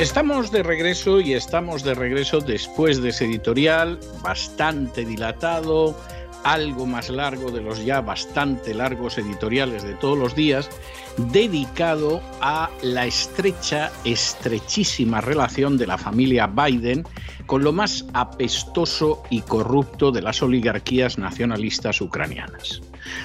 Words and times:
Estamos 0.00 0.50
de 0.50 0.62
regreso 0.62 1.20
y 1.20 1.34
estamos 1.34 1.82
de 1.82 1.92
regreso 1.92 2.40
después 2.40 3.02
de 3.02 3.10
ese 3.10 3.26
editorial 3.26 4.00
bastante 4.22 5.04
dilatado, 5.04 5.94
algo 6.42 6.86
más 6.86 7.10
largo 7.10 7.50
de 7.50 7.60
los 7.60 7.84
ya 7.84 8.00
bastante 8.00 8.72
largos 8.72 9.18
editoriales 9.18 9.82
de 9.82 9.92
todos 9.92 10.16
los 10.16 10.34
días, 10.34 10.70
dedicado 11.18 12.22
a 12.40 12.70
la 12.80 13.04
estrecha, 13.04 13.92
estrechísima 14.04 15.20
relación 15.20 15.76
de 15.76 15.86
la 15.86 15.98
familia 15.98 16.46
Biden 16.46 17.04
con 17.44 17.62
lo 17.62 17.74
más 17.74 18.06
apestoso 18.14 19.22
y 19.28 19.42
corrupto 19.42 20.12
de 20.12 20.22
las 20.22 20.42
oligarquías 20.42 21.18
nacionalistas 21.18 22.00
ucranianas. 22.00 22.80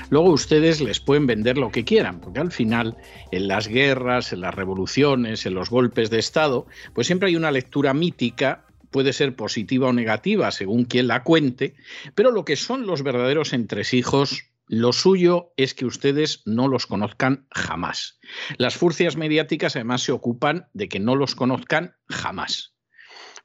Luego 0.09 0.29
ustedes 0.29 0.81
les 0.81 0.99
pueden 0.99 1.27
vender 1.27 1.57
lo 1.57 1.71
que 1.71 1.83
quieran, 1.83 2.19
porque 2.19 2.39
al 2.39 2.51
final 2.51 2.97
en 3.31 3.47
las 3.47 3.67
guerras, 3.67 4.33
en 4.33 4.41
las 4.41 4.53
revoluciones, 4.53 5.45
en 5.45 5.53
los 5.53 5.69
golpes 5.69 6.09
de 6.09 6.19
Estado, 6.19 6.67
pues 6.93 7.07
siempre 7.07 7.29
hay 7.29 7.35
una 7.35 7.51
lectura 7.51 7.93
mítica 7.93 8.65
puede 8.91 9.11
ser 9.11 9.35
positiva 9.35 9.89
o 9.89 9.93
negativa 9.93 10.51
según 10.51 10.85
quien 10.85 11.07
la 11.07 11.23
cuente, 11.23 11.75
pero 12.13 12.31
lo 12.31 12.45
que 12.45 12.55
son 12.55 12.87
los 12.87 13.03
verdaderos 13.03 13.51
entresijos 13.51 14.45
lo 14.67 14.93
suyo 14.93 15.53
es 15.57 15.73
que 15.73 15.85
ustedes 15.85 16.41
no 16.45 16.67
los 16.67 16.85
conozcan 16.87 17.45
jamás. 17.51 18.19
Las 18.57 18.77
furcias 18.77 19.15
mediáticas 19.17 19.75
además 19.75 20.01
se 20.01 20.13
ocupan 20.13 20.67
de 20.73 20.87
que 20.87 20.99
no 20.99 21.15
los 21.15 21.35
conozcan 21.35 21.95
jamás. 22.07 22.73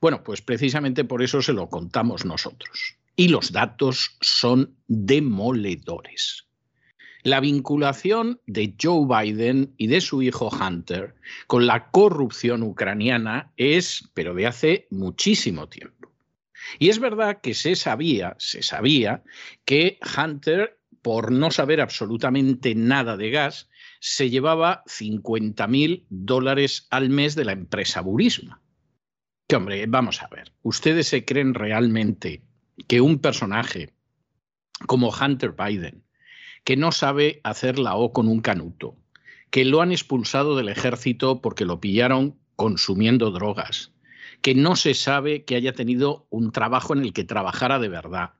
Bueno, 0.01 0.23
pues 0.23 0.41
precisamente 0.41 1.05
por 1.05 1.23
eso 1.23 1.43
se 1.43 1.53
lo 1.53 1.69
contamos 1.69 2.25
nosotros. 2.25 3.00
Y 3.21 3.29
los 3.29 3.53
datos 3.53 4.17
son 4.23 4.79
demoledores. 4.89 6.47
La 7.23 7.41
vinculación 7.41 8.41
de 8.47 8.75
Joe 8.81 9.07
Biden 9.07 9.75
y 9.77 9.89
de 9.89 10.01
su 10.01 10.23
hijo 10.23 10.49
Hunter 10.49 11.17
con 11.47 11.67
la 11.67 11.91
corrupción 11.91 12.63
ucraniana 12.63 13.53
es, 13.59 14.11
pero 14.15 14.33
de 14.33 14.47
hace 14.47 14.87
muchísimo 14.89 15.69
tiempo. 15.69 16.11
Y 16.79 16.89
es 16.89 16.99
verdad 16.99 17.43
que 17.43 17.53
se 17.53 17.77
sabía, 17.77 18.37
se 18.39 18.63
sabía 18.63 19.23
que 19.67 19.99
Hunter, 20.17 20.81
por 21.03 21.31
no 21.31 21.51
saber 21.51 21.83
absolutamente 21.83 22.75
nada 22.75 23.19
de 23.19 23.29
gas, 23.29 23.69
se 24.01 24.31
llevaba 24.31 24.83
50 24.87 25.67
mil 25.67 26.07
dólares 26.09 26.87
al 26.89 27.11
mes 27.11 27.35
de 27.35 27.45
la 27.45 27.53
empresa 27.53 28.01
Burisma. 28.01 28.63
Que 29.47 29.57
hombre, 29.57 29.85
vamos 29.87 30.23
a 30.23 30.29
ver, 30.29 30.55
¿ustedes 30.63 31.09
se 31.09 31.27
creen 31.27 31.53
realmente 31.53 32.45
que 32.87 33.01
un 33.01 33.19
personaje 33.19 33.93
como 34.87 35.11
Hunter 35.11 35.53
Biden, 35.53 36.05
que 36.65 36.77
no 36.77 36.93
sabe 36.93 37.41
hacer 37.45 37.79
la 37.79 37.97
O 37.97 38.13
con 38.13 38.29
un 38.29 38.41
canuto, 38.41 38.97
que 39.51 39.65
lo 39.65 39.83
han 39.83 39.93
expulsado 39.93 40.57
del 40.57 40.69
ejército 40.69 41.41
porque 41.41 41.65
lo 41.65 41.81
pillaron 41.81 42.39
consumiendo 42.57 43.31
drogas, 43.31 43.93
que 44.43 44.55
no 44.55 44.77
se 44.77 44.95
sabe 44.95 45.45
que 45.45 45.57
haya 45.57 45.73
tenido 45.73 46.27
un 46.31 46.53
trabajo 46.53 46.95
en 46.95 47.03
el 47.03 47.13
que 47.13 47.25
trabajara 47.25 47.79
de 47.79 47.89
verdad, 47.89 48.35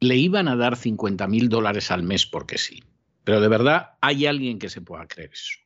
le 0.00 0.16
iban 0.16 0.48
a 0.48 0.56
dar 0.56 0.76
50 0.76 1.26
mil 1.26 1.48
dólares 1.48 1.90
al 1.90 2.02
mes 2.02 2.26
porque 2.26 2.58
sí. 2.58 2.82
Pero 3.24 3.40
de 3.40 3.48
verdad 3.48 3.90
hay 4.00 4.26
alguien 4.26 4.58
que 4.58 4.68
se 4.68 4.80
pueda 4.80 5.06
creer 5.06 5.30
eso. 5.32 5.58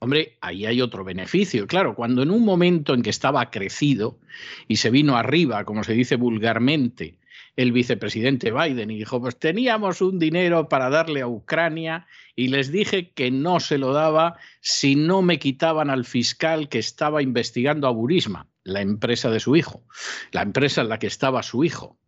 Hombre, 0.00 0.36
ahí 0.42 0.66
hay 0.66 0.82
otro 0.82 1.02
beneficio. 1.02 1.66
Claro, 1.66 1.94
cuando 1.94 2.22
en 2.22 2.30
un 2.30 2.44
momento 2.44 2.92
en 2.92 3.02
que 3.02 3.10
estaba 3.10 3.50
crecido 3.50 4.20
y 4.68 4.76
se 4.76 4.90
vino 4.90 5.16
arriba, 5.16 5.64
como 5.64 5.82
se 5.82 5.94
dice 5.94 6.16
vulgarmente, 6.16 7.18
el 7.56 7.72
vicepresidente 7.72 8.50
Biden 8.50 8.90
y 8.90 8.98
dijo, 8.98 9.20
pues 9.20 9.38
teníamos 9.38 10.00
un 10.00 10.18
dinero 10.18 10.68
para 10.68 10.90
darle 10.90 11.20
a 11.20 11.28
Ucrania 11.28 12.06
y 12.34 12.48
les 12.48 12.72
dije 12.72 13.12
que 13.12 13.30
no 13.30 13.60
se 13.60 13.78
lo 13.78 13.92
daba 13.92 14.36
si 14.60 14.96
no 14.96 15.22
me 15.22 15.38
quitaban 15.38 15.90
al 15.90 16.04
fiscal 16.04 16.68
que 16.68 16.80
estaba 16.80 17.22
investigando 17.22 17.86
a 17.86 17.92
Burisma, 17.92 18.48
la 18.64 18.80
empresa 18.80 19.30
de 19.30 19.40
su 19.40 19.54
hijo, 19.56 19.86
la 20.32 20.42
empresa 20.42 20.80
en 20.80 20.88
la 20.88 20.98
que 20.98 21.06
estaba 21.06 21.42
su 21.42 21.64
hijo. 21.64 21.98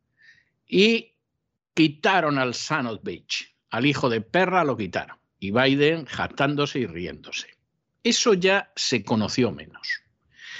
Y 0.66 1.14
quitaron 1.74 2.38
al 2.38 2.54
son 2.54 2.86
of 2.86 3.02
bitch, 3.02 3.54
al 3.70 3.86
hijo 3.86 4.08
de 4.08 4.20
perra 4.20 4.64
lo 4.64 4.76
quitaron. 4.76 5.18
Y 5.38 5.50
Biden 5.52 6.06
jactándose 6.06 6.80
y 6.80 6.86
riéndose. 6.86 7.48
Eso 8.02 8.34
ya 8.34 8.72
se 8.74 9.04
conoció 9.04 9.52
menos. 9.52 10.02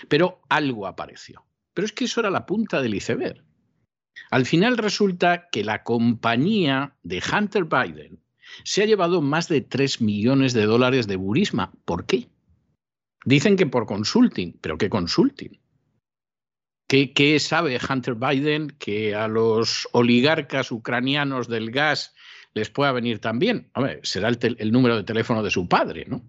Pero 0.09 0.43
algo 0.49 0.87
apareció. 0.87 1.47
Pero 1.73 1.87
es 1.87 1.93
que 1.93 2.05
eso 2.05 2.21
era 2.21 2.31
la 2.31 2.45
punta 2.45 2.83
del 2.83 2.95
iceberg. 2.95 3.46
Al 4.31 4.47
final 4.47 4.79
resulta 4.79 5.49
que 5.51 5.65
la 5.65 5.83
compañía 5.83 6.97
de 7.03 7.23
Hunter 7.23 7.65
Biden 7.65 8.21
se 8.65 8.83
ha 8.83 8.87
llevado 8.87 9.23
más 9.23 9.49
de 9.49 9.61
3 9.61 10.01
millones 10.01 10.53
de 10.53 10.67
dólares 10.67 11.07
de 11.07 11.17
Burisma. 11.17 11.73
¿Por 11.85 12.07
qué? 12.07 12.29
Dicen 13.25 13.57
que 13.57 13.67
por 13.67 13.87
consulting, 13.87 14.57
pero 14.61 14.79
¿qué 14.79 14.89
consulting? 14.89 15.59
¿Qué, 16.89 17.39
sabe 17.41 17.81
Hunter 17.89 18.15
Biden 18.15 18.69
que 18.79 19.15
a 19.17 19.27
los 19.27 19.89
oligarcas 19.91 20.71
ucranianos 20.71 21.49
del 21.49 21.73
gas 21.73 22.15
les 22.55 22.71
pueda 22.71 22.93
venir 22.93 23.19
también? 23.19 23.71
Hombre, 23.75 24.01
será 24.05 24.29
el 24.29 24.73
número 24.73 24.97
de 24.97 25.03
teléfono 25.03 25.43
de 25.43 25.51
su 25.51 25.69
padre, 25.69 26.05
¿no? 26.07 26.25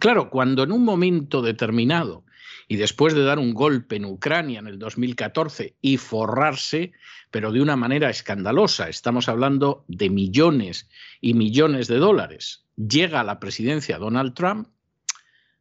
Claro, 0.00 0.30
cuando 0.30 0.64
en 0.64 0.72
un 0.72 0.84
momento 0.84 1.42
determinado 1.42 2.25
y 2.68 2.76
después 2.76 3.14
de 3.14 3.22
dar 3.22 3.38
un 3.38 3.54
golpe 3.54 3.96
en 3.96 4.04
Ucrania 4.04 4.58
en 4.58 4.66
el 4.66 4.78
2014 4.78 5.76
y 5.80 5.98
forrarse, 5.98 6.92
pero 7.30 7.52
de 7.52 7.60
una 7.60 7.76
manera 7.76 8.10
escandalosa, 8.10 8.88
estamos 8.88 9.28
hablando 9.28 9.84
de 9.88 10.10
millones 10.10 10.88
y 11.20 11.34
millones 11.34 11.86
de 11.86 11.96
dólares, 11.96 12.64
llega 12.76 13.20
a 13.20 13.24
la 13.24 13.38
presidencia 13.38 13.98
Donald 13.98 14.34
Trump, 14.34 14.68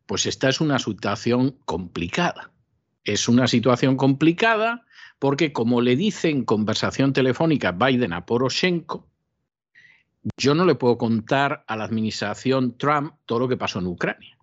pues 0.07 0.25
esta 0.25 0.49
es 0.49 0.61
una 0.61 0.79
situación 0.79 1.57
complicada. 1.65 2.51
Es 3.03 3.29
una 3.29 3.47
situación 3.47 3.97
complicada 3.97 4.85
porque, 5.19 5.53
como 5.53 5.81
le 5.81 5.95
dice 5.95 6.29
en 6.29 6.43
conversación 6.43 7.13
telefónica 7.13 7.71
Biden 7.71 8.13
a 8.13 8.25
Poroshenko, 8.25 9.07
yo 10.37 10.55
no 10.55 10.65
le 10.65 10.73
puedo 10.73 10.97
contar 10.97 11.63
a 11.67 11.75
la 11.75 11.83
administración 11.83 12.77
Trump 12.77 13.13
todo 13.27 13.39
lo 13.39 13.47
que 13.47 13.57
pasó 13.57 13.77
en 13.77 13.87
Ucrania 13.87 14.35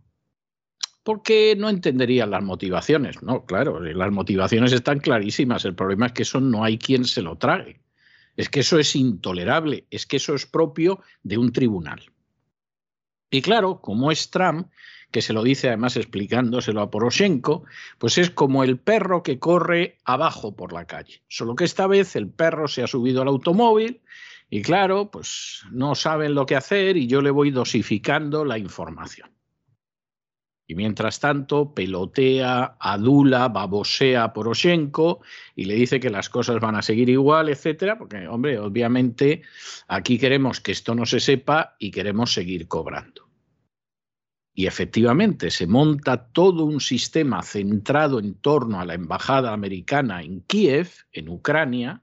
porque 1.03 1.55
no 1.59 1.69
entenderían 1.69 2.31
las 2.31 2.43
motivaciones. 2.43 3.23
No, 3.23 3.45
claro, 3.45 3.81
las 3.81 4.13
motivaciones 4.13 4.73
están 4.73 5.01
clarísimas. 5.01 5.65
El 5.65 5.75
problema 5.75 6.07
es 6.07 6.13
que 6.13 6.23
eso 6.23 6.41
no 6.41 6.65
hay 6.65 6.79
quien 6.79 7.05
se 7.05 7.23
lo 7.23 7.37
trague. 7.37 7.81
Es 8.37 8.49
que 8.49 8.61
eso 8.61 8.79
es 8.79 8.97
intolerable, 8.97 9.87
es 9.91 10.07
que 10.07 10.17
eso 10.17 10.35
es 10.35 10.47
propio 10.47 11.01
de 11.23 11.39
un 11.39 11.53
tribunal. 11.53 12.01
Y 13.31 13.43
claro, 13.43 13.81
como 13.81 14.11
es 14.11 14.31
Trump, 14.31 14.69
que 15.11 15.23
se 15.23 15.33
lo 15.33 15.43
dice 15.43 15.69
además 15.69 15.97
explicándoselo 15.97 16.81
a 16.81 16.91
Poroshenko, 16.91 17.65
pues 17.99 18.19
es 18.19 18.31
como 18.31 18.65
el 18.65 18.79
perro 18.79 19.23
que 19.23 19.39
corre 19.39 19.99
abajo 20.05 20.57
por 20.57 20.73
la 20.73 20.87
calle. 20.87 21.23
Solo 21.29 21.55
que 21.55 21.65
esta 21.65 21.87
vez 21.87 22.17
el 22.17 22.29
perro 22.29 22.69
se 22.69 22.83
ha 22.83 22.87
subido 22.87 23.23
al 23.23 23.29
automóvil 23.29 24.01
y 24.49 24.63
claro, 24.63 25.11
pues 25.11 25.63
no 25.71 25.95
saben 25.95 26.35
lo 26.35 26.47
que 26.47 26.57
hacer 26.57 26.97
y 26.97 27.07
yo 27.07 27.21
le 27.21 27.31
voy 27.31 27.51
dosificando 27.51 28.45
la 28.45 28.59
información. 28.59 29.31
Y 30.67 30.75
mientras 30.75 31.21
tanto, 31.21 31.75
pelotea, 31.75 32.77
adula, 32.79 33.49
babosea 33.49 34.25
a 34.25 34.33
Poroshenko 34.33 35.21
y 35.57 35.65
le 35.65 35.75
dice 35.75 36.01
que 36.01 36.09
las 36.09 36.29
cosas 36.29 36.61
van 36.61 36.77
a 36.77 36.83
seguir 36.83 37.09
igual, 37.09 37.49
etcétera, 37.49 37.99
porque, 37.99 38.27
hombre, 38.29 38.59
obviamente 38.59 39.43
aquí 39.89 40.19
queremos 40.19 40.61
que 40.61 40.73
esto 40.73 40.95
no 40.95 41.05
se 41.05 41.21
sepa 41.21 41.77
y 41.79 41.91
queremos 41.91 42.33
seguir 42.33 42.69
cobrando. 42.69 43.29
Y 44.55 44.67
efectivamente 44.67 45.51
se 45.51 45.67
monta 45.67 46.29
todo 46.29 46.65
un 46.65 46.81
sistema 46.81 47.43
centrado 47.43 48.19
en 48.19 48.35
torno 48.35 48.81
a 48.81 48.85
la 48.85 48.95
embajada 48.95 49.53
americana 49.53 50.23
en 50.23 50.43
Kiev, 50.43 50.91
en 51.13 51.29
Ucrania, 51.31 52.03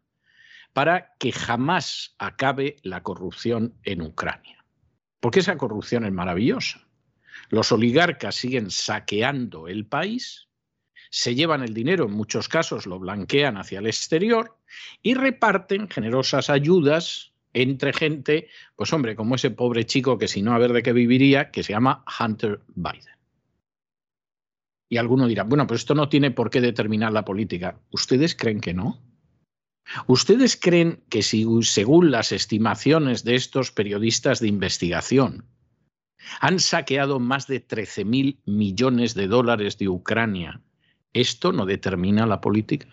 para 0.74 1.14
que 1.20 1.32
jamás 1.32 2.16
acabe 2.18 2.78
la 2.84 3.04
corrupción 3.04 3.76
en 3.84 4.02
Ucrania. 4.02 4.66
Porque 5.20 5.40
esa 5.40 5.58
corrupción 5.58 6.06
es 6.06 6.12
maravillosa. 6.12 6.89
Los 7.50 7.72
oligarcas 7.72 8.36
siguen 8.36 8.70
saqueando 8.72 9.68
el 9.68 9.86
país, 9.86 10.48
se 11.10 11.34
llevan 11.34 11.64
el 11.64 11.74
dinero, 11.74 12.06
en 12.06 12.12
muchos 12.12 12.48
casos 12.48 12.86
lo 12.86 13.00
blanquean 13.00 13.58
hacia 13.58 13.80
el 13.80 13.88
exterior 13.88 14.58
y 15.02 15.16
reparten 15.16 15.90
generosas 15.90 16.50
ayudas 16.50 17.34
entre 17.54 17.94
gente, 17.94 18.48
pues 18.76 18.94
hombre, 18.94 19.16
como 19.16 19.34
ese 19.34 19.50
pobre 19.50 19.86
chico 19.86 20.20
que 20.20 20.28
si 20.28 20.44
no 20.44 20.54
a 20.54 20.60
ver 20.60 20.72
de 20.72 20.84
qué 20.84 20.94
viviría, 20.94 21.50
que 21.50 21.64
se 21.64 21.74
llama 21.74 22.06
Hunter 22.20 22.62
Biden. 22.76 23.18
Y 24.88 24.98
alguno 24.98 25.28
dirá, 25.28 25.44
bueno, 25.44 25.66
pero 25.66 25.76
esto 25.76 25.96
no 25.96 26.10
tiene 26.10 26.32
por 26.32 26.50
qué 26.50 26.62
determinar 26.62 27.12
la 27.12 27.26
política. 27.26 27.80
¿Ustedes 27.92 28.36
creen 28.36 28.62
que 28.62 28.74
no? 28.74 29.02
¿Ustedes 30.06 30.56
creen 30.56 31.04
que 31.10 31.24
si, 31.24 31.46
según 31.64 32.12
las 32.12 32.32
estimaciones 32.32 33.24
de 33.24 33.36
estos 33.36 33.72
periodistas 33.72 34.40
de 34.40 34.48
investigación, 34.48 35.46
han 36.40 36.60
saqueado 36.60 37.20
más 37.20 37.48
de 37.48 37.60
13 37.60 38.06
mil 38.06 38.40
millones 38.46 39.14
de 39.14 39.28
dólares 39.28 39.78
de 39.78 39.90
Ucrania, 39.90 40.62
esto 41.14 41.52
no 41.52 41.66
determina 41.66 42.26
la 42.26 42.42
política? 42.42 42.88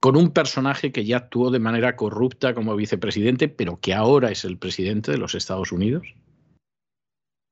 Con 0.00 0.16
un 0.16 0.30
personaje 0.30 0.92
que 0.92 1.04
ya 1.04 1.16
actuó 1.16 1.50
de 1.50 1.58
manera 1.58 1.96
corrupta 1.96 2.54
como 2.54 2.76
vicepresidente, 2.76 3.48
pero 3.48 3.80
que 3.80 3.94
ahora 3.94 4.30
es 4.30 4.44
el 4.44 4.58
presidente 4.58 5.10
de 5.10 5.18
los 5.18 5.34
Estados 5.34 5.72
Unidos. 5.72 6.06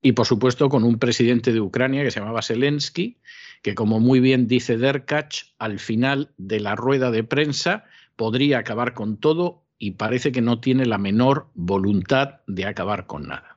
Y 0.02 0.12
por 0.12 0.26
supuesto 0.26 0.68
con 0.68 0.84
un 0.84 0.98
presidente 0.98 1.52
de 1.52 1.60
Ucrania 1.60 2.04
que 2.04 2.10
se 2.10 2.20
llamaba 2.20 2.42
Zelensky, 2.42 3.18
que 3.62 3.74
como 3.74 3.98
muy 3.98 4.20
bien 4.20 4.46
dice 4.46 4.76
Derkach, 4.76 5.54
al 5.58 5.78
final 5.78 6.32
de 6.36 6.60
la 6.60 6.76
rueda 6.76 7.10
de 7.10 7.24
prensa 7.24 7.84
podría 8.14 8.58
acabar 8.58 8.92
con 8.92 9.16
todo 9.16 9.64
y 9.78 9.92
parece 9.92 10.30
que 10.30 10.42
no 10.42 10.60
tiene 10.60 10.86
la 10.86 10.98
menor 10.98 11.48
voluntad 11.54 12.40
de 12.46 12.66
acabar 12.66 13.06
con 13.06 13.26
nada. 13.28 13.53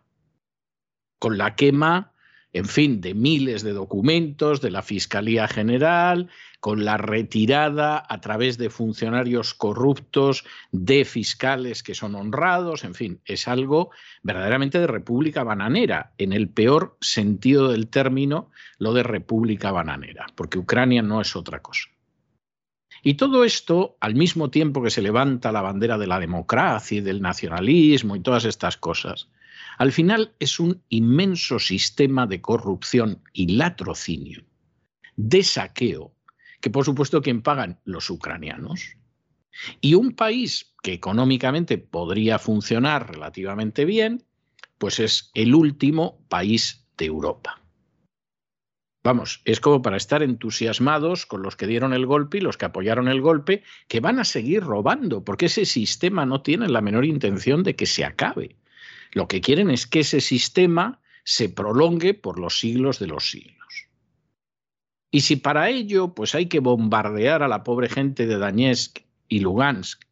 Con 1.19 1.38
la 1.38 1.56
quema, 1.56 2.14
en 2.54 2.66
fin, 2.66 3.02
de 3.02 3.14
miles 3.14 3.62
de 3.62 3.74
documentos 3.74 4.62
de 4.62 4.72
la 4.72 4.81
Fiscalía 4.81 5.48
General, 5.48 6.30
con 6.60 6.86
la 6.86 6.98
retirada 6.98 8.04
a 8.08 8.19
través 8.19 8.58
de 8.58 8.69
funcionarios 8.69 9.54
corruptos 9.54 10.44
de 10.72 11.06
fiscales 11.06 11.84
que 11.84 11.94
son 11.94 12.16
honrados, 12.16 12.84
en 12.84 12.96
fin, 12.96 13.22
es 13.25 13.48
algo 13.48 13.92
verdaderamente 14.24 14.80
de 14.80 14.88
república 14.88 15.44
bananera, 15.44 16.14
en 16.18 16.34
el 16.34 16.50
peor 16.50 16.98
sentido 17.00 17.70
del 17.70 17.88
término, 17.88 18.50
lo 18.80 18.94
de 18.94 19.04
república 19.04 19.72
bananera, 19.72 20.25
porque 20.36 20.58
Ucrania 20.58 21.02
no 21.02 21.22
es 21.22 21.36
otra 21.36 21.62
cosa. 21.62 21.90
Y 23.04 23.13
todo 23.13 23.44
esto, 23.44 23.98
al 24.00 24.16
mismo 24.16 24.50
tiempo 24.50 24.81
que 24.81 24.90
se 24.90 25.04
levanta 25.04 25.52
la 25.52 25.62
bandera 25.62 25.98
de 25.98 26.08
la 26.08 26.20
democracia 26.20 26.98
y 26.98 27.02
del 27.02 27.22
nacionalismo 27.22 28.16
y 28.16 28.22
todas 28.22 28.46
estas 28.46 28.78
cosas, 28.78 29.30
al 29.77 29.91
final 29.91 30.33
es 30.39 30.59
un 30.59 30.83
inmenso 30.89 31.59
sistema 31.59 32.25
de 32.25 32.41
corrupción 32.41 33.21
y 33.31 33.56
latrocinio, 33.56 34.44
de 35.15 35.44
saqueo, 35.44 36.13
que 36.62 36.69
por 36.69 36.83
supuesto 36.83 37.21
quien 37.21 37.41
pagan 37.41 37.79
los 37.85 38.09
ucranianos. 38.09 38.97
Y 39.81 39.94
un 39.94 40.13
país 40.13 40.74
que 40.83 40.94
económicamente 40.94 41.77
podría 41.77 42.39
funcionar 42.39 43.12
relativamente 43.12 43.85
bien, 43.85 44.24
pues 44.77 45.00
es 45.00 45.31
el 45.33 45.56
último 45.56 46.24
país 46.27 46.88
de 46.97 47.06
Europa. 47.06 47.62
Vamos, 49.03 49.41
es 49.45 49.62
como 49.62 49.81
para 49.81 49.95
estar 49.95 50.21
entusiasmados 50.21 51.25
con 51.25 51.41
los 51.41 51.56
que 51.56 51.68
dieron 51.68 51.94
el 51.94 52.06
golpe 52.06 52.39
y 52.39 52.41
los 52.41 52.57
que 52.57 52.65
apoyaron 52.65 53.07
el 53.07 53.21
golpe, 53.21 53.63
que 53.88 54.01
van 54.01 54.19
a 54.19 54.25
seguir 54.25 54.63
robando, 54.63 55.24
porque 55.24 55.45
ese 55.45 55.65
sistema 55.65 56.25
no 56.25 56.41
tiene 56.41 56.68
la 56.68 56.81
menor 56.81 57.06
intención 57.06 57.63
de 57.63 57.75
que 57.75 57.85
se 57.85 58.03
acabe. 58.03 58.57
Lo 59.12 59.27
que 59.27 59.42
quieren 59.42 59.69
es 59.69 59.88
que 59.88 60.01
ese 60.01 60.21
sistema 60.21 61.00
se 61.24 61.50
prolongue 61.50 62.13
por 62.13 62.39
los 62.39 62.59
siglos 62.59 63.00
de 63.00 63.07
los 63.07 63.30
siglos. 63.30 63.88
Y 65.12 65.21
si 65.21 65.36
para 65.38 65.69
ello 65.69 66.13
pues 66.13 66.36
hay 66.36 66.48
que 66.48 66.59
bombardear 66.59 67.44
a 67.44 67.48
la 67.48 67.63
pobre 67.63 67.89
gente 67.89 68.27
de 68.27 68.36
Donetsk 68.36 69.00
y 69.27 69.39
Lugansk 69.39 70.04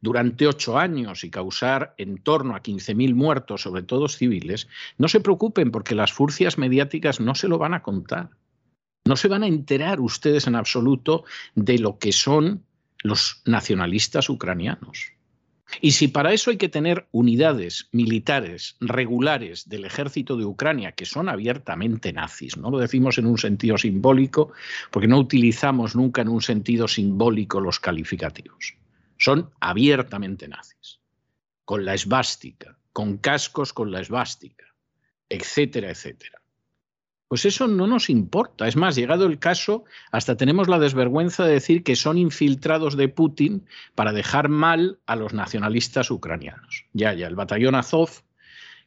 durante 0.00 0.46
ocho 0.46 0.78
años 0.78 1.24
y 1.24 1.30
causar 1.30 1.94
en 1.96 2.18
torno 2.18 2.54
a 2.54 2.62
15.000 2.62 3.14
muertos, 3.14 3.62
sobre 3.62 3.82
todo 3.82 4.08
civiles, 4.08 4.68
no 4.98 5.08
se 5.08 5.20
preocupen 5.20 5.70
porque 5.70 5.94
las 5.94 6.12
furcias 6.12 6.58
mediáticas 6.58 7.20
no 7.20 7.34
se 7.34 7.48
lo 7.48 7.58
van 7.58 7.74
a 7.74 7.82
contar. 7.82 8.30
No 9.04 9.16
se 9.16 9.28
van 9.28 9.42
a 9.42 9.46
enterar 9.46 10.00
ustedes 10.00 10.46
en 10.46 10.56
absoluto 10.56 11.24
de 11.54 11.78
lo 11.78 11.98
que 11.98 12.12
son 12.12 12.64
los 13.02 13.42
nacionalistas 13.46 14.28
ucranianos. 14.28 15.12
Y 15.80 15.92
si 15.92 16.08
para 16.08 16.32
eso 16.32 16.50
hay 16.50 16.56
que 16.56 16.68
tener 16.68 17.06
unidades 17.12 17.88
militares 17.92 18.76
regulares 18.80 19.68
del 19.68 19.84
ejército 19.84 20.36
de 20.36 20.44
Ucrania 20.44 20.92
que 20.92 21.06
son 21.06 21.28
abiertamente 21.28 22.12
nazis, 22.12 22.56
no 22.56 22.70
lo 22.70 22.78
decimos 22.78 23.18
en 23.18 23.26
un 23.26 23.38
sentido 23.38 23.78
simbólico, 23.78 24.52
porque 24.90 25.08
no 25.08 25.18
utilizamos 25.18 25.96
nunca 25.96 26.22
en 26.22 26.28
un 26.28 26.42
sentido 26.42 26.88
simbólico 26.88 27.60
los 27.60 27.80
calificativos, 27.80 28.74
son 29.16 29.50
abiertamente 29.60 30.48
nazis, 30.48 31.00
con 31.64 31.84
la 31.84 31.94
esvástica, 31.94 32.76
con 32.92 33.16
cascos 33.18 33.72
con 33.72 33.90
la 33.90 34.00
esvástica, 34.00 34.66
etcétera, 35.28 35.90
etcétera. 35.90 36.41
Pues 37.32 37.46
eso 37.46 37.66
no 37.66 37.86
nos 37.86 38.10
importa. 38.10 38.68
Es 38.68 38.76
más, 38.76 38.94
llegado 38.94 39.24
el 39.24 39.38
caso, 39.38 39.86
hasta 40.10 40.36
tenemos 40.36 40.68
la 40.68 40.78
desvergüenza 40.78 41.46
de 41.46 41.54
decir 41.54 41.82
que 41.82 41.96
son 41.96 42.18
infiltrados 42.18 42.94
de 42.94 43.08
Putin 43.08 43.64
para 43.94 44.12
dejar 44.12 44.50
mal 44.50 44.98
a 45.06 45.16
los 45.16 45.32
nacionalistas 45.32 46.10
ucranianos. 46.10 46.84
Ya, 46.92 47.14
ya, 47.14 47.28
el 47.28 47.34
batallón 47.34 47.74
Azov, 47.74 48.10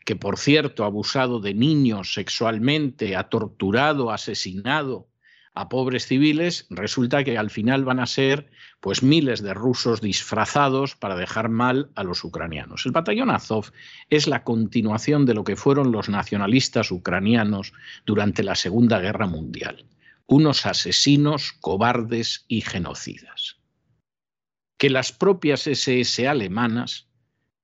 que 0.06 0.16
por 0.16 0.38
cierto 0.38 0.84
ha 0.84 0.86
abusado 0.86 1.40
de 1.40 1.56
niños 1.56 2.14
sexualmente, 2.14 3.16
ha 3.16 3.30
torturado, 3.30 4.12
asesinado 4.12 5.08
a 5.56 5.70
pobres 5.70 6.06
civiles, 6.06 6.68
resulta 6.70 7.24
que 7.24 7.38
al 7.38 7.50
final 7.50 7.86
van 7.86 8.02
a 8.02 8.06
ser 8.06 8.52
pues 8.82 9.02
miles 9.02 9.42
de 9.42 9.54
rusos 9.54 10.02
disfrazados 10.02 10.96
para 10.96 11.16
dejar 11.16 11.50
mal 11.50 11.90
a 11.96 12.04
los 12.04 12.24
ucranianos. 12.26 12.86
El 12.86 12.92
batallón 12.92 13.32
Azov 13.32 13.72
es 14.10 14.28
la 14.28 14.44
continuación 14.44 15.26
de 15.26 15.34
lo 15.34 15.46
que 15.46 15.56
fueron 15.56 15.94
los 15.94 16.10
nacionalistas 16.10 16.92
ucranianos 16.92 17.74
durante 18.06 18.44
la 18.44 18.56
Segunda 18.56 19.00
Guerra 19.00 19.28
Mundial, 19.28 19.86
unos 20.28 20.66
asesinos, 20.66 21.54
cobardes 21.62 22.44
y 22.50 22.62
genocidas. 22.62 23.58
Que 24.78 24.90
las 24.90 25.14
propias 25.14 25.68
SS 25.68 26.28
alemanas 26.28 27.08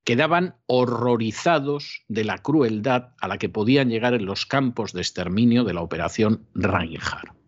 quedaban 0.02 0.56
horrorizados 0.66 2.04
de 2.08 2.24
la 2.24 2.38
crueldad 2.38 3.10
a 3.20 3.28
la 3.28 3.36
que 3.36 3.50
podían 3.50 3.90
llegar 3.90 4.14
en 4.14 4.24
los 4.24 4.46
campos 4.46 4.94
de 4.94 5.02
exterminio 5.02 5.62
de 5.64 5.74
la 5.74 5.82
operación 5.82 6.46
Reinhardt. 6.54 7.41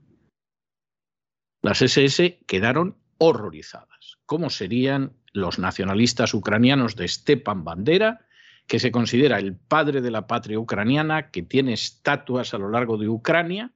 Las 1.64 1.80
SS 1.80 2.40
quedaron 2.46 2.98
horrorizadas. 3.16 4.18
¿Cómo 4.26 4.50
serían 4.50 5.14
los 5.32 5.58
nacionalistas 5.58 6.34
ucranianos 6.34 6.94
de 6.94 7.08
Stepan 7.08 7.64
Bandera, 7.64 8.26
que 8.66 8.78
se 8.78 8.92
considera 8.92 9.38
el 9.38 9.56
padre 9.56 10.02
de 10.02 10.10
la 10.10 10.26
patria 10.26 10.58
ucraniana, 10.58 11.30
que 11.30 11.40
tiene 11.40 11.72
estatuas 11.72 12.52
a 12.52 12.58
lo 12.58 12.68
largo 12.68 12.98
de 12.98 13.08
Ucrania 13.08 13.72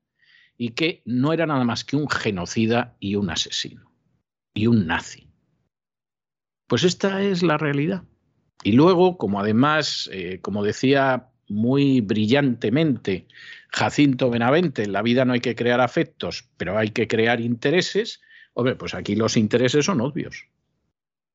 y 0.58 0.72
que 0.72 1.00
no 1.06 1.32
era 1.32 1.46
nada 1.46 1.64
más 1.64 1.82
que 1.82 1.96
un 1.96 2.10
genocida 2.10 2.94
y 3.00 3.14
un 3.14 3.30
asesino 3.30 3.90
y 4.52 4.66
un 4.66 4.86
nazi? 4.86 5.30
Pues 6.66 6.84
esta 6.84 7.22
es 7.22 7.42
la 7.42 7.56
realidad. 7.56 8.02
Y 8.64 8.72
luego, 8.72 9.16
como 9.16 9.40
además, 9.40 10.10
eh, 10.12 10.40
como 10.42 10.62
decía 10.62 11.30
muy 11.48 12.00
brillantemente 12.00 13.26
Jacinto 13.70 14.30
Benavente, 14.30 14.84
en 14.84 14.92
la 14.92 15.02
vida 15.02 15.24
no 15.24 15.34
hay 15.34 15.40
que 15.40 15.54
crear 15.54 15.80
afectos, 15.80 16.48
pero 16.56 16.78
hay 16.78 16.90
que 16.90 17.06
crear 17.06 17.40
intereses, 17.40 18.20
hombre, 18.54 18.76
pues 18.76 18.94
aquí 18.94 19.14
los 19.14 19.36
intereses 19.36 19.84
son 19.84 20.00
obvios. 20.00 20.46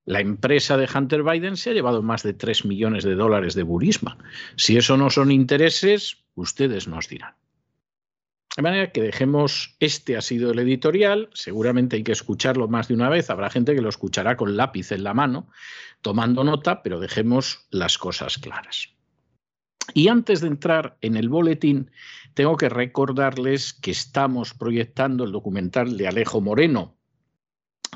La 0.05 0.19
empresa 0.19 0.75
de 0.75 0.89
Hunter 0.93 1.23
Biden 1.23 1.55
se 1.55 1.69
ha 1.69 1.73
llevado 1.73 2.01
más 2.01 2.23
de 2.23 2.33
3 2.33 2.65
millones 2.65 3.03
de 3.03 3.15
dólares 3.15 3.53
de 3.53 3.63
Burisma. 3.63 4.17
Si 4.57 4.75
eso 4.75 4.97
no 4.97 5.09
son 5.09 5.31
intereses, 5.31 6.17
ustedes 6.35 6.87
nos 6.87 7.07
dirán. 7.07 7.35
De 8.57 8.61
manera 8.61 8.91
que 8.91 9.01
dejemos, 9.01 9.75
este 9.79 10.17
ha 10.17 10.21
sido 10.21 10.51
el 10.51 10.59
editorial, 10.59 11.29
seguramente 11.33 11.95
hay 11.95 12.03
que 12.03 12.11
escucharlo 12.11 12.67
más 12.67 12.87
de 12.87 12.93
una 12.95 13.09
vez, 13.09 13.29
habrá 13.29 13.49
gente 13.49 13.73
que 13.73 13.81
lo 13.81 13.89
escuchará 13.89 14.35
con 14.35 14.57
lápiz 14.57 14.91
en 14.91 15.03
la 15.03 15.13
mano, 15.13 15.49
tomando 16.01 16.43
nota, 16.43 16.83
pero 16.83 16.99
dejemos 16.99 17.65
las 17.71 17.97
cosas 17.97 18.37
claras. 18.37 18.89
Y 19.93 20.07
antes 20.07 20.41
de 20.41 20.47
entrar 20.47 20.97
en 21.01 21.17
el 21.17 21.29
boletín, 21.29 21.91
tengo 22.33 22.57
que 22.57 22.69
recordarles 22.69 23.73
que 23.73 23.91
estamos 23.91 24.53
proyectando 24.53 25.23
el 25.23 25.31
documental 25.31 25.97
de 25.97 26.07
Alejo 26.07 26.41
Moreno, 26.41 26.95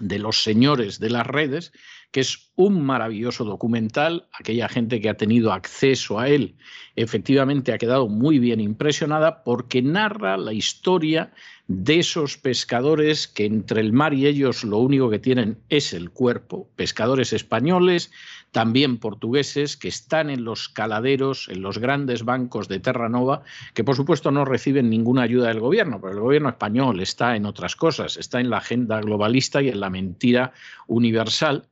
de 0.01 0.19
los 0.19 0.43
señores 0.43 0.99
de 0.99 1.09
las 1.09 1.25
redes, 1.25 1.71
que 2.11 2.21
es 2.21 2.51
un 2.55 2.85
maravilloso 2.85 3.43
documental. 3.43 4.27
Aquella 4.31 4.69
gente 4.69 5.01
que 5.01 5.09
ha 5.09 5.17
tenido 5.17 5.51
acceso 5.51 6.19
a 6.19 6.29
él 6.29 6.55
efectivamente 6.95 7.73
ha 7.73 7.77
quedado 7.77 8.07
muy 8.07 8.39
bien 8.39 8.59
impresionada 8.59 9.43
porque 9.43 9.81
narra 9.81 10.37
la 10.37 10.53
historia 10.53 11.33
de 11.67 11.99
esos 11.99 12.37
pescadores 12.37 13.27
que 13.27 13.45
entre 13.45 13.81
el 13.81 13.91
mar 13.91 14.13
y 14.13 14.25
ellos 14.25 14.63
lo 14.63 14.77
único 14.77 15.09
que 15.09 15.19
tienen 15.19 15.59
es 15.69 15.93
el 15.93 16.11
cuerpo, 16.11 16.69
pescadores 16.75 17.33
españoles, 17.33 18.11
también 18.51 18.97
portugueses, 18.97 19.77
que 19.77 19.87
están 19.87 20.29
en 20.29 20.43
los 20.43 20.69
caladeros, 20.69 21.49
en 21.49 21.61
los 21.61 21.77
grandes 21.79 22.23
bancos 22.23 22.67
de 22.67 22.79
Terranova, 22.79 23.43
que 23.73 23.83
por 23.83 23.95
supuesto 23.95 24.31
no 24.31 24.45
reciben 24.45 24.89
ninguna 24.89 25.23
ayuda 25.23 25.49
del 25.49 25.59
gobierno, 25.59 25.99
pero 26.01 26.13
el 26.13 26.19
gobierno 26.19 26.49
español 26.49 26.99
está 26.99 27.35
en 27.35 27.45
otras 27.45 27.75
cosas, 27.75 28.17
está 28.17 28.39
en 28.39 28.49
la 28.49 28.57
agenda 28.57 28.99
globalista 29.01 29.61
y 29.61 29.69
en 29.69 29.79
la 29.79 29.89
mentira 29.89 30.53
universal 30.87 31.67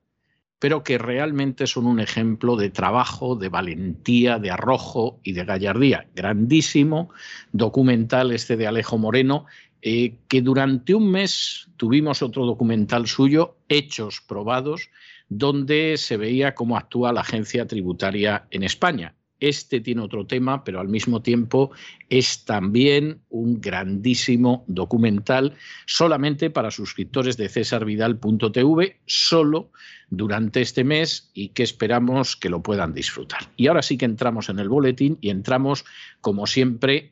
pero 0.58 0.84
que 0.84 0.98
realmente 0.98 1.68
son 1.68 1.86
un 1.86 2.00
ejemplo 2.00 2.56
de 2.56 2.70
trabajo, 2.70 3.36
de 3.36 3.50
valentía, 3.50 4.40
de 4.40 4.52
arrojo 4.52 5.20
y 5.22 5.34
de 5.34 5.44
gallardía. 5.44 6.08
Grandísimo 6.16 7.10
documental 7.52 8.32
este 8.32 8.58
de 8.58 8.66
Alejo 8.66 8.98
Moreno, 8.98 9.46
eh, 9.82 10.16
que 10.28 10.42
durante 10.42 10.96
un 10.96 11.12
mes 11.12 11.68
tuvimos 11.78 12.24
otro 12.24 12.46
documental 12.46 13.06
suyo, 13.06 13.58
Hechos 13.70 14.22
Probados, 14.22 14.90
donde 15.30 15.98
se 15.98 16.18
veía 16.18 16.56
cómo 16.56 16.78
actúa 16.78 17.14
la 17.14 17.22
agencia 17.22 17.68
tributaria 17.68 18.48
en 18.52 18.64
España. 18.64 19.16
Este 19.40 19.82
tiene 19.82 20.02
otro 20.02 20.26
tema, 20.26 20.64
pero 20.64 20.80
al 20.80 20.88
mismo 20.88 21.22
tiempo 21.22 21.72
es 22.10 22.46
también 22.46 23.22
un 23.30 23.60
grandísimo 23.60 24.64
documental 24.68 25.56
solamente 25.86 26.50
para 26.50 26.72
suscriptores 26.72 27.36
de 27.36 27.50
cesarvidal.tv, 27.50 29.02
solo 29.06 29.72
durante 30.10 30.62
este 30.62 30.84
mes 30.84 31.32
y 31.34 31.50
que 31.50 31.64
esperamos 31.64 32.38
que 32.38 32.50
lo 32.50 32.64
puedan 32.64 32.94
disfrutar. 32.94 33.52
Y 33.58 33.68
ahora 33.68 33.82
sí 33.82 33.98
que 33.98 34.06
entramos 34.06 34.48
en 34.50 34.60
el 34.60 34.70
boletín 34.70 35.18
y 35.20 35.30
entramos, 35.30 35.84
como 36.22 36.48
siempre, 36.48 37.12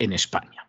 en 0.00 0.12
España. 0.12 0.68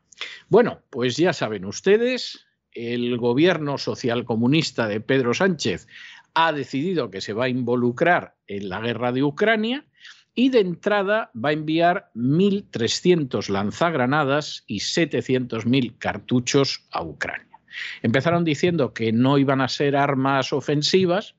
Bueno, 0.50 0.82
pues 0.92 1.18
ya 1.18 1.34
saben 1.34 1.66
ustedes, 1.66 2.46
el 2.74 3.18
gobierno 3.18 3.78
socialcomunista 3.78 4.88
de 4.88 5.02
Pedro 5.02 5.34
Sánchez 5.34 5.88
ha 6.34 6.54
decidido 6.54 7.12
que 7.12 7.22
se 7.22 7.34
va 7.34 7.46
a 7.46 7.50
involucrar 7.50 8.36
en 8.48 8.70
la 8.70 8.80
guerra 8.82 9.12
de 9.12 9.24
Ucrania 9.24 9.86
y 10.34 10.50
de 10.50 10.60
entrada 10.60 11.32
va 11.36 11.50
a 11.50 11.54
enviar 11.54 12.10
1.300 12.16 13.50
lanzagranadas 13.50 14.64
y 14.68 14.80
700.000 14.80 15.98
cartuchos 15.98 16.88
a 16.92 17.04
Ucrania. 17.04 17.60
Empezaron 18.02 18.44
diciendo 18.44 18.94
que 18.94 19.12
no 19.12 19.38
iban 19.38 19.62
a 19.62 19.68
ser 19.68 19.96
armas 19.96 20.54
ofensivas 20.54 21.36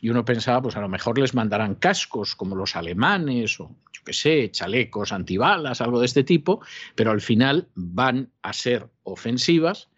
y 0.00 0.10
uno 0.10 0.24
pensaba, 0.24 0.62
pues 0.62 0.76
a 0.76 0.80
lo 0.80 0.88
mejor 0.88 1.18
les 1.18 1.34
mandarán 1.34 1.74
cascos 1.74 2.34
como 2.34 2.54
los 2.54 2.76
alemanes 2.76 3.58
o 3.60 3.70
yo 3.92 4.02
qué 4.04 4.12
sé, 4.12 4.50
chalecos 4.50 5.12
antibalas, 5.12 5.80
algo 5.80 6.00
de 6.00 6.06
este 6.06 6.22
tipo, 6.22 6.60
pero 6.94 7.10
al 7.10 7.20
final 7.20 7.68
van 7.74 8.30
a 8.42 8.52
ser 8.52 8.88
ofensivas. 9.04 9.88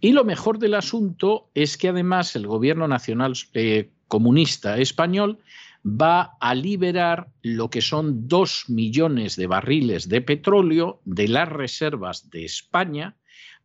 Y 0.00 0.12
lo 0.12 0.24
mejor 0.24 0.58
del 0.58 0.74
asunto 0.74 1.50
es 1.54 1.76
que 1.76 1.88
además 1.88 2.36
el 2.36 2.46
gobierno 2.46 2.86
nacional 2.86 3.34
eh, 3.54 3.90
comunista 4.06 4.78
español 4.78 5.38
va 5.84 6.36
a 6.40 6.54
liberar 6.54 7.28
lo 7.42 7.70
que 7.70 7.80
son 7.80 8.28
dos 8.28 8.64
millones 8.68 9.36
de 9.36 9.46
barriles 9.46 10.08
de 10.08 10.20
petróleo 10.20 11.00
de 11.04 11.28
las 11.28 11.48
reservas 11.48 12.30
de 12.30 12.44
España 12.44 13.16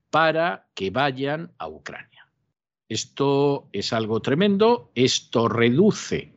para 0.09 0.67
que 0.75 0.89
vayan 0.89 1.51
a 1.57 1.67
Ucrania. 1.67 2.12
Esto 2.89 3.67
es 3.71 3.93
algo 3.93 4.21
tremendo, 4.21 4.91
esto 4.95 5.47
reduce 5.47 6.33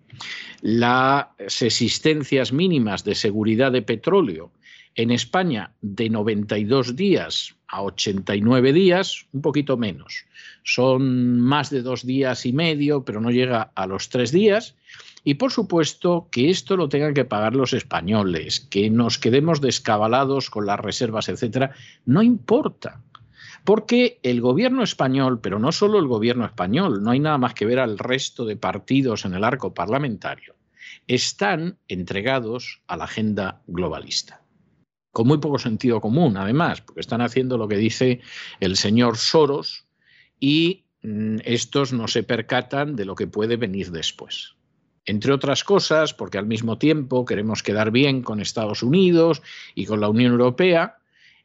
las 0.62 1.26
existencias 1.60 2.52
mínimas 2.52 3.04
de 3.04 3.14
seguridad 3.14 3.72
de 3.72 3.82
petróleo 3.82 4.52
en 4.94 5.10
España 5.10 5.72
de 5.82 6.08
92 6.08 6.96
días 6.96 7.54
a 7.68 7.82
89 7.82 8.72
días, 8.72 9.26
un 9.32 9.42
poquito 9.42 9.76
menos. 9.76 10.24
Son 10.62 11.40
más 11.40 11.70
de 11.70 11.82
dos 11.82 12.06
días 12.06 12.46
y 12.46 12.52
medio, 12.52 13.04
pero 13.04 13.20
no 13.20 13.30
llega 13.30 13.72
a 13.74 13.86
los 13.86 14.08
tres 14.08 14.32
días. 14.32 14.74
Y 15.24 15.34
por 15.34 15.52
supuesto 15.52 16.28
que 16.30 16.50
esto 16.50 16.76
lo 16.76 16.88
tengan 16.88 17.12
que 17.12 17.24
pagar 17.24 17.54
los 17.54 17.72
españoles, 17.72 18.60
que 18.60 18.88
nos 18.90 19.18
quedemos 19.18 19.60
descabalados 19.60 20.50
con 20.50 20.66
las 20.66 20.78
reservas, 20.78 21.28
etcétera, 21.28 21.72
no 22.04 22.22
importa. 22.22 23.02
Porque 23.66 24.20
el 24.23 24.40
gobierno 24.40 24.85
español, 24.85 25.40
pero 25.40 25.58
no 25.58 25.73
solo 25.73 25.99
el 25.99 26.06
gobierno 26.06 26.46
español, 26.46 27.02
no 27.02 27.11
hay 27.11 27.18
nada 27.18 27.37
más 27.37 27.52
que 27.52 27.66
ver 27.66 27.80
al 27.80 27.99
resto 27.99 28.44
de 28.44 28.56
partidos 28.56 29.25
en 29.25 29.35
el 29.35 29.42
arco 29.42 29.75
parlamentario, 29.75 30.54
están 31.08 31.76
entregados 31.88 32.80
a 32.87 32.96
la 32.96 33.04
agenda 33.04 33.62
globalista. 33.66 34.40
Con 35.11 35.26
muy 35.26 35.38
poco 35.38 35.58
sentido 35.58 36.00
común, 36.00 36.37
además, 36.37 36.80
porque 36.80 37.00
están 37.00 37.20
haciendo 37.20 37.58
lo 37.58 37.66
que 37.66 37.76
dice 37.76 38.20
el 38.61 38.76
señor 38.76 39.16
Soros 39.16 39.88
y 40.38 40.85
mm, 41.02 41.38
estos 41.44 41.92
no 41.92 42.06
se 42.06 42.23
percatan 42.23 42.94
de 42.94 43.04
lo 43.04 43.16
que 43.16 43.26
puede 43.26 43.56
venir 43.56 43.90
después 43.90 44.54
entre 45.08 45.32
otras 45.32 45.62
cosas, 45.62 46.14
porque 46.14 46.37
al 46.37 46.46
mismo 46.46 46.78
tiempo 46.78 47.25
queremos 47.25 47.62
quedar 47.62 47.92
bien 47.92 48.23
con 48.23 48.40
Estados 48.40 48.82
Unidos 48.82 49.40
y 49.76 49.87
con 49.87 50.00
la 50.00 50.08
Unión 50.08 50.32
Europea, 50.32 50.96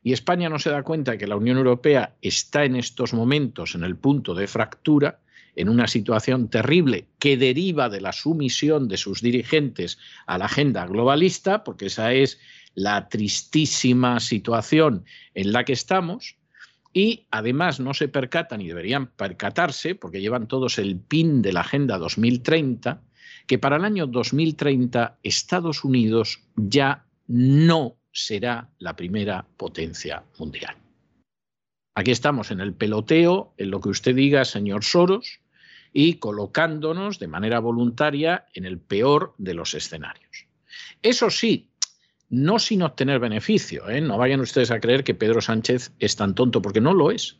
y 0.03 0.13
España 0.13 0.49
no 0.49 0.59
se 0.59 0.71
da 0.71 0.83
cuenta 0.83 1.11
de 1.11 1.17
que 1.17 1.27
la 1.27 1.35
Unión 1.35 1.57
Europea 1.57 2.15
está 2.21 2.65
en 2.65 2.75
estos 2.75 3.13
momentos 3.13 3.75
en 3.75 3.83
el 3.83 3.95
punto 3.95 4.33
de 4.33 4.47
fractura, 4.47 5.19
en 5.55 5.69
una 5.69 5.87
situación 5.87 6.49
terrible 6.49 7.07
que 7.19 7.37
deriva 7.37 7.89
de 7.89 8.01
la 8.01 8.13
sumisión 8.13 8.87
de 8.87 8.97
sus 8.97 9.21
dirigentes 9.21 9.99
a 10.25 10.37
la 10.37 10.45
agenda 10.45 10.85
globalista, 10.87 11.63
porque 11.63 11.87
esa 11.87 12.13
es 12.13 12.39
la 12.73 13.09
tristísima 13.09 14.19
situación 14.19 15.05
en 15.33 15.51
la 15.51 15.65
que 15.65 15.73
estamos, 15.73 16.37
y 16.93 17.27
además 17.31 17.79
no 17.79 17.93
se 17.93 18.07
percatan 18.07 18.61
y 18.61 18.67
deberían 18.67 19.07
percatarse, 19.07 19.95
porque 19.95 20.21
llevan 20.21 20.47
todos 20.47 20.77
el 20.77 20.97
PIN 20.99 21.41
de 21.41 21.53
la 21.53 21.61
Agenda 21.61 21.97
2030, 21.97 23.01
que 23.47 23.59
para 23.59 23.77
el 23.77 23.85
año 23.85 24.07
2030 24.07 25.19
Estados 25.23 25.83
Unidos 25.83 26.41
ya 26.55 27.05
no 27.27 27.95
será 28.11 28.69
la 28.79 28.95
primera 28.95 29.45
potencia 29.57 30.23
mundial. 30.37 30.75
Aquí 31.95 32.11
estamos 32.11 32.51
en 32.51 32.61
el 32.61 32.73
peloteo, 32.73 33.53
en 33.57 33.71
lo 33.71 33.81
que 33.81 33.89
usted 33.89 34.15
diga, 34.15 34.45
señor 34.45 34.83
Soros, 34.83 35.41
y 35.93 36.15
colocándonos 36.15 37.19
de 37.19 37.27
manera 37.27 37.59
voluntaria 37.59 38.45
en 38.53 38.65
el 38.65 38.79
peor 38.79 39.35
de 39.37 39.53
los 39.53 39.73
escenarios. 39.73 40.47
Eso 41.01 41.29
sí, 41.29 41.69
no 42.29 42.59
sin 42.59 42.81
obtener 42.81 43.19
beneficio. 43.19 43.89
¿eh? 43.89 44.01
No 44.01 44.17
vayan 44.17 44.39
ustedes 44.39 44.71
a 44.71 44.79
creer 44.79 45.03
que 45.03 45.13
Pedro 45.13 45.41
Sánchez 45.41 45.91
es 45.99 46.15
tan 46.15 46.33
tonto, 46.33 46.61
porque 46.61 46.81
no 46.81 46.93
lo 46.93 47.11
es. 47.11 47.37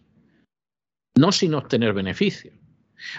No 1.16 1.32
sin 1.32 1.54
obtener 1.54 1.94
beneficio. 1.94 2.52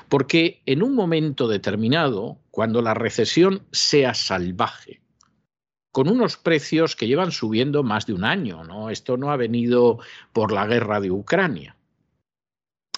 Porque 0.08 0.62
en 0.66 0.82
un 0.82 0.94
momento 0.94 1.48
determinado, 1.48 2.40
cuando 2.50 2.82
la 2.82 2.94
recesión 2.94 3.66
sea 3.72 4.14
salvaje, 4.14 5.01
con 5.92 6.08
unos 6.08 6.36
precios 6.36 6.96
que 6.96 7.06
llevan 7.06 7.30
subiendo 7.30 7.82
más 7.82 8.06
de 8.06 8.14
un 8.14 8.24
año, 8.24 8.64
¿no? 8.64 8.90
Esto 8.90 9.16
no 9.16 9.30
ha 9.30 9.36
venido 9.36 9.98
por 10.32 10.50
la 10.50 10.66
guerra 10.66 11.00
de 11.00 11.10
Ucrania. 11.10 11.76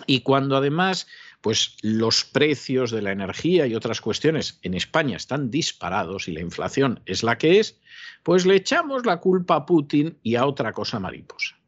Y 0.06 0.20
cuando 0.20 0.56
además 0.56 1.06
pues 1.44 1.76
los 1.82 2.24
precios 2.24 2.90
de 2.90 3.02
la 3.02 3.12
energía 3.12 3.66
y 3.66 3.74
otras 3.74 4.00
cuestiones 4.00 4.58
en 4.62 4.72
España 4.72 5.18
están 5.18 5.50
disparados 5.50 6.26
y 6.26 6.32
la 6.32 6.40
inflación 6.40 7.02
es 7.04 7.22
la 7.22 7.36
que 7.36 7.60
es, 7.60 7.78
pues 8.22 8.46
le 8.46 8.56
echamos 8.56 9.04
la 9.04 9.18
culpa 9.18 9.56
a 9.56 9.66
Putin 9.66 10.18
y 10.22 10.36
a 10.36 10.46
otra 10.46 10.72
cosa 10.72 10.98
mariposa. 10.98 11.58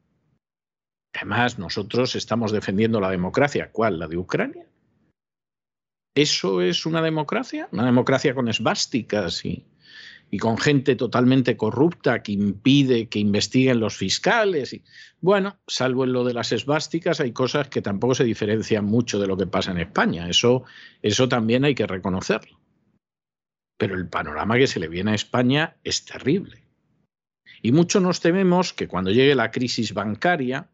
Además, 1.15 1.59
nosotros 1.59 2.17
estamos 2.17 2.53
defendiendo 2.53 3.03
la 3.03 3.11
democracia. 3.11 3.71
¿Cuál? 3.71 3.99
¿La 3.99 4.09
de 4.09 4.17
Ucrania? 4.17 4.67
¿Eso 6.15 6.63
es 6.63 6.87
una 6.87 7.03
democracia? 7.03 7.69
¿Una 7.71 7.85
democracia 7.85 8.35
con 8.35 8.49
esvásticas 8.49 9.45
y, 9.45 9.67
y 10.37 10.39
con 10.39 10.59
gente 10.59 10.97
totalmente 10.97 11.57
corrupta 11.57 12.23
que 12.23 12.33
impide 12.33 13.09
que 13.09 13.19
investiguen 13.19 13.81
los 13.81 13.97
fiscales? 13.97 14.75
Y, 14.75 14.85
bueno, 15.23 15.57
salvo 15.67 16.05
en 16.05 16.13
lo 16.13 16.25
de 16.25 16.35
las 16.35 16.53
esvásticas, 16.53 17.21
hay 17.21 17.33
cosas 17.33 17.69
que 17.69 17.81
tampoco 17.81 18.15
se 18.15 18.25
diferencian 18.25 18.85
mucho 18.85 19.19
de 19.19 19.29
lo 19.29 19.39
que 19.39 19.47
pasa 19.47 19.71
en 19.71 19.79
España. 19.79 20.29
Eso, 20.29 20.65
eso 21.01 21.27
también 21.27 21.65
hay 21.65 21.75
que 21.75 21.87
reconocerlo. 21.87 22.61
Pero 23.79 23.95
el 23.95 24.11
panorama 24.11 24.59
que 24.59 24.67
se 24.67 24.79
le 24.79 24.89
viene 24.89 25.13
a 25.13 25.15
España 25.15 25.79
es 25.85 26.05
terrible. 26.05 26.63
Y 27.63 27.73
mucho 27.73 27.99
nos 28.01 28.21
tememos 28.21 28.75
que 28.75 28.89
cuando 28.89 29.13
llegue 29.13 29.35
la 29.35 29.51
crisis 29.51 29.95
bancaria 29.95 30.69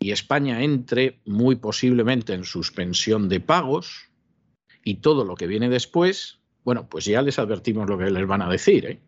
y 0.00 0.10
España 0.10 0.64
entre 0.64 1.20
muy 1.24 1.54
posiblemente 1.54 2.34
en 2.34 2.42
suspensión 2.42 3.28
de 3.28 3.38
pagos, 3.38 4.10
y 4.82 4.96
todo 4.96 5.24
lo 5.24 5.36
que 5.36 5.46
viene 5.46 5.68
después, 5.68 6.41
bueno, 6.64 6.88
pues 6.88 7.04
ya 7.04 7.22
les 7.22 7.38
advertimos 7.38 7.88
lo 7.88 7.98
que 7.98 8.10
les 8.10 8.26
van 8.26 8.42
a 8.42 8.48
decir. 8.48 8.86
¿eh? 8.86 9.00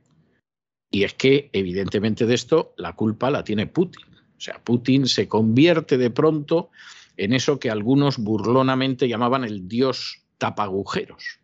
Y 0.90 1.04
es 1.04 1.14
que, 1.14 1.50
evidentemente, 1.52 2.26
de 2.26 2.34
esto 2.34 2.74
la 2.76 2.94
culpa 2.94 3.30
la 3.30 3.44
tiene 3.44 3.66
Putin. 3.66 4.04
O 4.36 4.40
sea, 4.40 4.62
Putin 4.62 5.06
se 5.06 5.28
convierte 5.28 5.96
de 5.98 6.10
pronto 6.10 6.70
en 7.16 7.32
eso 7.32 7.58
que 7.58 7.70
algunos 7.70 8.18
burlonamente 8.18 9.08
llamaban 9.08 9.44
el 9.44 9.68
dios 9.68 10.22
tapagujeros. 10.38 11.40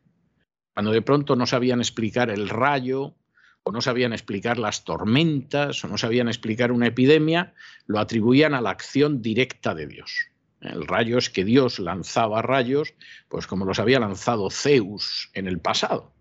Cuando 0.74 0.92
de 0.92 1.02
pronto 1.02 1.36
no 1.36 1.46
sabían 1.46 1.80
explicar 1.80 2.30
el 2.30 2.48
rayo, 2.48 3.14
o 3.62 3.72
no 3.72 3.80
sabían 3.80 4.12
explicar 4.12 4.58
las 4.58 4.84
tormentas, 4.84 5.84
o 5.84 5.88
no 5.88 5.98
sabían 5.98 6.28
explicar 6.28 6.72
una 6.72 6.86
epidemia, 6.86 7.54
lo 7.86 7.98
atribuían 7.98 8.54
a 8.54 8.60
la 8.60 8.70
acción 8.70 9.20
directa 9.20 9.74
de 9.74 9.86
Dios. 9.86 10.29
El 10.60 10.86
rayo 10.86 11.16
es 11.16 11.30
que 11.30 11.44
Dios 11.44 11.78
lanzaba 11.78 12.42
rayos, 12.42 12.94
pues 13.28 13.46
como 13.46 13.64
los 13.64 13.78
había 13.78 13.98
lanzado 13.98 14.50
Zeus 14.50 15.30
en 15.32 15.46
el 15.46 15.58
pasado. 15.58 16.12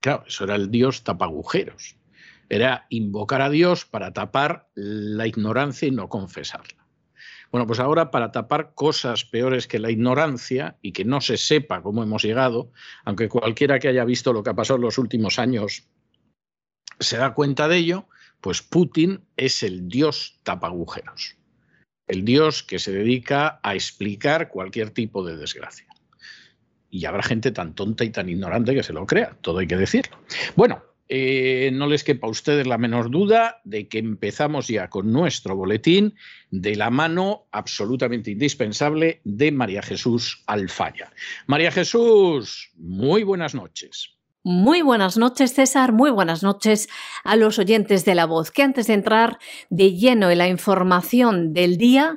Claro, 0.00 0.24
eso 0.26 0.44
era 0.44 0.54
el 0.54 0.70
Dios 0.70 1.04
tapagujeros. 1.04 1.96
Era 2.48 2.86
invocar 2.88 3.42
a 3.42 3.50
Dios 3.50 3.84
para 3.84 4.12
tapar 4.14 4.70
la 4.74 5.26
ignorancia 5.26 5.88
y 5.88 5.90
no 5.90 6.08
confesarla. 6.08 6.86
Bueno, 7.50 7.66
pues 7.66 7.80
ahora 7.80 8.10
para 8.10 8.32
tapar 8.32 8.74
cosas 8.74 9.24
peores 9.24 9.66
que 9.66 9.78
la 9.78 9.90
ignorancia 9.90 10.78
y 10.80 10.92
que 10.92 11.04
no 11.04 11.20
se 11.20 11.36
sepa 11.36 11.82
cómo 11.82 12.02
hemos 12.02 12.22
llegado, 12.22 12.72
aunque 13.04 13.28
cualquiera 13.28 13.78
que 13.78 13.88
haya 13.88 14.04
visto 14.04 14.32
lo 14.32 14.42
que 14.42 14.50
ha 14.50 14.54
pasado 14.54 14.76
en 14.76 14.84
los 14.84 14.98
últimos 14.98 15.38
años 15.38 15.88
se 17.00 17.16
da 17.16 17.34
cuenta 17.34 17.68
de 17.68 17.76
ello, 17.76 18.08
pues 18.40 18.62
Putin 18.62 19.24
es 19.36 19.62
el 19.62 19.88
dios 19.88 20.40
tapagujeros 20.42 21.37
el 22.08 22.24
Dios 22.24 22.62
que 22.62 22.78
se 22.78 22.92
dedica 22.92 23.60
a 23.62 23.74
explicar 23.74 24.48
cualquier 24.48 24.90
tipo 24.90 25.24
de 25.24 25.36
desgracia. 25.36 25.86
Y 26.90 27.04
habrá 27.04 27.22
gente 27.22 27.50
tan 27.52 27.74
tonta 27.74 28.04
y 28.04 28.10
tan 28.10 28.28
ignorante 28.28 28.74
que 28.74 28.82
se 28.82 28.92
lo 28.92 29.06
crea, 29.06 29.36
todo 29.42 29.58
hay 29.58 29.66
que 29.66 29.76
decirlo. 29.76 30.18
Bueno, 30.56 30.82
eh, 31.10 31.70
no 31.72 31.86
les 31.86 32.04
quepa 32.04 32.26
a 32.26 32.30
ustedes 32.30 32.66
la 32.66 32.76
menor 32.76 33.10
duda 33.10 33.60
de 33.64 33.88
que 33.88 33.98
empezamos 33.98 34.68
ya 34.68 34.88
con 34.90 35.10
nuestro 35.10 35.56
boletín 35.56 36.14
de 36.50 36.76
la 36.76 36.90
mano 36.90 37.46
absolutamente 37.50 38.30
indispensable 38.30 39.20
de 39.24 39.50
María 39.50 39.82
Jesús 39.82 40.42
Alfaya. 40.46 41.10
María 41.46 41.72
Jesús, 41.72 42.70
muy 42.76 43.22
buenas 43.22 43.54
noches. 43.54 44.17
Muy 44.50 44.80
buenas 44.80 45.18
noches, 45.18 45.52
César. 45.52 45.92
Muy 45.92 46.10
buenas 46.10 46.42
noches 46.42 46.88
a 47.22 47.36
los 47.36 47.58
oyentes 47.58 48.06
de 48.06 48.14
la 48.14 48.24
voz. 48.24 48.50
Que 48.50 48.62
antes 48.62 48.86
de 48.86 48.94
entrar 48.94 49.38
de 49.68 49.92
lleno 49.92 50.30
en 50.30 50.38
la 50.38 50.48
información 50.48 51.52
del 51.52 51.76
día, 51.76 52.16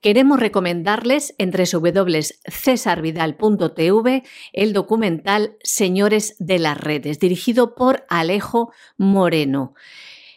queremos 0.00 0.40
recomendarles 0.40 1.34
entre 1.36 1.64
www.cesarvidal.tv 1.70 4.22
el 4.54 4.72
documental 4.72 5.58
Señores 5.62 6.34
de 6.38 6.60
las 6.60 6.80
Redes, 6.80 7.18
dirigido 7.18 7.74
por 7.74 8.06
Alejo 8.08 8.72
Moreno. 8.96 9.74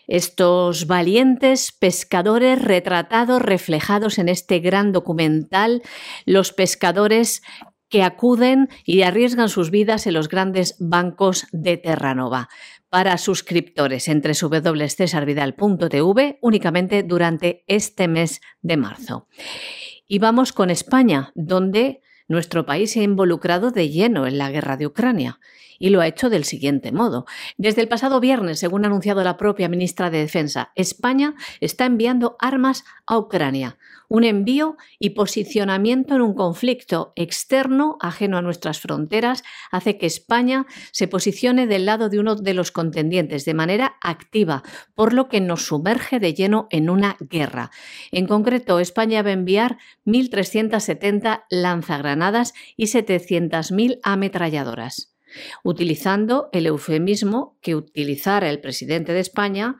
Estos 0.10 0.88
valientes 0.88 1.72
pescadores 1.72 2.60
retratados, 2.60 3.42
reflejados 3.42 4.18
en 4.18 4.28
este 4.28 4.60
gran 4.60 4.92
documental, 4.92 5.84
los 6.26 6.52
pescadores 6.52 7.44
que 7.90 8.04
acuden 8.04 8.70
y 8.86 9.02
arriesgan 9.02 9.50
sus 9.50 9.72
vidas 9.72 10.08
en 10.08 10.14
los 10.14 10.30
grandes 10.30 10.78
bancos 10.80 11.48
de 11.52 11.76
Terranova. 11.78 12.48
Para 12.90 13.18
suscriptores 13.18 14.08
entre 14.08 14.34
www.cesarvidal.tv 14.40 16.40
únicamente 16.42 17.04
durante 17.04 17.66
este 17.68 18.08
mes 18.08 18.40
de 18.62 18.78
marzo. 18.78 19.28
Y 20.08 20.20
vamos 20.20 20.54
con 20.54 20.70
España, 20.72 21.32
donde 21.36 22.02
nuestro 22.28 22.66
país 22.66 22.92
se 22.92 23.02
ha 23.02 23.04
involucrado 23.04 23.72
de 23.72 23.90
lleno 23.90 24.26
en 24.26 24.38
la 24.38 24.50
guerra 24.50 24.78
de 24.78 24.88
Ucrania 24.88 25.42
y 25.80 25.90
lo 25.90 26.02
ha 26.02 26.08
hecho 26.08 26.30
del 26.30 26.44
siguiente 26.44 26.92
modo. 26.92 27.26
Desde 27.58 27.82
el 27.82 27.88
pasado 27.88 28.20
viernes, 28.20 28.60
según 28.60 28.84
ha 28.84 28.88
anunciado 28.88 29.24
la 29.24 29.38
propia 29.38 29.70
ministra 29.70 30.10
de 30.10 30.20
Defensa, 30.20 30.72
España 30.76 31.36
está 31.62 31.86
enviando 31.86 32.36
armas 32.40 32.84
a 33.08 33.18
Ucrania. 33.18 33.78
Un 34.12 34.24
envío 34.24 34.76
y 34.98 35.12
posicionamiento 35.12 36.16
en 36.16 36.22
un 36.22 36.34
conflicto 36.34 37.14
externo 37.16 37.98
ajeno 38.02 38.38
a 38.38 38.42
nuestras 38.42 38.80
fronteras 38.80 39.44
hace 39.72 40.00
que 40.00 40.08
España 40.08 40.66
se 40.92 41.08
posicione 41.08 41.68
del 41.68 41.86
lado 41.86 42.10
de 42.10 42.20
uno 42.20 42.36
de 42.36 42.56
los 42.56 42.72
contendientes 42.72 43.46
de 43.46 43.54
manera 43.54 43.98
activa, 44.02 44.64
por 44.96 45.14
lo 45.14 45.30
que 45.30 45.42
nos 45.42 45.68
sumerge 45.68 46.20
de 46.20 46.34
lleno 46.34 46.68
en 46.72 46.90
una 46.90 47.18
guerra. 47.20 47.70
En 48.12 48.26
concreto, 48.26 48.80
España 48.80 49.22
va 49.22 49.30
a 49.30 49.34
enviar 49.34 49.78
1.370 50.08 51.44
lanzagranadas 51.52 52.54
y 52.76 52.86
700.000 52.86 54.00
ametralladoras 54.02 55.14
utilizando 55.64 56.50
el 56.54 56.66
eufemismo 56.66 57.58
que 57.62 57.76
utilizara 57.76 58.50
el 58.50 58.60
presidente 58.60 59.14
de 59.14 59.20
España, 59.20 59.78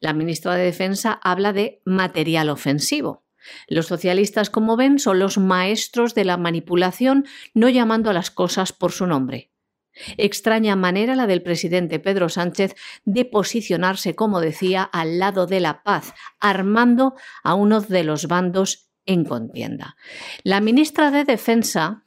la 0.00 0.12
ministra 0.12 0.54
de 0.54 0.64
Defensa 0.64 1.18
habla 1.22 1.52
de 1.52 1.82
material 1.84 2.50
ofensivo. 2.50 3.24
Los 3.66 3.86
socialistas, 3.86 4.50
como 4.50 4.76
ven, 4.76 4.98
son 4.98 5.18
los 5.18 5.38
maestros 5.38 6.14
de 6.14 6.24
la 6.24 6.36
manipulación, 6.36 7.26
no 7.54 7.68
llamando 7.68 8.10
a 8.10 8.12
las 8.12 8.30
cosas 8.30 8.72
por 8.72 8.92
su 8.92 9.06
nombre. 9.06 9.50
Extraña 10.16 10.76
manera 10.76 11.16
la 11.16 11.26
del 11.26 11.42
presidente 11.42 11.98
Pedro 11.98 12.28
Sánchez 12.28 12.76
de 13.04 13.24
posicionarse, 13.24 14.14
como 14.14 14.40
decía, 14.40 14.82
al 14.82 15.18
lado 15.18 15.46
de 15.46 15.60
la 15.60 15.82
paz, 15.82 16.14
armando 16.40 17.14
a 17.42 17.54
uno 17.54 17.80
de 17.80 18.04
los 18.04 18.28
bandos 18.28 18.90
en 19.06 19.24
contienda. 19.24 19.96
La 20.44 20.60
ministra 20.60 21.10
de 21.10 21.24
Defensa 21.24 22.04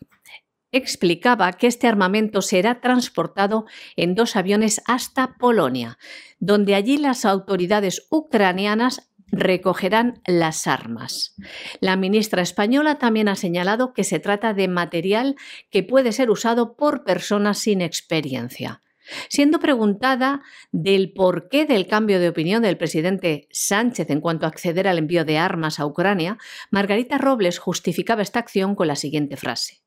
explicaba 0.71 1.51
que 1.53 1.67
este 1.67 1.87
armamento 1.87 2.41
será 2.41 2.81
transportado 2.81 3.65
en 3.95 4.15
dos 4.15 4.35
aviones 4.35 4.81
hasta 4.85 5.35
Polonia, 5.37 5.97
donde 6.39 6.75
allí 6.75 6.97
las 6.97 7.25
autoridades 7.25 8.07
ucranianas 8.09 9.11
recogerán 9.31 10.21
las 10.25 10.67
armas. 10.67 11.35
La 11.79 11.95
ministra 11.95 12.41
española 12.41 12.95
también 12.99 13.29
ha 13.29 13.35
señalado 13.35 13.93
que 13.93 14.03
se 14.03 14.19
trata 14.19 14.53
de 14.53 14.67
material 14.67 15.35
que 15.69 15.83
puede 15.83 16.11
ser 16.11 16.29
usado 16.29 16.75
por 16.75 17.03
personas 17.03 17.59
sin 17.59 17.81
experiencia. 17.81 18.81
Siendo 19.29 19.59
preguntada 19.59 20.41
del 20.71 21.11
porqué 21.11 21.65
del 21.65 21.87
cambio 21.87 22.19
de 22.19 22.29
opinión 22.29 22.61
del 22.61 22.77
presidente 22.77 23.47
Sánchez 23.51 24.09
en 24.09 24.21
cuanto 24.21 24.45
a 24.45 24.49
acceder 24.49 24.87
al 24.87 24.99
envío 24.99 25.25
de 25.25 25.37
armas 25.37 25.79
a 25.79 25.85
Ucrania, 25.85 26.37
Margarita 26.69 27.17
Robles 27.17 27.57
justificaba 27.57 28.21
esta 28.21 28.39
acción 28.39 28.75
con 28.75 28.87
la 28.87 28.95
siguiente 28.95 29.37
frase. 29.37 29.81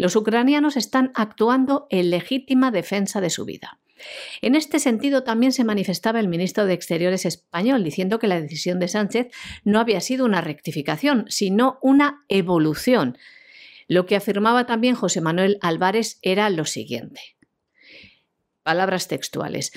Los 0.00 0.16
ucranianos 0.16 0.78
están 0.78 1.12
actuando 1.14 1.86
en 1.90 2.08
legítima 2.08 2.70
defensa 2.70 3.20
de 3.20 3.28
su 3.28 3.44
vida. 3.44 3.80
En 4.40 4.54
este 4.54 4.78
sentido 4.78 5.24
también 5.24 5.52
se 5.52 5.62
manifestaba 5.62 6.20
el 6.20 6.28
ministro 6.28 6.64
de 6.64 6.72
Exteriores 6.72 7.26
español 7.26 7.84
diciendo 7.84 8.18
que 8.18 8.26
la 8.26 8.40
decisión 8.40 8.78
de 8.78 8.88
Sánchez 8.88 9.26
no 9.62 9.78
había 9.78 10.00
sido 10.00 10.24
una 10.24 10.40
rectificación, 10.40 11.26
sino 11.28 11.78
una 11.82 12.24
evolución. 12.30 13.18
Lo 13.88 14.06
que 14.06 14.16
afirmaba 14.16 14.64
también 14.64 14.94
José 14.94 15.20
Manuel 15.20 15.58
Álvarez 15.60 16.18
era 16.22 16.48
lo 16.48 16.64
siguiente. 16.64 17.20
Palabras 18.62 19.06
textuales. 19.06 19.70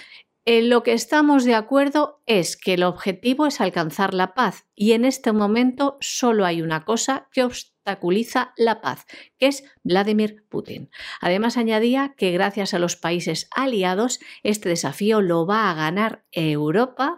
En 0.45 0.69
lo 0.69 0.83
que 0.83 0.91
estamos 0.91 1.45
de 1.45 1.55
acuerdo 1.55 2.21
es 2.25 2.57
que 2.57 2.73
el 2.73 2.83
objetivo 2.83 3.47
es 3.47 3.61
alcanzar 3.61 4.13
la 4.13 4.33
paz 4.33 4.65
y 4.75 4.91
en 4.91 5.05
este 5.05 5.31
momento 5.31 5.97
solo 6.01 6.45
hay 6.45 6.61
una 6.61 6.83
cosa 6.83 7.29
que 7.31 7.45
obstaculiza 7.45 8.53
la 8.57 8.81
paz, 8.81 9.05
que 9.37 9.47
es 9.47 9.63
Vladimir 9.83 10.45
Putin. 10.49 10.89
Además 11.21 11.55
añadía 11.55 12.13
que 12.17 12.31
gracias 12.31 12.73
a 12.73 12.79
los 12.79 12.97
países 12.97 13.47
aliados 13.55 14.19
este 14.43 14.67
desafío 14.67 15.21
lo 15.21 15.45
va 15.45 15.71
a 15.71 15.75
ganar 15.75 16.25
Europa 16.33 17.17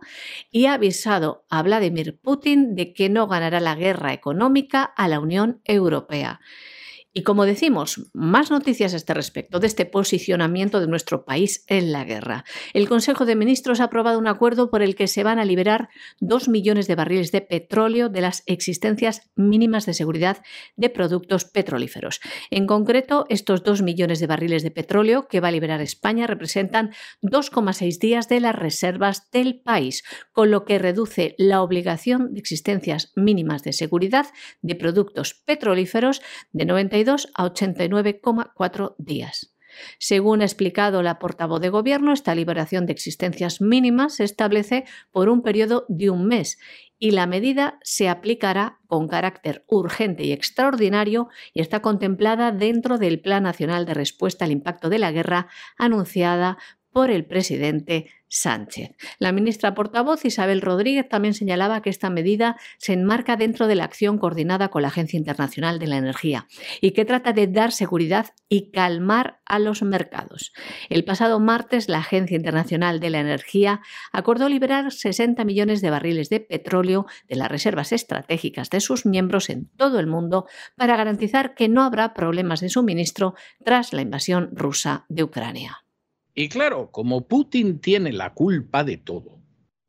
y 0.51 0.67
ha 0.67 0.73
avisado 0.73 1.47
a 1.49 1.63
Vladimir 1.63 2.19
Putin 2.21 2.75
de 2.75 2.93
que 2.93 3.09
no 3.09 3.25
ganará 3.25 3.59
la 3.59 3.73
guerra 3.73 4.13
económica 4.13 4.83
a 4.83 5.07
la 5.07 5.19
Unión 5.19 5.61
Europea. 5.65 6.41
Y 7.17 7.23
como 7.23 7.45
decimos, 7.45 8.09
más 8.11 8.51
noticias 8.51 8.93
a 8.93 8.97
este 8.97 9.13
respecto 9.13 9.61
de 9.61 9.67
este 9.67 9.85
posicionamiento 9.85 10.81
de 10.81 10.87
nuestro 10.87 11.23
país 11.23 11.63
en 11.67 11.93
la 11.93 12.03
guerra. 12.03 12.43
El 12.73 12.89
Consejo 12.89 13.25
de 13.25 13.37
Ministros 13.37 13.79
ha 13.79 13.85
aprobado 13.85 14.19
un 14.19 14.27
acuerdo 14.27 14.69
por 14.69 14.81
el 14.81 14.95
que 14.95 15.07
se 15.07 15.23
van 15.23 15.39
a 15.39 15.45
liberar 15.45 15.87
dos 16.19 16.49
millones 16.49 16.87
de 16.87 16.95
barriles 16.95 17.31
de 17.31 17.39
petróleo 17.39 18.09
de 18.09 18.19
las 18.19 18.43
existencias 18.47 19.31
mínimas 19.37 19.85
de 19.85 19.93
seguridad 19.93 20.43
de 20.75 20.89
productos 20.89 21.45
petrolíferos. 21.45 22.19
En 22.51 22.67
concreto, 22.67 23.25
estos 23.29 23.63
dos 23.63 23.81
millones 23.81 24.19
de 24.19 24.27
barriles 24.27 24.61
de 24.61 24.71
petróleo 24.71 25.29
que 25.29 25.39
va 25.39 25.47
a 25.47 25.51
liberar 25.51 25.79
España 25.79 26.27
representan 26.27 26.91
2,6 27.21 27.97
días 27.97 28.27
de 28.27 28.41
las 28.41 28.55
reservas 28.55 29.31
del 29.31 29.61
país, 29.61 30.03
con 30.33 30.51
lo 30.51 30.65
que 30.65 30.79
reduce 30.79 31.33
la 31.37 31.61
obligación 31.61 32.33
de 32.33 32.41
existencias 32.41 33.13
mínimas 33.15 33.63
de 33.63 33.71
seguridad 33.71 34.25
de 34.61 34.75
productos 34.75 35.33
petrolíferos 35.33 36.21
de 36.51 36.65
92 36.65 37.04
a 37.35 37.45
89,4 37.45 38.95
días. 38.97 39.55
Según 39.99 40.41
ha 40.41 40.45
explicado 40.45 41.01
la 41.01 41.19
portavoz 41.19 41.61
de 41.61 41.69
Gobierno, 41.69 42.13
esta 42.13 42.35
liberación 42.35 42.85
de 42.85 42.93
existencias 42.93 43.61
mínimas 43.61 44.15
se 44.15 44.23
establece 44.23 44.85
por 45.11 45.29
un 45.29 45.41
periodo 45.41 45.85
de 45.89 46.09
un 46.09 46.25
mes 46.27 46.57
y 46.97 47.11
la 47.11 47.27
medida 47.27 47.77
se 47.83 48.07
aplicará 48.07 48.79
con 48.87 49.07
carácter 49.07 49.65
urgente 49.67 50.23
y 50.23 50.31
extraordinario 50.31 51.27
y 51.53 51.61
está 51.61 51.81
contemplada 51.81 52.51
dentro 52.51 52.97
del 52.97 53.19
Plan 53.19 53.43
Nacional 53.43 53.85
de 53.85 53.93
Respuesta 53.93 54.45
al 54.45 54.51
Impacto 54.51 54.89
de 54.89 54.99
la 54.99 55.11
Guerra 55.11 55.47
anunciada 55.77 56.57
por 56.95 57.11
el 57.11 57.25
presidente 57.25 58.07
Sánchez. 58.29 58.95
La 59.19 59.33
ministra 59.33 59.75
portavoz 59.75 60.23
Isabel 60.23 60.61
Rodríguez 60.61 61.09
también 61.09 61.33
señalaba 61.33 61.81
que 61.81 61.89
esta 61.89 62.09
medida 62.09 62.55
se 62.77 62.93
enmarca 62.93 63.35
dentro 63.35 63.67
de 63.67 63.75
la 63.75 63.83
acción 63.83 64.17
coordinada 64.17 64.69
con 64.69 64.81
la 64.81 64.87
Agencia 64.87 65.17
Internacional 65.17 65.77
de 65.77 65.87
la 65.87 65.97
Energía 65.97 66.47
y 66.79 66.91
que 66.91 67.03
trata 67.03 67.33
de 67.33 67.47
dar 67.47 67.73
seguridad 67.73 68.27
y 68.47 68.71
calmar 68.71 69.41
a 69.45 69.59
los 69.59 69.83
mercados. 69.83 70.53
El 70.89 71.03
pasado 71.03 71.41
martes, 71.41 71.89
la 71.89 71.97
Agencia 71.97 72.37
Internacional 72.37 73.01
de 73.01 73.09
la 73.09 73.19
Energía 73.19 73.81
acordó 74.13 74.47
liberar 74.47 74.93
60 74.93 75.43
millones 75.43 75.81
de 75.81 75.89
barriles 75.89 76.29
de 76.29 76.39
petróleo 76.39 77.07
de 77.27 77.35
las 77.35 77.51
reservas 77.51 77.91
estratégicas 77.91 78.69
de 78.69 78.79
sus 78.79 79.05
miembros 79.05 79.49
en 79.49 79.67
todo 79.75 79.99
el 79.99 80.07
mundo 80.07 80.47
para 80.77 80.95
garantizar 80.95 81.55
que 81.55 81.67
no 81.67 81.83
habrá 81.83 82.13
problemas 82.13 82.61
de 82.61 82.69
suministro 82.69 83.35
tras 83.65 83.91
la 83.91 84.01
invasión 84.01 84.51
rusa 84.53 85.05
de 85.09 85.23
Ucrania. 85.23 85.84
Y 86.35 86.49
claro, 86.49 86.91
como 86.91 87.27
Putin 87.27 87.79
tiene 87.79 88.11
la 88.11 88.33
culpa 88.33 88.83
de 88.83 88.97
todo, 88.97 89.39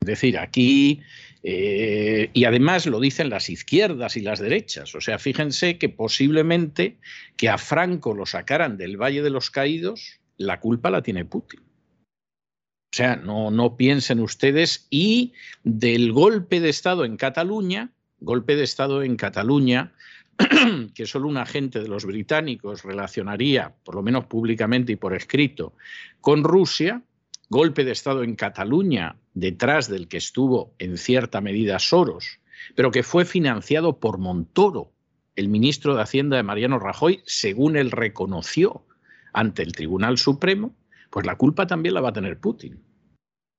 es 0.01 0.07
decir, 0.07 0.39
aquí, 0.39 1.01
eh, 1.43 2.31
y 2.33 2.45
además 2.45 2.87
lo 2.87 3.01
dicen 3.01 3.31
las 3.31 3.51
izquierdas 3.51 4.17
y 4.17 4.21
las 4.21 4.39
derechas, 4.39 4.95
o 4.95 5.01
sea, 5.01 5.19
fíjense 5.19 5.77
que 5.77 5.89
posiblemente 5.89 6.99
que 7.37 7.49
a 7.49 7.59
Franco 7.59 8.15
lo 8.15 8.27
sacaran 8.27 8.77
del 8.77 8.97
Valle 8.97 9.23
de 9.23 9.31
los 9.31 9.51
Caídos, 9.51 10.21
la 10.37 10.61
culpa 10.61 10.91
la 10.91 11.03
tiene 11.03 11.25
Putin. 11.25 11.61
O 11.61 12.97
sea, 12.97 13.17
no, 13.17 13.51
no 13.51 13.77
piensen 13.77 14.21
ustedes, 14.21 14.87
y 14.89 15.33
del 15.65 16.13
golpe 16.13 16.61
de 16.61 16.69
Estado 16.69 17.05
en 17.05 17.17
Cataluña, 17.17 17.91
golpe 18.21 18.55
de 18.55 18.63
Estado 18.63 19.03
en 19.03 19.17
Cataluña, 19.17 19.93
que 20.95 21.07
solo 21.07 21.29
un 21.29 21.37
agente 21.37 21.81
de 21.81 21.89
los 21.89 22.05
británicos 22.05 22.83
relacionaría, 22.83 23.75
por 23.85 23.95
lo 23.95 24.03
menos 24.03 24.27
públicamente 24.27 24.93
y 24.93 24.97
por 24.97 25.15
escrito, 25.15 25.75
con 26.21 26.45
Rusia, 26.45 27.03
golpe 27.49 27.85
de 27.85 27.93
Estado 27.93 28.23
en 28.23 28.35
Cataluña, 28.35 29.17
detrás 29.35 29.89
del 29.89 30.09
que 30.09 30.17
estuvo 30.17 30.75
en 30.79 30.99
cierta 30.99 31.41
medida 31.41 31.79
Soros, 31.79 32.41
pero 32.75 32.91
que 32.91 33.03
fue 33.03 33.25
financiado 33.25 33.99
por 33.99 34.19
Montoro, 34.19 34.93
el 35.37 35.49
ministro 35.49 35.95
de 35.95 36.03
Hacienda 36.03 36.37
de 36.37 36.43
Mariano 36.43 36.79
Rajoy, 36.79 37.21
según 37.27 37.77
él 37.77 37.91
reconoció 37.91 38.87
ante 39.33 39.63
el 39.63 39.73
Tribunal 39.73 40.17
Supremo, 40.17 40.75
pues 41.11 41.27
la 41.27 41.37
culpa 41.37 41.67
también 41.67 41.95
la 41.95 42.01
va 42.01 42.09
a 42.09 42.15
tener 42.15 42.41
Putin. 42.41 42.83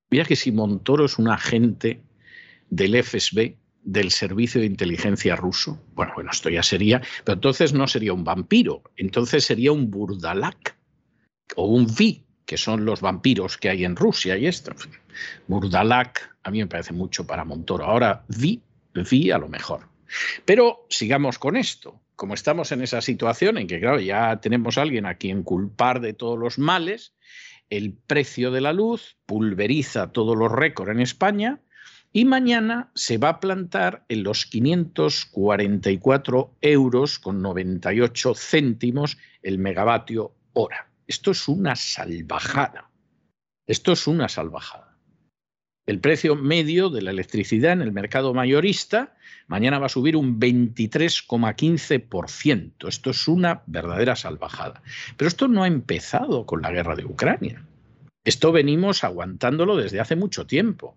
Mira 0.09 0.25
que 0.25 0.35
si 0.35 0.51
Montoro 0.51 1.05
es 1.05 1.19
un 1.19 1.29
agente 1.29 2.01
del 2.69 3.01
FSB, 3.03 3.55
del 3.87 4.11
servicio 4.11 4.59
de 4.59 4.67
inteligencia 4.67 5.37
ruso, 5.37 5.81
bueno, 5.95 6.11
bueno, 6.13 6.31
esto 6.31 6.49
ya 6.49 6.61
sería, 6.61 7.01
pero 7.23 7.35
entonces 7.35 7.73
no 7.73 7.87
sería 7.87 8.11
un 8.11 8.25
vampiro, 8.25 8.83
entonces 8.97 9.45
sería 9.45 9.71
un 9.71 9.89
burdalak 9.89 10.75
o 11.55 11.67
un 11.67 11.87
vi, 11.95 12.25
que 12.45 12.57
son 12.57 12.83
los 12.83 12.99
vampiros 12.99 13.57
que 13.57 13.69
hay 13.69 13.85
en 13.85 13.95
Rusia 13.95 14.37
y 14.37 14.45
esto. 14.45 14.73
Burdalak 15.47 16.35
a 16.43 16.51
mí 16.51 16.59
me 16.59 16.67
parece 16.67 16.91
mucho 16.91 17.25
para 17.25 17.45
Montoro. 17.45 17.85
Ahora 17.85 18.25
vi, 18.27 18.61
vi 19.09 19.31
a 19.31 19.37
lo 19.37 19.47
mejor. 19.47 19.87
Pero 20.43 20.85
sigamos 20.89 21.39
con 21.39 21.55
esto. 21.55 22.01
Como 22.17 22.33
estamos 22.33 22.73
en 22.73 22.81
esa 22.81 22.99
situación 22.99 23.57
en 23.57 23.67
que, 23.67 23.79
claro, 23.79 24.01
ya 24.01 24.41
tenemos 24.41 24.77
a 24.77 24.81
alguien 24.81 25.05
a 25.05 25.15
quien 25.15 25.43
culpar 25.43 26.01
de 26.01 26.13
todos 26.13 26.37
los 26.37 26.59
males, 26.59 27.13
el 27.69 27.93
precio 27.93 28.51
de 28.51 28.61
la 28.61 28.73
luz 28.73 29.17
pulveriza 29.25 30.11
todos 30.11 30.35
los 30.37 30.51
récords 30.51 30.91
en 30.91 30.99
España 30.99 31.61
y 32.13 32.25
mañana 32.25 32.91
se 32.95 33.17
va 33.17 33.29
a 33.29 33.39
plantar 33.39 34.03
en 34.09 34.23
los 34.23 34.45
544 34.45 36.53
euros 36.61 37.19
con 37.19 37.41
98 37.41 38.33
céntimos 38.35 39.17
el 39.41 39.59
megavatio 39.59 40.33
hora. 40.53 40.89
Esto 41.05 41.31
es 41.31 41.47
una 41.47 41.75
salvajada. 41.75 42.89
Esto 43.65 43.91
es 43.91 44.07
una 44.07 44.29
salvajada. 44.29 44.97
El 45.85 45.99
precio 45.99 46.35
medio 46.35 46.89
de 46.89 47.01
la 47.01 47.11
electricidad 47.11 47.71
en 47.71 47.81
el 47.81 47.93
mercado 47.93 48.33
mayorista 48.33 49.15
mañana 49.47 49.79
va 49.79 49.85
a 49.85 49.89
subir 49.89 50.17
un 50.17 50.39
23,15%. 50.39 52.87
Esto 52.87 53.09
es 53.09 53.27
una 53.27 53.63
verdadera 53.65 54.15
salvajada. 54.15 54.83
Pero 55.15 55.27
esto 55.27 55.47
no 55.47 55.63
ha 55.63 55.67
empezado 55.67 56.45
con 56.45 56.61
la 56.61 56.69
guerra 56.71 56.95
de 56.95 57.05
Ucrania. 57.05 57.65
Esto 58.25 58.51
venimos 58.51 59.03
aguantándolo 59.05 59.77
desde 59.77 60.01
hace 60.01 60.17
mucho 60.17 60.45
tiempo. 60.45 60.95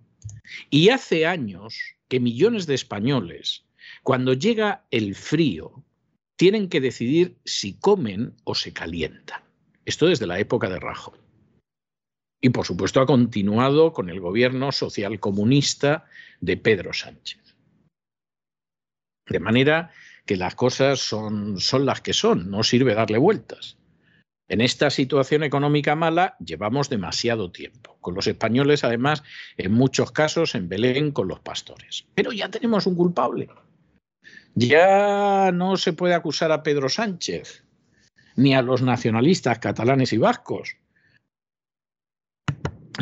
Y 0.71 0.91
hace 0.91 1.27
años 1.27 1.97
que 2.09 2.21
millones 2.21 2.67
de 2.67 2.75
españoles, 2.75 3.65
cuando 4.03 4.35
llega 4.35 4.85
el 4.91 5.15
frío, 5.15 5.85
tienen 6.37 6.69
que 6.69 6.81
decidir 6.81 7.37
si 7.45 7.75
comen 7.75 8.35
o 8.45 8.55
se 8.55 8.73
calientan. 8.73 9.43
Esto 9.85 10.07
desde 10.07 10.27
la 10.27 10.39
época 10.39 10.69
de 10.69 10.81
Rajoy. 10.81 11.19
Y 12.41 12.51
por 12.51 12.65
supuesto 12.65 13.01
ha 13.01 13.07
continuado 13.07 13.93
con 13.93 14.09
el 14.09 14.21
gobierno 14.21 14.73
social 14.73 15.21
comunista 15.21 16.07
de 16.41 16.57
Pedro 16.57 16.93
Sánchez. 16.93 17.57
De 19.29 19.41
manera 19.41 19.93
que 20.25 20.37
las 20.37 20.55
cosas 20.55 21.01
son, 21.01 21.61
son 21.61 21.87
las 21.87 22.01
que 22.01 22.13
son, 22.13 22.51
no 22.51 22.63
sirve 22.63 22.95
darle 22.95 23.19
vueltas. 23.19 23.77
En 24.51 24.61
esta 24.61 24.91
situación 24.91 25.45
económica 25.45 25.95
mala 25.95 26.35
llevamos 26.45 26.91
demasiado 26.91 27.53
tiempo. 27.53 27.97
Con 28.01 28.17
los 28.17 28.27
españoles, 28.27 28.83
además, 28.83 29.23
en 29.57 29.71
muchos 29.71 30.11
casos 30.11 30.57
en 30.57 30.69
Belén 30.69 31.13
con 31.13 31.29
los 31.29 31.39
pastores. 31.39 32.05
Pero 32.17 32.33
ya 32.33 32.51
tenemos 32.51 32.85
un 32.89 32.97
culpable. 32.97 33.49
Ya 34.57 35.53
no 35.53 35.77
se 35.77 35.93
puede 35.93 36.15
acusar 36.15 36.51
a 36.51 36.65
Pedro 36.65 36.89
Sánchez 36.89 37.65
ni 38.35 38.53
a 38.53 38.63
los 38.63 38.83
nacionalistas 38.83 39.61
catalanes 39.61 40.13
y 40.13 40.19
vascos 40.19 40.77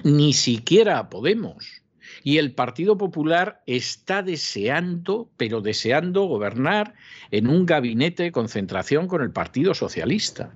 ni 0.04 0.34
siquiera 0.34 0.98
a 0.98 1.08
Podemos. 1.08 1.82
Y 2.22 2.37
el 2.37 2.52
Partido 2.52 2.98
Popular 2.98 3.62
está 3.64 4.22
deseando, 4.22 5.30
pero 5.38 5.62
deseando 5.62 6.24
gobernar 6.24 6.92
en 7.30 7.48
un 7.48 7.64
gabinete 7.64 8.24
de 8.24 8.32
concentración 8.32 9.08
con 9.08 9.22
el 9.22 9.30
Partido 9.30 9.72
Socialista. 9.72 10.52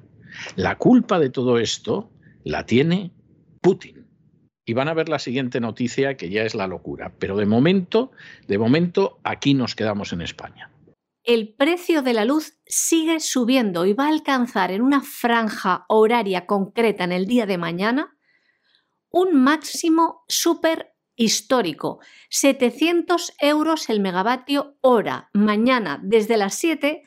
La 0.56 0.76
culpa 0.76 1.18
de 1.18 1.30
todo 1.30 1.58
esto 1.58 2.10
la 2.44 2.66
tiene 2.66 3.12
Putin. 3.60 4.06
Y 4.64 4.74
van 4.74 4.88
a 4.88 4.94
ver 4.94 5.08
la 5.08 5.18
siguiente 5.18 5.60
noticia 5.60 6.16
que 6.16 6.30
ya 6.30 6.42
es 6.42 6.54
la 6.54 6.66
locura. 6.66 7.12
Pero 7.18 7.36
de 7.36 7.46
momento, 7.46 8.12
de 8.46 8.58
momento, 8.58 9.18
aquí 9.24 9.54
nos 9.54 9.74
quedamos 9.74 10.12
en 10.12 10.22
España. 10.22 10.70
El 11.24 11.54
precio 11.54 12.02
de 12.02 12.14
la 12.14 12.24
luz 12.24 12.58
sigue 12.66 13.20
subiendo 13.20 13.86
y 13.86 13.92
va 13.92 14.06
a 14.06 14.08
alcanzar 14.08 14.72
en 14.72 14.82
una 14.82 15.00
franja 15.00 15.84
horaria 15.88 16.46
concreta 16.46 17.04
en 17.04 17.12
el 17.12 17.26
día 17.26 17.46
de 17.46 17.58
mañana 17.58 18.16
un 19.10 19.42
máximo 19.42 20.24
súper 20.26 20.94
histórico, 21.14 22.00
700 22.30 23.34
euros 23.38 23.88
el 23.88 24.00
megavatio 24.00 24.76
hora, 24.80 25.28
mañana 25.32 26.00
desde 26.02 26.36
las 26.36 26.54
7 26.54 27.04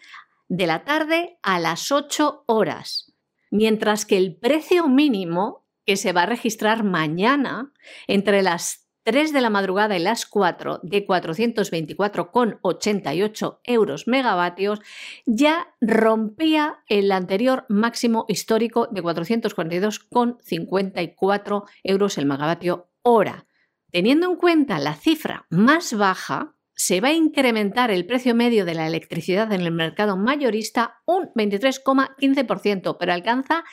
de 0.47 0.67
la 0.67 0.85
tarde 0.85 1.37
a 1.41 1.59
las 1.59 1.91
8 1.91 2.43
horas, 2.45 3.14
mientras 3.55 4.05
que 4.05 4.17
el 4.17 4.35
precio 4.35 4.87
mínimo 4.87 5.65
que 5.85 5.97
se 5.97 6.13
va 6.13 6.23
a 6.23 6.27
registrar 6.27 6.83
mañana 6.83 7.71
entre 8.07 8.41
las 8.41 8.85
3 9.05 9.31
de 9.33 9.41
la 9.41 9.49
madrugada 9.51 9.95
y 9.95 9.99
las 9.99 10.25
4 10.25 10.79
de 10.81 11.05
424,88 11.05 13.59
euros 13.63 14.07
megavatios 14.07 14.79
ya 15.27 15.75
rompía 15.79 16.79
el 16.87 17.11
anterior 17.11 17.67
máximo 17.69 18.25
histórico 18.27 18.87
de 18.87 19.03
442,54 19.03 21.65
euros 21.83 22.17
el 22.17 22.25
megavatio 22.25 22.89
hora. 23.03 23.45
Teniendo 23.91 24.27
en 24.27 24.37
cuenta 24.37 24.79
la 24.79 24.95
cifra 24.95 25.45
más 25.49 25.93
baja, 25.93 26.54
se 26.75 27.01
va 27.01 27.09
a 27.09 27.13
incrementar 27.13 27.89
el 27.89 28.05
precio 28.05 28.35
medio 28.35 28.65
de 28.65 28.73
la 28.73 28.87
electricidad 28.87 29.51
en 29.51 29.61
el 29.61 29.71
mercado 29.71 30.17
mayorista 30.17 31.01
un 31.05 31.29
23,15%, 31.33 32.97
pero 32.99 33.13
alcanza 33.13 33.63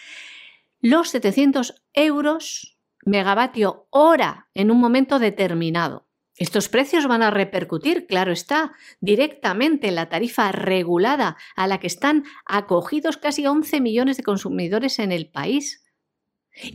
los 0.81 1.11
700 1.11 1.83
euros 1.93 2.79
megavatio 3.05 3.87
hora 3.91 4.49
en 4.55 4.71
un 4.71 4.81
momento 4.81 5.19
determinado. 5.19 6.07
Estos 6.37 6.69
precios 6.69 7.07
van 7.07 7.23
a 7.23 7.31
repercutir, 7.31 8.07
claro 8.07 8.33
está, 8.33 8.73
directamente 9.01 9.89
en 9.89 9.97
la 9.97 10.09
tarifa 10.09 10.51
regulada 10.51 11.37
a 11.57 11.67
la 11.67 11.79
que 11.79 11.87
están 11.87 12.25
acogidos 12.47 13.17
casi 13.17 13.47
11 13.47 13.81
millones 13.81 14.17
de 14.17 14.23
consumidores 14.23 14.99
en 14.99 15.13
el 15.13 15.29
país. 15.29 15.82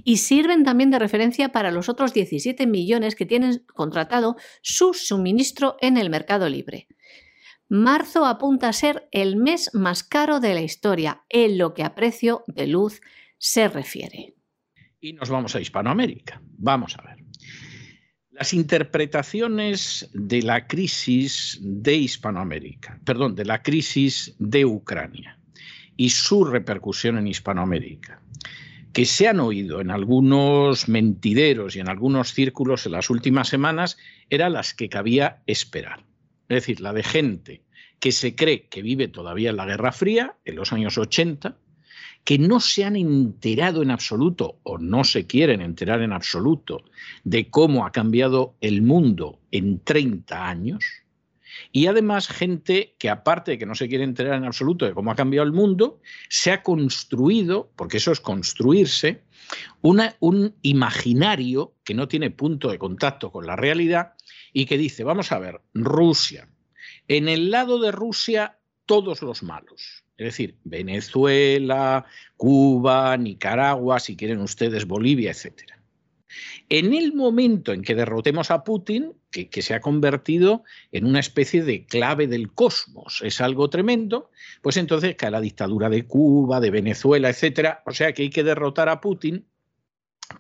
Y 0.04 0.18
sirven 0.18 0.64
también 0.64 0.90
de 0.90 1.00
referencia 1.00 1.50
para 1.50 1.72
los 1.72 1.90
otros 1.90 2.14
17 2.14 2.66
millones 2.66 3.16
que 3.16 3.26
tienen 3.26 3.64
contratado 3.74 4.36
su 4.62 4.94
suministro 4.94 5.78
en 5.82 5.98
el 5.98 6.10
mercado 6.10 6.50
libre. 6.50 6.88
Marzo 7.70 8.26
apunta 8.26 8.70
a 8.70 8.74
ser 8.74 9.08
el 9.12 9.36
mes 9.36 9.70
más 9.74 10.04
caro 10.04 10.40
de 10.40 10.54
la 10.54 10.62
historia 10.62 11.24
en 11.30 11.58
lo 11.58 11.74
que 11.74 11.84
a 11.84 11.96
precio 11.96 12.44
de 12.48 12.68
luz 12.68 13.02
se 13.38 13.68
refiere 13.68 14.38
y 15.00 15.14
nos 15.14 15.30
vamos 15.30 15.56
a 15.56 15.62
Hispanoamérica. 15.62 16.42
Vamos 16.58 16.98
a 16.98 17.04
ver. 17.04 17.24
Las 18.32 18.54
interpretaciones 18.54 20.10
de 20.14 20.44
la 20.44 20.68
crisis 20.68 21.60
de 21.62 21.96
Hispanoamérica, 21.96 23.00
perdón, 23.04 23.36
de 23.36 23.46
la 23.46 23.64
crisis 23.64 24.36
de 24.38 24.66
Ucrania 24.66 25.40
y 25.96 26.10
su 26.10 26.46
repercusión 26.46 27.18
en 27.18 27.28
Hispanoamérica, 27.28 28.22
que 28.98 29.06
se 29.06 29.28
han 29.28 29.40
oído 29.40 29.80
en 29.80 29.92
algunos 29.92 30.90
mentideros 30.90 31.76
y 31.76 31.80
en 31.80 31.88
algunos 31.88 32.34
círculos 32.34 32.88
en 32.88 32.94
las 32.94 33.12
últimas 33.12 33.48
semanas, 33.48 33.96
eran 34.32 34.54
las 34.54 34.74
que 34.74 34.90
cabía 34.90 35.44
esperar. 35.46 36.04
Es 36.50 36.64
decir, 36.64 36.82
la 36.82 36.94
de 36.94 37.04
gente 37.04 37.62
que 38.00 38.12
se 38.12 38.36
cree 38.36 38.68
que 38.70 38.82
vive 38.82 39.08
todavía 39.08 39.52
en 39.52 39.58
la 39.58 39.68
Guerra 39.68 39.92
Fría, 39.92 40.38
en 40.46 40.56
los 40.56 40.74
años 40.74 40.98
80, 40.98 41.60
que 42.24 42.40
no 42.40 42.60
se 42.60 42.86
han 42.86 42.96
enterado 42.96 43.84
en 43.84 43.92
absoluto 43.92 44.58
o 44.64 44.80
no 44.80 45.04
se 45.04 45.28
quieren 45.28 45.62
enterar 45.62 46.02
en 46.02 46.12
absoluto 46.12 46.84
de 47.24 47.52
cómo 47.52 47.86
ha 47.86 47.92
cambiado 47.92 48.56
el 48.62 48.82
mundo 48.82 49.40
en 49.52 49.80
30 49.80 50.50
años. 50.50 50.84
Y 51.72 51.88
además 51.88 52.28
gente 52.28 52.96
que 52.98 53.10
aparte 53.10 53.52
de 53.52 53.58
que 53.58 53.66
no 53.66 53.76
se 53.76 53.88
quiere 53.88 54.04
enterar 54.04 54.36
en 54.36 54.46
absoluto 54.46 54.86
de 54.86 54.94
cómo 54.94 55.12
ha 55.12 55.16
cambiado 55.16 55.46
el 55.46 55.54
mundo, 55.54 56.02
se 56.30 56.52
ha 56.52 56.64
construido, 56.64 57.72
porque 57.76 57.98
eso 57.98 58.12
es 58.12 58.20
construirse, 58.20 59.22
un 59.82 60.56
imaginario 60.62 61.74
que 61.84 61.94
no 61.94 62.08
tiene 62.08 62.32
punto 62.32 62.70
de 62.70 62.80
contacto 62.80 63.32
con 63.32 63.46
la 63.46 63.56
realidad 63.56 64.14
y 64.54 64.66
que 64.66 64.78
dice, 64.78 65.04
vamos 65.04 65.32
a 65.32 65.40
ver, 65.40 65.62
Rusia. 65.74 66.50
En 67.08 67.30
el 67.30 67.52
lado 67.52 67.80
de 67.80 67.92
Rusia, 67.92 68.60
todos 68.86 69.22
los 69.22 69.44
malos 69.44 70.04
es 70.18 70.26
decir, 70.26 70.56
Venezuela, 70.64 72.06
Cuba, 72.36 73.16
Nicaragua, 73.18 74.00
si 74.00 74.18
quieren 74.18 74.42
ustedes 74.42 74.88
Bolivia, 74.88 75.32
etc. 75.32 75.77
En 76.70 76.94
el 76.94 77.14
momento 77.14 77.74
en 77.74 77.82
que 77.82 77.96
derrotemos 77.96 78.52
a 78.52 78.64
Putin, 78.64 79.14
que, 79.32 79.62
se 79.62 79.74
ha 79.74 79.82
convertido 79.82 80.64
en 80.92 81.06
una 81.06 81.20
especie 81.20 81.64
de 81.64 81.86
clave 81.86 82.28
del 82.28 82.52
cosmos, 82.54 83.22
es 83.24 83.42
algo 83.42 83.70
tremendo, 83.70 84.32
pues 84.62 84.78
entonces 84.78 85.16
cae 85.16 85.32
la 85.32 85.42
dictadura 85.42 85.90
de 85.90 86.06
Cuba, 86.06 86.60
de 86.60 86.72
Venezuela, 86.72 87.30
etcétera. 87.30 87.84
O 87.86 87.92
sea 87.92 88.14
que 88.14 88.24
hay 88.24 88.30
que 88.30 88.44
derrotar 88.44 88.90
a 88.90 89.02
Putin 89.02 89.46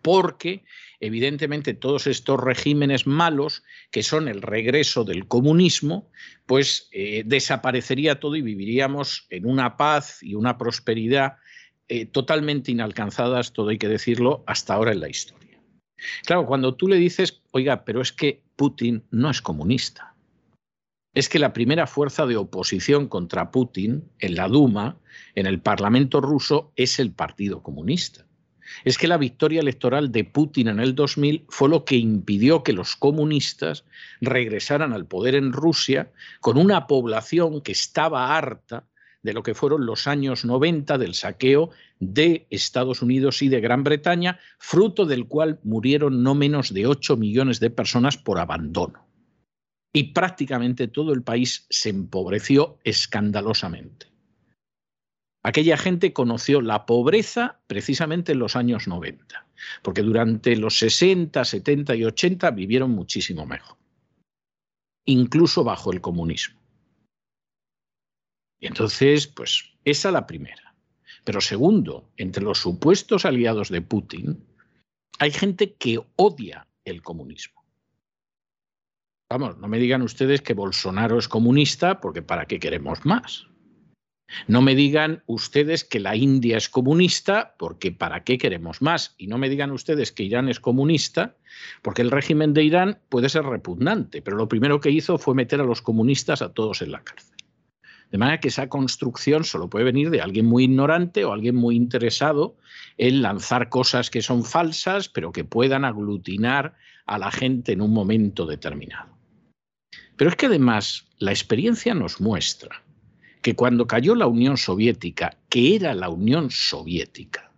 porque 0.01 0.65
evidentemente 0.99 1.73
todos 1.73 2.07
estos 2.07 2.39
regímenes 2.39 3.07
malos, 3.07 3.63
que 3.91 4.03
son 4.03 4.27
el 4.27 4.41
regreso 4.41 5.03
del 5.03 5.27
comunismo, 5.27 6.09
pues 6.45 6.89
eh, 6.91 7.23
desaparecería 7.25 8.19
todo 8.19 8.35
y 8.35 8.41
viviríamos 8.41 9.27
en 9.29 9.45
una 9.45 9.77
paz 9.77 10.21
y 10.21 10.35
una 10.35 10.57
prosperidad 10.57 11.37
eh, 11.87 12.05
totalmente 12.05 12.71
inalcanzadas, 12.71 13.53
todo 13.53 13.69
hay 13.69 13.77
que 13.77 13.87
decirlo, 13.87 14.43
hasta 14.45 14.73
ahora 14.73 14.91
en 14.91 14.99
la 14.99 15.09
historia. 15.09 15.46
Claro, 16.25 16.45
cuando 16.45 16.75
tú 16.75 16.87
le 16.87 16.97
dices, 16.97 17.41
oiga, 17.51 17.83
pero 17.85 18.01
es 18.01 18.11
que 18.11 18.41
Putin 18.55 19.03
no 19.11 19.29
es 19.29 19.41
comunista. 19.41 20.13
Es 21.13 21.29
que 21.29 21.39
la 21.39 21.53
primera 21.53 21.87
fuerza 21.87 22.25
de 22.25 22.37
oposición 22.37 23.07
contra 23.07 23.51
Putin 23.51 24.03
en 24.19 24.35
la 24.35 24.47
Duma, 24.47 24.97
en 25.35 25.47
el 25.47 25.59
Parlamento 25.59 26.21
ruso, 26.21 26.71
es 26.75 26.99
el 26.99 27.11
Partido 27.11 27.63
Comunista 27.63 28.27
es 28.83 28.97
que 28.97 29.07
la 29.07 29.17
victoria 29.17 29.61
electoral 29.61 30.11
de 30.11 30.23
Putin 30.23 30.67
en 30.67 30.79
el 30.79 30.95
2000 30.95 31.45
fue 31.49 31.69
lo 31.69 31.85
que 31.85 31.95
impidió 31.95 32.63
que 32.63 32.73
los 32.73 32.95
comunistas 32.95 33.85
regresaran 34.21 34.93
al 34.93 35.05
poder 35.05 35.35
en 35.35 35.53
Rusia 35.53 36.11
con 36.39 36.57
una 36.57 36.87
población 36.87 37.61
que 37.61 37.71
estaba 37.71 38.35
harta 38.35 38.85
de 39.23 39.33
lo 39.33 39.43
que 39.43 39.55
fueron 39.55 39.85
los 39.85 40.07
años 40.07 40.45
90 40.45 40.97
del 40.97 41.13
saqueo 41.13 41.71
de 41.99 42.47
Estados 42.49 43.01
Unidos 43.01 43.41
y 43.41 43.49
de 43.49 43.59
Gran 43.59 43.83
Bretaña, 43.83 44.39
fruto 44.59 45.05
del 45.05 45.27
cual 45.27 45.59
murieron 45.63 46.23
no 46.23 46.35
menos 46.35 46.73
de 46.73 46.87
8 46.87 47.17
millones 47.17 47.59
de 47.59 47.69
personas 47.69 48.17
por 48.17 48.39
abandono. 48.39 49.07
Y 49.93 50.13
prácticamente 50.13 50.87
todo 50.87 51.13
el 51.13 51.23
país 51.23 51.65
se 51.69 51.89
empobreció 51.89 52.77
escandalosamente. 52.83 54.07
Aquella 55.43 55.77
gente 55.77 56.11
conoció 56.11 56.61
la 56.61 56.85
pobreza 56.85 57.61
precisamente 57.67 58.33
en 58.33 58.39
los 58.39 58.55
años 58.55 58.87
90, 58.87 59.47
porque 59.81 60.01
durante 60.01 60.55
los 60.57 60.77
60, 60.77 61.45
70 61.45 61.95
y 61.95 62.03
80 62.03 62.51
vivieron 62.51 62.91
muchísimo 62.91 63.45
mejor, 63.45 63.77
incluso 65.05 65.63
bajo 65.63 65.93
el 65.93 66.01
comunismo. 66.01 66.59
Y 68.59 68.67
entonces, 68.67 69.27
pues 69.27 69.71
esa 69.85 70.11
la 70.11 70.27
primera. 70.27 70.66
Pero 71.27 71.41
segundo, 71.41 72.09
entre 72.15 72.41
los 72.41 72.59
supuestos 72.59 73.25
aliados 73.25 73.67
de 73.67 73.81
Putin, 73.81 74.45
hay 75.19 75.31
gente 75.31 75.73
que 75.73 75.99
odia 76.15 76.69
el 76.85 77.01
comunismo. 77.01 77.65
Vamos, 79.29 79.57
no 79.57 79.67
me 79.67 79.77
digan 79.77 80.03
ustedes 80.03 80.41
que 80.41 80.53
Bolsonaro 80.53 81.19
es 81.19 81.27
comunista, 81.27 81.99
porque 81.99 82.21
¿para 82.21 82.45
qué 82.45 82.59
queremos 82.59 83.05
más? 83.05 83.45
No 84.47 84.61
me 84.61 84.73
digan 84.73 85.21
ustedes 85.25 85.83
que 85.83 85.99
la 85.99 86.15
India 86.15 86.55
es 86.55 86.69
comunista, 86.69 87.55
porque 87.59 87.91
¿para 87.91 88.23
qué 88.23 88.37
queremos 88.37 88.81
más? 88.81 89.13
Y 89.17 89.27
no 89.27 89.37
me 89.37 89.49
digan 89.49 89.71
ustedes 89.71 90.13
que 90.13 90.23
Irán 90.23 90.47
es 90.47 90.61
comunista, 90.61 91.35
porque 91.81 92.03
el 92.03 92.11
régimen 92.11 92.53
de 92.53 92.63
Irán 92.63 92.99
puede 93.09 93.27
ser 93.27 93.43
repugnante, 93.43 94.21
pero 94.21 94.37
lo 94.37 94.47
primero 94.47 94.79
que 94.79 94.91
hizo 94.91 95.17
fue 95.17 95.35
meter 95.35 95.59
a 95.59 95.65
los 95.65 95.81
comunistas 95.81 96.41
a 96.41 96.53
todos 96.53 96.81
en 96.81 96.93
la 96.93 97.03
cárcel. 97.03 97.36
De 98.11 98.17
manera 98.17 98.39
que 98.39 98.47
esa 98.47 98.69
construcción 98.69 99.43
solo 99.43 99.69
puede 99.69 99.85
venir 99.85 100.09
de 100.09 100.21
alguien 100.21 100.45
muy 100.45 100.63
ignorante 100.63 101.25
o 101.25 101.33
alguien 101.33 101.55
muy 101.55 101.75
interesado 101.75 102.55
en 102.97 103.21
lanzar 103.21 103.69
cosas 103.69 104.09
que 104.09 104.21
son 104.21 104.43
falsas, 104.45 105.09
pero 105.09 105.31
que 105.31 105.43
puedan 105.43 105.83
aglutinar 105.83 106.75
a 107.05 107.17
la 107.17 107.31
gente 107.31 107.73
en 107.73 107.81
un 107.81 107.93
momento 107.93 108.45
determinado. 108.45 109.17
Pero 110.15 110.29
es 110.29 110.35
que 110.35 110.47
además 110.47 111.07
la 111.19 111.31
experiencia 111.31 111.93
nos 111.93 112.21
muestra 112.21 112.83
que 113.41 113.55
cuando 113.55 113.87
cayó 113.87 114.15
la 114.15 114.27
Unión 114.27 114.57
Soviética, 114.57 115.37
que 115.49 115.75
era 115.75 115.93
la 115.93 116.09
Unión 116.09 116.49
Soviética, 116.49 117.51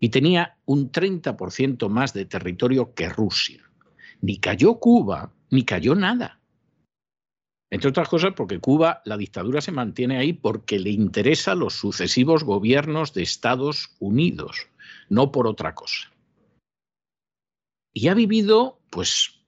y 0.00 0.08
tenía 0.08 0.56
un 0.64 0.90
30% 0.90 1.88
más 1.88 2.12
de 2.12 2.24
territorio 2.24 2.92
que 2.92 3.08
Rusia, 3.08 3.62
ni 4.20 4.38
cayó 4.38 4.74
Cuba, 4.74 5.32
ni 5.50 5.64
cayó 5.64 5.94
nada. 5.94 6.40
Entre 7.72 7.88
otras 7.88 8.06
cosas 8.06 8.34
porque 8.36 8.58
Cuba, 8.58 9.00
la 9.06 9.16
dictadura 9.16 9.62
se 9.62 9.72
mantiene 9.72 10.18
ahí 10.18 10.34
porque 10.34 10.78
le 10.78 10.90
interesa 10.90 11.54
los 11.54 11.72
sucesivos 11.72 12.44
gobiernos 12.44 13.14
de 13.14 13.22
Estados 13.22 13.96
Unidos, 13.98 14.68
no 15.08 15.32
por 15.32 15.46
otra 15.46 15.74
cosa. 15.74 16.12
Y 17.94 18.08
ha 18.08 18.14
vivido, 18.14 18.78
pues, 18.90 19.40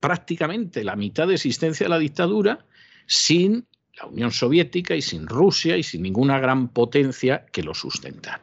prácticamente 0.00 0.82
la 0.82 0.96
mitad 0.96 1.28
de 1.28 1.34
existencia 1.34 1.84
de 1.84 1.90
la 1.90 2.00
dictadura 2.00 2.66
sin 3.06 3.68
la 3.96 4.06
Unión 4.06 4.32
Soviética 4.32 4.96
y 4.96 5.02
sin 5.02 5.28
Rusia 5.28 5.76
y 5.76 5.84
sin 5.84 6.02
ninguna 6.02 6.40
gran 6.40 6.70
potencia 6.70 7.46
que 7.46 7.62
lo 7.62 7.72
sustentara. 7.72 8.42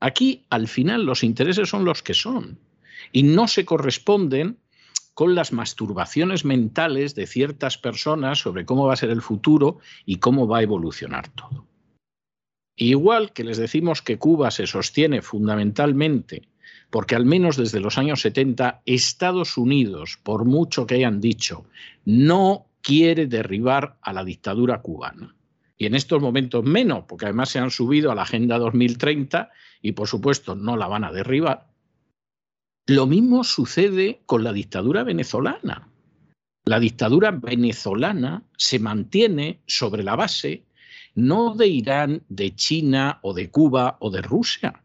Aquí, 0.00 0.46
al 0.50 0.66
final, 0.66 1.06
los 1.06 1.22
intereses 1.22 1.68
son 1.68 1.84
los 1.84 2.02
que 2.02 2.14
son 2.14 2.58
y 3.12 3.22
no 3.22 3.46
se 3.46 3.64
corresponden 3.64 4.58
con 5.14 5.34
las 5.34 5.52
masturbaciones 5.52 6.44
mentales 6.44 7.14
de 7.14 7.26
ciertas 7.26 7.78
personas 7.78 8.40
sobre 8.40 8.66
cómo 8.66 8.86
va 8.86 8.94
a 8.94 8.96
ser 8.96 9.10
el 9.10 9.22
futuro 9.22 9.78
y 10.04 10.16
cómo 10.16 10.46
va 10.46 10.58
a 10.58 10.62
evolucionar 10.62 11.28
todo. 11.28 11.66
Igual 12.76 13.32
que 13.32 13.44
les 13.44 13.56
decimos 13.56 14.02
que 14.02 14.18
Cuba 14.18 14.50
se 14.50 14.66
sostiene 14.66 15.22
fundamentalmente 15.22 16.48
porque 16.90 17.16
al 17.16 17.24
menos 17.24 17.56
desde 17.56 17.80
los 17.80 17.98
años 17.98 18.20
70 18.20 18.82
Estados 18.86 19.56
Unidos, 19.58 20.18
por 20.22 20.44
mucho 20.44 20.86
que 20.86 20.94
hayan 20.94 21.20
dicho, 21.20 21.64
no 22.04 22.66
quiere 22.82 23.26
derribar 23.26 23.98
a 24.00 24.12
la 24.12 24.22
dictadura 24.22 24.80
cubana. 24.80 25.34
Y 25.76 25.86
en 25.86 25.96
estos 25.96 26.22
momentos 26.22 26.62
menos, 26.62 27.04
porque 27.08 27.24
además 27.24 27.48
se 27.48 27.58
han 27.58 27.72
subido 27.72 28.12
a 28.12 28.14
la 28.14 28.22
Agenda 28.22 28.58
2030 28.58 29.50
y 29.82 29.90
por 29.90 30.06
supuesto 30.06 30.54
no 30.54 30.76
la 30.76 30.86
van 30.86 31.02
a 31.02 31.10
derribar. 31.10 31.66
Lo 32.86 33.06
mismo 33.06 33.44
sucede 33.44 34.20
con 34.26 34.44
la 34.44 34.52
dictadura 34.52 35.04
venezolana. 35.04 35.88
La 36.66 36.78
dictadura 36.78 37.30
venezolana 37.30 38.42
se 38.58 38.78
mantiene 38.78 39.62
sobre 39.66 40.02
la 40.02 40.16
base 40.16 40.64
no 41.14 41.54
de 41.54 41.66
Irán, 41.68 42.24
de 42.28 42.54
China 42.54 43.20
o 43.22 43.32
de 43.32 43.50
Cuba 43.50 43.96
o 44.00 44.10
de 44.10 44.20
Rusia. 44.20 44.82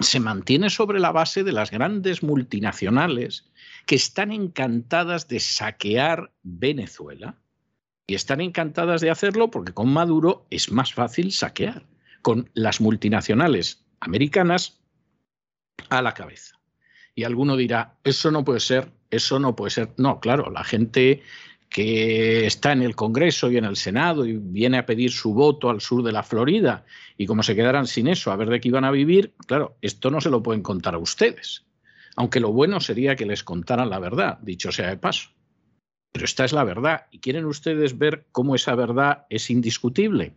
Se 0.00 0.20
mantiene 0.20 0.70
sobre 0.70 1.00
la 1.00 1.12
base 1.12 1.44
de 1.44 1.52
las 1.52 1.70
grandes 1.70 2.22
multinacionales 2.22 3.50
que 3.86 3.96
están 3.96 4.30
encantadas 4.30 5.28
de 5.28 5.40
saquear 5.40 6.32
Venezuela 6.42 7.38
y 8.06 8.14
están 8.14 8.40
encantadas 8.40 9.00
de 9.00 9.10
hacerlo 9.10 9.50
porque 9.50 9.72
con 9.72 9.92
Maduro 9.92 10.46
es 10.50 10.70
más 10.70 10.94
fácil 10.94 11.32
saquear, 11.32 11.86
con 12.22 12.50
las 12.54 12.80
multinacionales 12.80 13.84
americanas 14.00 14.80
a 15.88 16.02
la 16.02 16.14
cabeza. 16.14 16.55
Y 17.16 17.24
alguno 17.24 17.56
dirá, 17.56 17.96
eso 18.04 18.30
no 18.30 18.44
puede 18.44 18.60
ser, 18.60 18.92
eso 19.10 19.40
no 19.40 19.56
puede 19.56 19.70
ser. 19.70 19.90
No, 19.96 20.20
claro, 20.20 20.52
la 20.52 20.62
gente 20.62 21.22
que 21.68 22.46
está 22.46 22.70
en 22.70 22.82
el 22.82 22.94
Congreso 22.94 23.50
y 23.50 23.56
en 23.56 23.64
el 23.64 23.74
Senado 23.74 24.24
y 24.24 24.36
viene 24.36 24.78
a 24.78 24.86
pedir 24.86 25.10
su 25.10 25.34
voto 25.34 25.68
al 25.68 25.80
sur 25.80 26.04
de 26.04 26.12
la 26.12 26.22
Florida 26.22 26.84
y 27.18 27.26
como 27.26 27.42
se 27.42 27.56
quedaran 27.56 27.88
sin 27.88 28.06
eso, 28.06 28.30
a 28.30 28.36
ver 28.36 28.50
de 28.50 28.60
qué 28.60 28.68
iban 28.68 28.84
a 28.84 28.92
vivir, 28.92 29.34
claro, 29.48 29.76
esto 29.82 30.12
no 30.12 30.20
se 30.20 30.30
lo 30.30 30.44
pueden 30.44 30.62
contar 30.62 30.94
a 30.94 30.98
ustedes 30.98 31.66
aunque 32.16 32.40
lo 32.40 32.50
bueno 32.52 32.80
sería 32.80 33.14
que 33.14 33.26
les 33.26 33.44
contaran 33.44 33.90
la 33.90 33.98
verdad, 33.98 34.38
dicho 34.40 34.72
sea 34.72 34.88
de 34.88 34.96
paso. 34.96 35.30
Pero 36.12 36.24
esta 36.24 36.46
es 36.46 36.52
la 36.52 36.64
verdad 36.64 37.06
y 37.10 37.20
quieren 37.20 37.44
ustedes 37.44 37.98
ver 37.98 38.26
cómo 38.32 38.54
esa 38.54 38.74
verdad 38.74 39.26
es 39.28 39.50
indiscutible. 39.50 40.34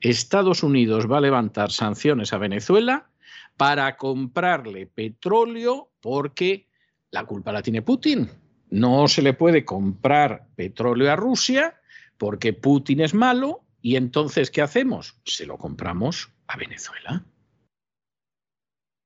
Estados 0.00 0.62
Unidos 0.62 1.10
va 1.10 1.18
a 1.18 1.22
levantar 1.22 1.70
sanciones 1.70 2.32
a 2.32 2.38
Venezuela 2.38 3.10
para 3.58 3.96
comprarle 3.96 4.86
petróleo 4.86 5.87
porque 6.00 6.68
la 7.10 7.24
culpa 7.24 7.52
la 7.52 7.62
tiene 7.62 7.82
Putin. 7.82 8.30
No 8.70 9.08
se 9.08 9.22
le 9.22 9.32
puede 9.32 9.64
comprar 9.64 10.46
petróleo 10.56 11.10
a 11.10 11.16
Rusia 11.16 11.80
porque 12.18 12.52
Putin 12.52 13.00
es 13.00 13.14
malo 13.14 13.64
y 13.80 13.96
entonces 13.96 14.50
¿qué 14.50 14.62
hacemos? 14.62 15.18
Se 15.24 15.46
lo 15.46 15.56
compramos 15.56 16.30
a 16.46 16.56
Venezuela. 16.56 17.24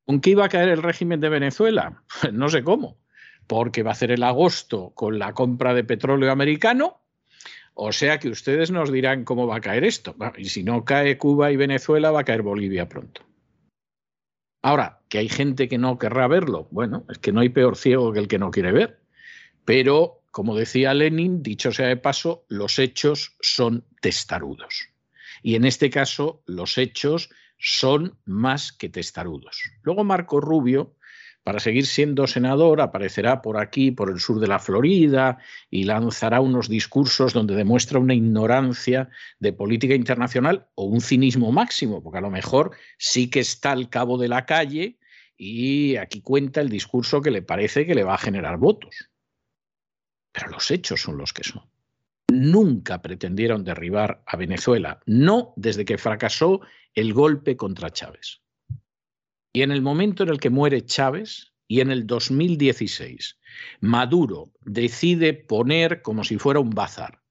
¿Con 0.04 0.20
qué 0.20 0.30
iba 0.30 0.44
a 0.44 0.48
caer 0.48 0.70
el 0.70 0.82
régimen 0.82 1.20
de 1.20 1.28
Venezuela? 1.28 2.02
no 2.32 2.48
sé 2.48 2.64
cómo, 2.64 2.98
porque 3.46 3.82
va 3.82 3.90
a 3.90 3.92
hacer 3.92 4.10
el 4.10 4.22
agosto 4.22 4.90
con 4.94 5.18
la 5.18 5.32
compra 5.32 5.74
de 5.74 5.84
petróleo 5.84 6.32
americano. 6.32 7.00
O 7.74 7.92
sea 7.92 8.18
que 8.18 8.28
ustedes 8.28 8.70
nos 8.70 8.92
dirán 8.92 9.24
cómo 9.24 9.46
va 9.46 9.56
a 9.56 9.60
caer 9.60 9.84
esto. 9.84 10.14
y 10.36 10.46
si 10.46 10.62
no 10.62 10.84
cae 10.84 11.16
Cuba 11.16 11.52
y 11.52 11.56
Venezuela, 11.56 12.10
va 12.10 12.20
a 12.20 12.24
caer 12.24 12.42
Bolivia 12.42 12.88
pronto. 12.88 13.22
Ahora, 14.62 15.00
que 15.08 15.18
hay 15.18 15.28
gente 15.28 15.68
que 15.68 15.76
no 15.76 15.98
querrá 15.98 16.28
verlo, 16.28 16.68
bueno, 16.70 17.04
es 17.10 17.18
que 17.18 17.32
no 17.32 17.40
hay 17.40 17.48
peor 17.48 17.76
ciego 17.76 18.12
que 18.12 18.20
el 18.20 18.28
que 18.28 18.38
no 18.38 18.52
quiere 18.52 18.70
ver. 18.70 19.02
Pero, 19.64 20.22
como 20.30 20.56
decía 20.56 20.94
Lenin, 20.94 21.42
dicho 21.42 21.72
sea 21.72 21.88
de 21.88 21.96
paso, 21.96 22.44
los 22.48 22.78
hechos 22.78 23.36
son 23.40 23.84
testarudos. 24.00 24.88
Y 25.42 25.56
en 25.56 25.64
este 25.64 25.90
caso, 25.90 26.42
los 26.46 26.78
hechos 26.78 27.30
son 27.58 28.18
más 28.24 28.72
que 28.72 28.88
testarudos. 28.88 29.60
Luego 29.82 30.04
Marco 30.04 30.40
Rubio 30.40 30.94
para 31.42 31.58
seguir 31.58 31.86
siendo 31.86 32.26
senador, 32.26 32.80
aparecerá 32.80 33.42
por 33.42 33.58
aquí, 33.58 33.90
por 33.90 34.10
el 34.10 34.20
sur 34.20 34.38
de 34.38 34.46
la 34.46 34.58
Florida, 34.58 35.38
y 35.70 35.84
lanzará 35.84 36.40
unos 36.40 36.68
discursos 36.68 37.32
donde 37.32 37.56
demuestra 37.56 37.98
una 37.98 38.14
ignorancia 38.14 39.08
de 39.40 39.52
política 39.52 39.94
internacional 39.94 40.68
o 40.74 40.84
un 40.84 41.00
cinismo 41.00 41.50
máximo, 41.50 42.02
porque 42.02 42.18
a 42.18 42.22
lo 42.22 42.30
mejor 42.30 42.72
sí 42.96 43.28
que 43.28 43.40
está 43.40 43.72
al 43.72 43.88
cabo 43.88 44.18
de 44.18 44.28
la 44.28 44.46
calle 44.46 44.98
y 45.36 45.96
aquí 45.96 46.20
cuenta 46.20 46.60
el 46.60 46.68
discurso 46.68 47.20
que 47.20 47.32
le 47.32 47.42
parece 47.42 47.86
que 47.86 47.94
le 47.94 48.04
va 48.04 48.14
a 48.14 48.18
generar 48.18 48.58
votos. 48.58 49.10
Pero 50.30 50.48
los 50.48 50.70
hechos 50.70 51.02
son 51.02 51.18
los 51.18 51.32
que 51.32 51.44
son. 51.44 51.64
Nunca 52.28 53.02
pretendieron 53.02 53.64
derribar 53.64 54.22
a 54.26 54.36
Venezuela, 54.36 55.00
no 55.04 55.52
desde 55.56 55.84
que 55.84 55.98
fracasó 55.98 56.60
el 56.94 57.12
golpe 57.12 57.56
contra 57.56 57.90
Chávez. 57.90 58.41
Y 59.52 59.62
en 59.62 59.70
el 59.70 59.82
momento 59.82 60.22
en 60.22 60.30
el 60.30 60.40
que 60.40 60.50
muere 60.50 60.84
Chávez, 60.84 61.52
y 61.68 61.80
en 61.80 61.90
el 61.90 62.06
2016, 62.06 63.38
Maduro 63.80 64.52
decide 64.60 65.32
poner 65.32 66.02
como 66.02 66.22
si 66.24 66.38
fuera 66.38 66.60
un 66.60 66.70
bazar 66.70 67.22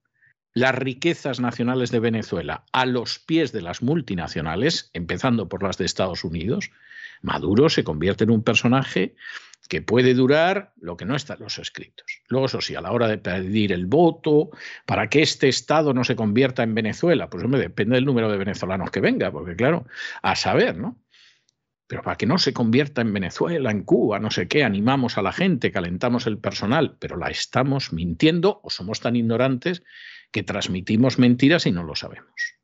las 0.53 0.75
riquezas 0.75 1.39
nacionales 1.39 1.91
de 1.91 1.99
Venezuela 1.99 2.65
a 2.73 2.85
los 2.85 3.19
pies 3.19 3.51
de 3.51 3.61
las 3.61 3.81
multinacionales, 3.81 4.89
empezando 4.93 5.47
por 5.47 5.63
las 5.63 5.77
de 5.77 5.85
Estados 5.85 6.23
Unidos, 6.23 6.71
Maduro 7.21 7.69
se 7.69 7.83
convierte 7.83 8.23
en 8.23 8.31
un 8.31 8.43
personaje 8.43 9.15
que 9.69 9.81
puede 9.81 10.13
durar 10.13 10.73
lo 10.81 10.97
que 10.97 11.05
no 11.05 11.15
está 11.15 11.35
en 11.35 11.41
los 11.41 11.59
escritos. 11.59 12.21
Luego, 12.27 12.47
eso 12.47 12.59
sí, 12.59 12.75
a 12.75 12.81
la 12.81 12.91
hora 12.91 13.07
de 13.07 13.19
pedir 13.19 13.71
el 13.71 13.85
voto, 13.85 14.49
para 14.85 15.07
que 15.07 15.21
este 15.21 15.47
Estado 15.47 15.93
no 15.93 16.03
se 16.03 16.15
convierta 16.15 16.63
en 16.63 16.75
Venezuela, 16.75 17.29
pues 17.29 17.43
hombre, 17.43 17.61
depende 17.61 17.95
del 17.95 18.05
número 18.05 18.29
de 18.29 18.37
venezolanos 18.37 18.91
que 18.91 18.99
venga, 18.99 19.31
porque 19.31 19.55
claro, 19.55 19.85
a 20.21 20.35
saber, 20.35 20.75
¿no? 20.75 20.97
Pero 21.91 22.03
para 22.03 22.15
que 22.15 22.25
no 22.25 22.37
se 22.37 22.53
convierta 22.53 23.01
en 23.01 23.11
Venezuela, 23.11 23.69
en 23.69 23.83
Cuba, 23.83 24.17
no 24.17 24.31
sé 24.31 24.47
qué, 24.47 24.63
animamos 24.63 25.17
a 25.17 25.21
la 25.21 25.33
gente, 25.33 25.73
calentamos 25.73 26.25
el 26.25 26.37
personal, 26.37 26.95
pero 26.99 27.17
la 27.17 27.27
estamos 27.27 27.91
mintiendo 27.91 28.61
o 28.63 28.69
somos 28.69 29.01
tan 29.01 29.17
ignorantes 29.17 29.83
que 30.31 30.41
transmitimos 30.41 31.19
mentiras 31.19 31.65
y 31.65 31.73
no 31.73 31.83
lo 31.83 31.95
sabemos. 31.95 32.55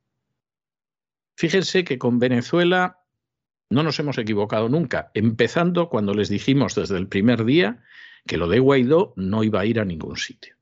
Fíjense 1.35 1.83
que 1.83 1.97
con 1.97 2.19
Venezuela 2.19 3.01
no 3.69 3.83
nos 3.83 3.99
hemos 3.99 4.17
equivocado 4.17 4.69
nunca, 4.69 5.11
empezando 5.13 5.89
cuando 5.89 6.13
les 6.13 6.29
dijimos 6.29 6.73
desde 6.73 6.95
el 6.95 7.09
primer 7.09 7.43
día 7.43 7.83
que 8.25 8.37
lo 8.37 8.47
de 8.47 8.59
Guaidó 8.59 9.11
no 9.17 9.43
iba 9.43 9.59
a 9.59 9.65
ir 9.65 9.81
a 9.81 9.83
ningún 9.83 10.15
sitio. 10.15 10.55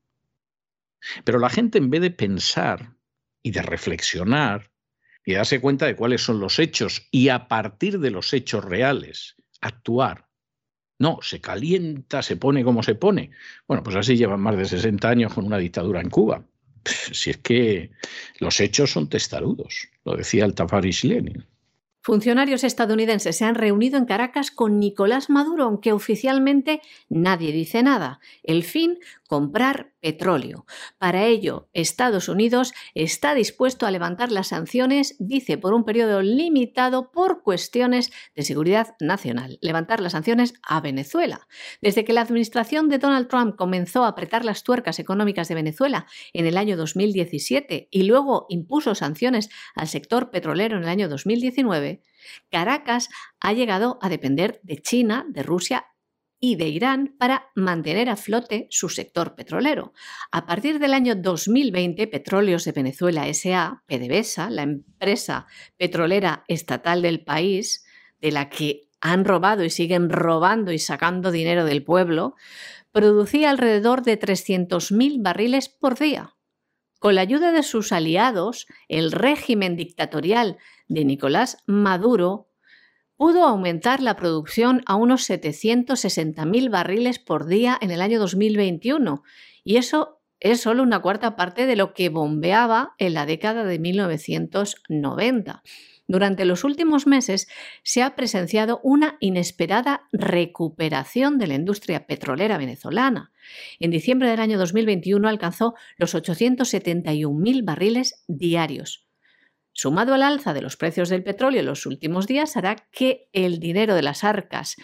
Pero 1.22 1.38
la 1.38 1.50
gente 1.50 1.78
en 1.78 1.88
vez 1.88 2.00
de 2.00 2.10
pensar 2.10 2.96
y 3.44 3.52
de 3.52 3.62
reflexionar 3.62 4.72
y 5.26 5.34
darse 5.34 5.60
cuenta 5.60 5.84
de 5.86 5.96
cuáles 5.96 6.22
son 6.22 6.40
los 6.40 6.58
hechos 6.58 7.08
y 7.10 7.28
a 7.28 7.48
partir 7.48 7.98
de 7.98 8.10
los 8.10 8.32
hechos 8.32 8.64
reales 8.64 9.34
actuar. 9.60 10.28
No, 10.98 11.18
se 11.20 11.40
calienta, 11.40 12.22
se 12.22 12.36
pone 12.36 12.64
como 12.64 12.82
se 12.82 12.94
pone. 12.94 13.32
Bueno, 13.66 13.82
pues 13.82 13.96
así 13.96 14.16
llevan 14.16 14.40
más 14.40 14.56
de 14.56 14.64
60 14.64 15.06
años 15.08 15.34
con 15.34 15.44
una 15.44 15.58
dictadura 15.58 16.00
en 16.00 16.08
Cuba. 16.08 16.46
Si 17.12 17.30
es 17.30 17.38
que 17.38 17.90
los 18.38 18.60
hechos 18.60 18.92
son 18.92 19.08
testarudos, 19.08 19.88
lo 20.04 20.16
decía 20.16 20.44
el 20.44 20.54
Tafaris 20.54 21.04
Lenin. 21.04 21.44
Funcionarios 22.06 22.62
estadounidenses 22.62 23.36
se 23.36 23.44
han 23.44 23.56
reunido 23.56 23.98
en 23.98 24.04
Caracas 24.04 24.52
con 24.52 24.78
Nicolás 24.78 25.28
Maduro, 25.28 25.64
aunque 25.64 25.92
oficialmente 25.92 26.80
nadie 27.08 27.50
dice 27.50 27.82
nada. 27.82 28.20
El 28.44 28.62
fin, 28.62 29.00
comprar 29.26 29.90
petróleo. 30.00 30.66
Para 30.98 31.24
ello, 31.24 31.68
Estados 31.72 32.28
Unidos 32.28 32.74
está 32.94 33.34
dispuesto 33.34 33.86
a 33.86 33.90
levantar 33.90 34.30
las 34.30 34.46
sanciones, 34.46 35.16
dice, 35.18 35.58
por 35.58 35.74
un 35.74 35.84
periodo 35.84 36.22
limitado 36.22 37.10
por 37.10 37.42
cuestiones 37.42 38.12
de 38.36 38.42
seguridad 38.42 38.94
nacional. 39.00 39.58
Levantar 39.60 40.00
las 40.00 40.12
sanciones 40.12 40.54
a 40.62 40.80
Venezuela. 40.80 41.48
Desde 41.82 42.04
que 42.04 42.12
la 42.12 42.20
administración 42.20 42.88
de 42.88 42.98
Donald 42.98 43.26
Trump 43.26 43.56
comenzó 43.56 44.04
a 44.04 44.08
apretar 44.10 44.44
las 44.44 44.62
tuercas 44.62 45.00
económicas 45.00 45.48
de 45.48 45.56
Venezuela 45.56 46.06
en 46.32 46.46
el 46.46 46.56
año 46.56 46.76
2017 46.76 47.88
y 47.90 48.02
luego 48.04 48.46
impuso 48.48 48.94
sanciones 48.94 49.48
al 49.74 49.88
sector 49.88 50.30
petrolero 50.30 50.76
en 50.76 50.84
el 50.84 50.88
año 50.88 51.08
2019, 51.08 51.95
Caracas 52.50 53.08
ha 53.40 53.52
llegado 53.52 53.98
a 54.02 54.08
depender 54.08 54.60
de 54.62 54.78
China, 54.78 55.26
de 55.28 55.42
Rusia 55.42 55.86
y 56.38 56.56
de 56.56 56.68
Irán 56.68 57.14
para 57.18 57.50
mantener 57.54 58.08
a 58.08 58.16
flote 58.16 58.66
su 58.70 58.88
sector 58.88 59.34
petrolero. 59.34 59.92
A 60.30 60.46
partir 60.46 60.78
del 60.78 60.92
año 60.92 61.14
2020, 61.14 62.06
Petróleos 62.08 62.64
de 62.64 62.72
Venezuela 62.72 63.26
SA, 63.32 63.82
PDVSA, 63.86 64.50
la 64.50 64.62
empresa 64.62 65.46
petrolera 65.76 66.44
estatal 66.48 67.02
del 67.02 67.24
país, 67.24 67.84
de 68.20 68.32
la 68.32 68.48
que 68.48 68.90
han 69.00 69.24
robado 69.24 69.64
y 69.64 69.70
siguen 69.70 70.10
robando 70.10 70.72
y 70.72 70.78
sacando 70.78 71.30
dinero 71.30 71.64
del 71.64 71.84
pueblo, 71.84 72.34
producía 72.92 73.50
alrededor 73.50 74.02
de 74.02 74.18
300.000 74.18 75.22
barriles 75.22 75.68
por 75.68 75.98
día. 75.98 76.35
Con 77.06 77.14
la 77.14 77.20
ayuda 77.20 77.52
de 77.52 77.62
sus 77.62 77.92
aliados, 77.92 78.66
el 78.88 79.12
régimen 79.12 79.76
dictatorial 79.76 80.56
de 80.88 81.04
Nicolás 81.04 81.58
Maduro 81.64 82.50
pudo 83.16 83.44
aumentar 83.44 84.02
la 84.02 84.16
producción 84.16 84.82
a 84.86 84.96
unos 84.96 85.30
760.000 85.30 86.68
barriles 86.68 87.20
por 87.20 87.46
día 87.46 87.78
en 87.80 87.92
el 87.92 88.00
año 88.02 88.18
2021, 88.18 89.22
y 89.62 89.76
eso 89.76 90.20
es 90.40 90.60
solo 90.60 90.82
una 90.82 90.98
cuarta 90.98 91.36
parte 91.36 91.66
de 91.66 91.76
lo 91.76 91.94
que 91.94 92.08
bombeaba 92.08 92.96
en 92.98 93.14
la 93.14 93.24
década 93.24 93.62
de 93.62 93.78
1990. 93.78 95.62
Durante 96.08 96.44
los 96.44 96.64
últimos 96.64 97.06
meses 97.06 97.46
se 97.84 98.02
ha 98.02 98.16
presenciado 98.16 98.80
una 98.82 99.16
inesperada 99.20 100.08
recuperación 100.10 101.38
de 101.38 101.46
la 101.46 101.54
industria 101.54 102.08
petrolera 102.08 102.58
venezolana. 102.58 103.30
En 103.80 103.90
diciembre 103.90 104.28
del 104.28 104.40
año 104.40 104.58
2021 104.58 105.28
alcanzó 105.28 105.74
los 105.96 106.14
871.000 106.14 107.64
barriles 107.64 108.24
diarios, 108.28 109.06
sumado 109.72 110.14
al 110.14 110.22
alza 110.22 110.54
de 110.54 110.62
los 110.62 110.76
precios 110.76 111.08
del 111.08 111.22
petróleo 111.22 111.60
en 111.60 111.66
los 111.66 111.86
últimos 111.86 112.26
días, 112.26 112.56
hará 112.56 112.76
que 112.90 113.28
el 113.32 113.58
dinero 113.58 113.94
de 113.94 114.02
las 114.02 114.24
arcas 114.24 114.76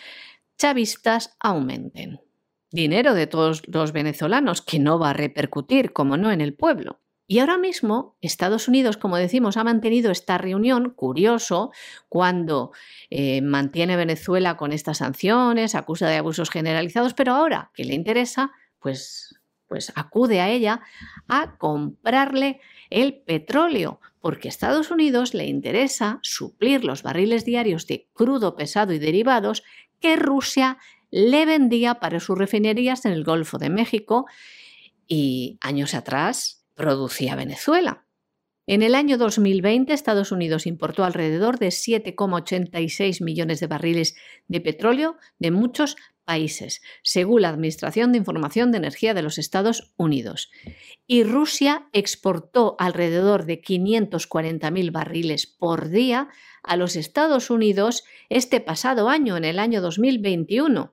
chavistas 0.58 1.36
aumenten. 1.40 2.20
Dinero 2.70 3.12
de 3.12 3.26
todos 3.26 3.62
los 3.68 3.92
venezolanos 3.92 4.62
que 4.62 4.78
no 4.78 4.98
va 4.98 5.10
a 5.10 5.14
repercutir, 5.14 5.92
como 5.92 6.16
no, 6.16 6.32
en 6.32 6.40
el 6.40 6.54
pueblo. 6.54 7.01
Y 7.26 7.38
ahora 7.38 7.56
mismo 7.56 8.16
Estados 8.20 8.68
Unidos, 8.68 8.96
como 8.96 9.16
decimos, 9.16 9.56
ha 9.56 9.64
mantenido 9.64 10.10
esta 10.10 10.38
reunión, 10.38 10.90
curioso, 10.90 11.70
cuando 12.08 12.72
eh, 13.10 13.40
mantiene 13.42 13.96
Venezuela 13.96 14.56
con 14.56 14.72
estas 14.72 14.98
sanciones, 14.98 15.74
acusa 15.74 16.08
de 16.08 16.16
abusos 16.16 16.50
generalizados, 16.50 17.14
pero 17.14 17.32
ahora 17.32 17.70
que 17.74 17.84
le 17.84 17.94
interesa, 17.94 18.52
pues, 18.80 19.40
pues 19.68 19.92
acude 19.94 20.40
a 20.40 20.50
ella 20.50 20.80
a 21.28 21.56
comprarle 21.56 22.60
el 22.90 23.22
petróleo, 23.22 24.00
porque 24.20 24.48
a 24.48 24.50
Estados 24.50 24.90
Unidos 24.90 25.32
le 25.32 25.46
interesa 25.46 26.18
suplir 26.22 26.84
los 26.84 27.02
barriles 27.02 27.44
diarios 27.44 27.86
de 27.86 28.08
crudo 28.12 28.56
pesado 28.56 28.92
y 28.92 28.98
derivados 28.98 29.62
que 30.00 30.16
Rusia 30.16 30.78
le 31.10 31.46
vendía 31.46 31.94
para 31.94 32.18
sus 32.20 32.36
refinerías 32.36 33.04
en 33.04 33.12
el 33.12 33.22
Golfo 33.22 33.58
de 33.58 33.70
México. 33.70 34.26
Y 35.06 35.58
años 35.60 35.94
atrás 35.94 36.61
producía 36.74 37.36
Venezuela. 37.36 38.06
En 38.66 38.82
el 38.82 38.94
año 38.94 39.18
2020, 39.18 39.92
Estados 39.92 40.30
Unidos 40.30 40.66
importó 40.66 41.04
alrededor 41.04 41.58
de 41.58 41.68
7,86 41.68 43.22
millones 43.22 43.58
de 43.58 43.66
barriles 43.66 44.14
de 44.46 44.60
petróleo 44.60 45.16
de 45.40 45.50
muchos 45.50 45.96
países, 46.24 46.80
según 47.02 47.42
la 47.42 47.48
Administración 47.48 48.12
de 48.12 48.18
Información 48.18 48.70
de 48.70 48.78
Energía 48.78 49.14
de 49.14 49.22
los 49.22 49.38
Estados 49.38 49.92
Unidos. 49.96 50.50
Y 51.08 51.24
Rusia 51.24 51.88
exportó 51.92 52.76
alrededor 52.78 53.46
de 53.46 53.60
540.000 53.60 54.92
barriles 54.92 55.46
por 55.48 55.88
día 55.88 56.28
a 56.62 56.76
los 56.76 56.94
Estados 56.94 57.50
Unidos 57.50 58.04
este 58.28 58.60
pasado 58.60 59.08
año, 59.08 59.36
en 59.36 59.44
el 59.44 59.58
año 59.58 59.80
2021 59.80 60.92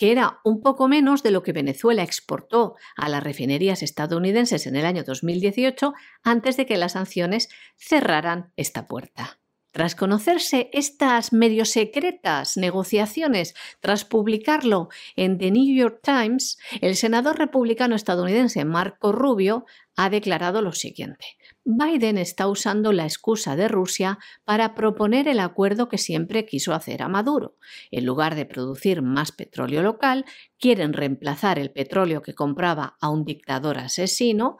que 0.00 0.12
era 0.12 0.40
un 0.44 0.62
poco 0.62 0.88
menos 0.88 1.22
de 1.22 1.30
lo 1.30 1.42
que 1.42 1.52
Venezuela 1.52 2.02
exportó 2.02 2.74
a 2.96 3.10
las 3.10 3.22
refinerías 3.22 3.82
estadounidenses 3.82 4.66
en 4.66 4.76
el 4.76 4.86
año 4.86 5.04
2018 5.04 5.92
antes 6.22 6.56
de 6.56 6.64
que 6.64 6.78
las 6.78 6.92
sanciones 6.92 7.50
cerraran 7.76 8.50
esta 8.56 8.86
puerta. 8.86 9.39
Tras 9.72 9.94
conocerse 9.94 10.68
estas 10.72 11.32
medio 11.32 11.64
secretas 11.64 12.56
negociaciones, 12.56 13.54
tras 13.80 14.04
publicarlo 14.04 14.88
en 15.14 15.38
The 15.38 15.52
New 15.52 15.76
York 15.76 16.00
Times, 16.02 16.58
el 16.80 16.96
senador 16.96 17.38
republicano 17.38 17.94
estadounidense 17.94 18.64
Marco 18.64 19.12
Rubio 19.12 19.64
ha 19.96 20.10
declarado 20.10 20.60
lo 20.60 20.72
siguiente. 20.72 21.36
Biden 21.64 22.18
está 22.18 22.48
usando 22.48 22.92
la 22.92 23.04
excusa 23.04 23.54
de 23.54 23.68
Rusia 23.68 24.18
para 24.44 24.74
proponer 24.74 25.28
el 25.28 25.38
acuerdo 25.38 25.88
que 25.88 25.98
siempre 25.98 26.46
quiso 26.46 26.74
hacer 26.74 27.02
a 27.02 27.08
Maduro. 27.08 27.56
En 27.90 28.06
lugar 28.06 28.34
de 28.34 28.46
producir 28.46 29.02
más 29.02 29.30
petróleo 29.30 29.82
local, 29.82 30.24
quieren 30.58 30.94
reemplazar 30.94 31.58
el 31.58 31.70
petróleo 31.70 32.22
que 32.22 32.34
compraba 32.34 32.96
a 33.00 33.08
un 33.08 33.24
dictador 33.24 33.78
asesino, 33.78 34.56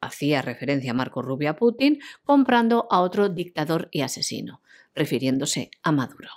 hacía 0.00 0.42
referencia 0.42 0.94
Marco 0.94 1.22
Rubio 1.22 1.50
a 1.50 1.56
Putin, 1.56 2.00
comprando 2.24 2.86
a 2.90 3.00
otro 3.00 3.28
dictador 3.28 3.88
y 3.90 4.00
asesino, 4.02 4.62
refiriéndose 4.94 5.70
a 5.82 5.92
Maduro. 5.92 6.30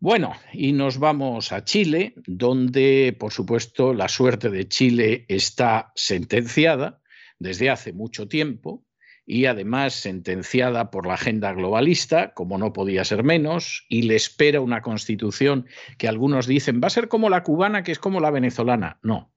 Bueno, 0.00 0.34
y 0.52 0.72
nos 0.72 0.98
vamos 0.98 1.52
a 1.52 1.64
Chile, 1.64 2.14
donde, 2.26 3.16
por 3.18 3.32
supuesto, 3.32 3.94
la 3.94 4.08
suerte 4.08 4.50
de 4.50 4.68
Chile 4.68 5.24
está 5.28 5.92
sentenciada 5.94 7.00
desde 7.38 7.70
hace 7.70 7.92
mucho 7.92 8.28
tiempo 8.28 8.84
y 9.26 9.46
además 9.46 9.94
sentenciada 9.94 10.90
por 10.90 11.06
la 11.06 11.14
agenda 11.14 11.52
globalista, 11.54 12.34
como 12.34 12.58
no 12.58 12.74
podía 12.74 13.04
ser 13.04 13.22
menos, 13.22 13.86
y 13.88 14.02
le 14.02 14.16
espera 14.16 14.60
una 14.60 14.82
constitución 14.82 15.66
que 15.96 16.08
algunos 16.08 16.46
dicen 16.46 16.80
va 16.82 16.88
a 16.88 16.90
ser 16.90 17.08
como 17.08 17.30
la 17.30 17.42
cubana, 17.42 17.82
que 17.82 17.92
es 17.92 17.98
como 17.98 18.20
la 18.20 18.30
venezolana. 18.30 18.98
No. 19.02 19.32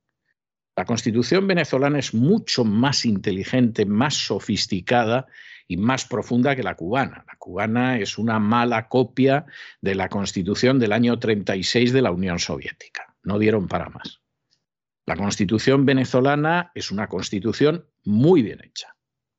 La 0.77 0.85
constitución 0.85 1.47
venezolana 1.47 1.99
es 1.99 2.13
mucho 2.13 2.63
más 2.63 3.03
inteligente, 3.03 3.85
más 3.85 4.13
sofisticada 4.13 5.27
y 5.67 5.75
más 5.75 6.05
profunda 6.05 6.55
que 6.55 6.63
la 6.63 6.75
cubana. 6.75 7.25
La 7.27 7.35
cubana 7.35 7.99
es 7.99 8.17
una 8.17 8.39
mala 8.39 8.87
copia 8.87 9.45
de 9.81 9.95
la 9.95 10.07
constitución 10.07 10.79
del 10.79 10.93
año 10.93 11.19
36 11.19 11.91
de 11.91 12.01
la 12.01 12.11
Unión 12.11 12.39
Soviética. 12.39 13.13
No 13.23 13.37
dieron 13.39 13.67
para 13.67 13.89
más. 13.89 14.21
La 15.05 15.17
constitución 15.17 15.85
venezolana 15.85 16.71
es 16.73 16.91
una 16.91 17.07
constitución 17.07 17.85
muy 18.05 18.41
bien 18.41 18.63
hecha 18.63 18.97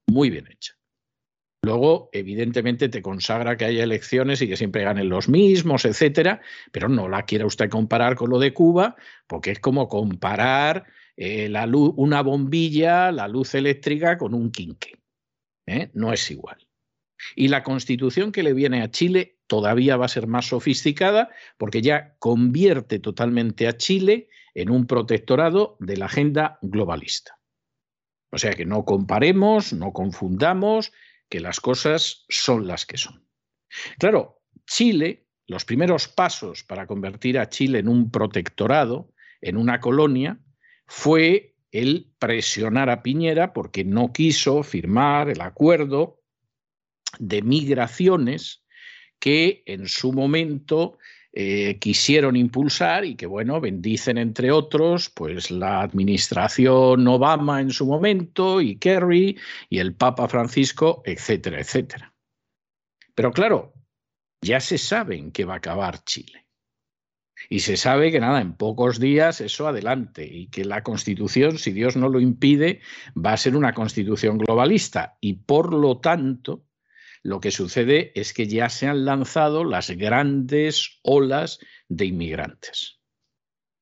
muy 0.08 0.30
bien 0.30 0.48
hecha. 0.50 0.74
Luego, 1.62 2.08
evidentemente, 2.12 2.88
te 2.88 3.02
consagra 3.02 3.56
que 3.56 3.64
haya 3.64 3.84
elecciones 3.84 4.40
y 4.40 4.48
que 4.48 4.56
siempre 4.56 4.84
ganen 4.84 5.08
los 5.08 5.28
mismos, 5.28 5.84
etcétera, 5.84 6.40
pero 6.72 6.88
no 6.88 7.08
la 7.08 7.24
quiera 7.24 7.46
usted 7.46 7.68
comparar 7.68 8.14
con 8.14 8.30
lo 8.30 8.38
de 8.38 8.54
Cuba, 8.54 8.96
porque 9.26 9.50
es 9.50 9.60
como 9.60 9.88
comparar 9.88 10.86
eh, 11.20 11.48
la 11.48 11.66
luz, 11.66 11.94
una 11.96 12.22
bombilla, 12.22 13.10
la 13.10 13.26
luz 13.26 13.56
eléctrica, 13.56 14.16
con 14.16 14.34
un 14.34 14.52
quinque. 14.52 15.00
¿eh? 15.66 15.90
No 15.92 16.12
es 16.12 16.30
igual. 16.30 16.68
Y 17.34 17.48
la 17.48 17.64
constitución 17.64 18.30
que 18.30 18.44
le 18.44 18.54
viene 18.54 18.82
a 18.82 18.90
Chile 18.92 19.40
todavía 19.48 19.96
va 19.96 20.04
a 20.04 20.08
ser 20.08 20.28
más 20.28 20.46
sofisticada 20.46 21.30
porque 21.56 21.82
ya 21.82 22.14
convierte 22.20 23.00
totalmente 23.00 23.66
a 23.66 23.76
Chile 23.76 24.28
en 24.54 24.70
un 24.70 24.86
protectorado 24.86 25.76
de 25.80 25.96
la 25.96 26.06
agenda 26.06 26.60
globalista. 26.62 27.40
O 28.30 28.38
sea 28.38 28.52
que 28.52 28.64
no 28.64 28.84
comparemos, 28.84 29.72
no 29.72 29.92
confundamos, 29.92 30.92
que 31.28 31.40
las 31.40 31.58
cosas 31.58 32.26
son 32.28 32.68
las 32.68 32.86
que 32.86 32.96
son. 32.96 33.26
Claro, 33.98 34.42
Chile, 34.68 35.26
los 35.48 35.64
primeros 35.64 36.06
pasos 36.06 36.62
para 36.62 36.86
convertir 36.86 37.40
a 37.40 37.48
Chile 37.48 37.80
en 37.80 37.88
un 37.88 38.12
protectorado, 38.12 39.12
en 39.40 39.56
una 39.56 39.80
colonia, 39.80 40.38
fue 40.88 41.54
el 41.70 42.10
presionar 42.18 42.88
a 42.90 43.02
Piñera 43.02 43.52
porque 43.52 43.84
no 43.84 44.12
quiso 44.12 44.62
firmar 44.62 45.28
el 45.28 45.42
acuerdo 45.42 46.22
de 47.18 47.42
migraciones 47.42 48.64
que 49.20 49.62
en 49.66 49.86
su 49.86 50.12
momento 50.12 50.98
eh, 51.32 51.78
quisieron 51.78 52.36
impulsar 52.36 53.04
y 53.04 53.16
que, 53.16 53.26
bueno, 53.26 53.60
bendicen 53.60 54.16
entre 54.16 54.50
otros, 54.50 55.10
pues 55.10 55.50
la 55.50 55.82
administración 55.82 57.06
Obama 57.06 57.60
en 57.60 57.70
su 57.70 57.86
momento 57.86 58.62
y 58.62 58.76
Kerry 58.76 59.38
y 59.68 59.78
el 59.78 59.94
Papa 59.94 60.26
Francisco, 60.26 61.02
etcétera, 61.04 61.60
etcétera. 61.60 62.14
Pero 63.14 63.30
claro, 63.32 63.74
ya 64.40 64.58
se 64.60 64.78
sabe 64.78 65.16
en 65.16 65.32
qué 65.32 65.44
va 65.44 65.54
a 65.54 65.58
acabar 65.58 66.02
Chile. 66.04 66.47
Y 67.48 67.60
se 67.60 67.76
sabe 67.76 68.10
que 68.12 68.20
nada, 68.20 68.40
en 68.40 68.54
pocos 68.54 68.98
días 68.98 69.40
eso 69.40 69.68
adelante 69.68 70.26
y 70.26 70.48
que 70.48 70.64
la 70.64 70.82
constitución, 70.82 71.58
si 71.58 71.72
Dios 71.72 71.96
no 71.96 72.08
lo 72.08 72.20
impide, 72.20 72.80
va 73.16 73.32
a 73.32 73.36
ser 73.36 73.56
una 73.56 73.72
constitución 73.72 74.38
globalista 74.38 75.16
y 75.20 75.34
por 75.34 75.72
lo 75.72 75.98
tanto 75.98 76.64
lo 77.22 77.40
que 77.40 77.50
sucede 77.50 78.12
es 78.14 78.32
que 78.32 78.46
ya 78.46 78.68
se 78.68 78.86
han 78.86 79.04
lanzado 79.04 79.64
las 79.64 79.90
grandes 79.90 81.00
olas 81.02 81.58
de 81.88 82.06
inmigrantes. 82.06 82.98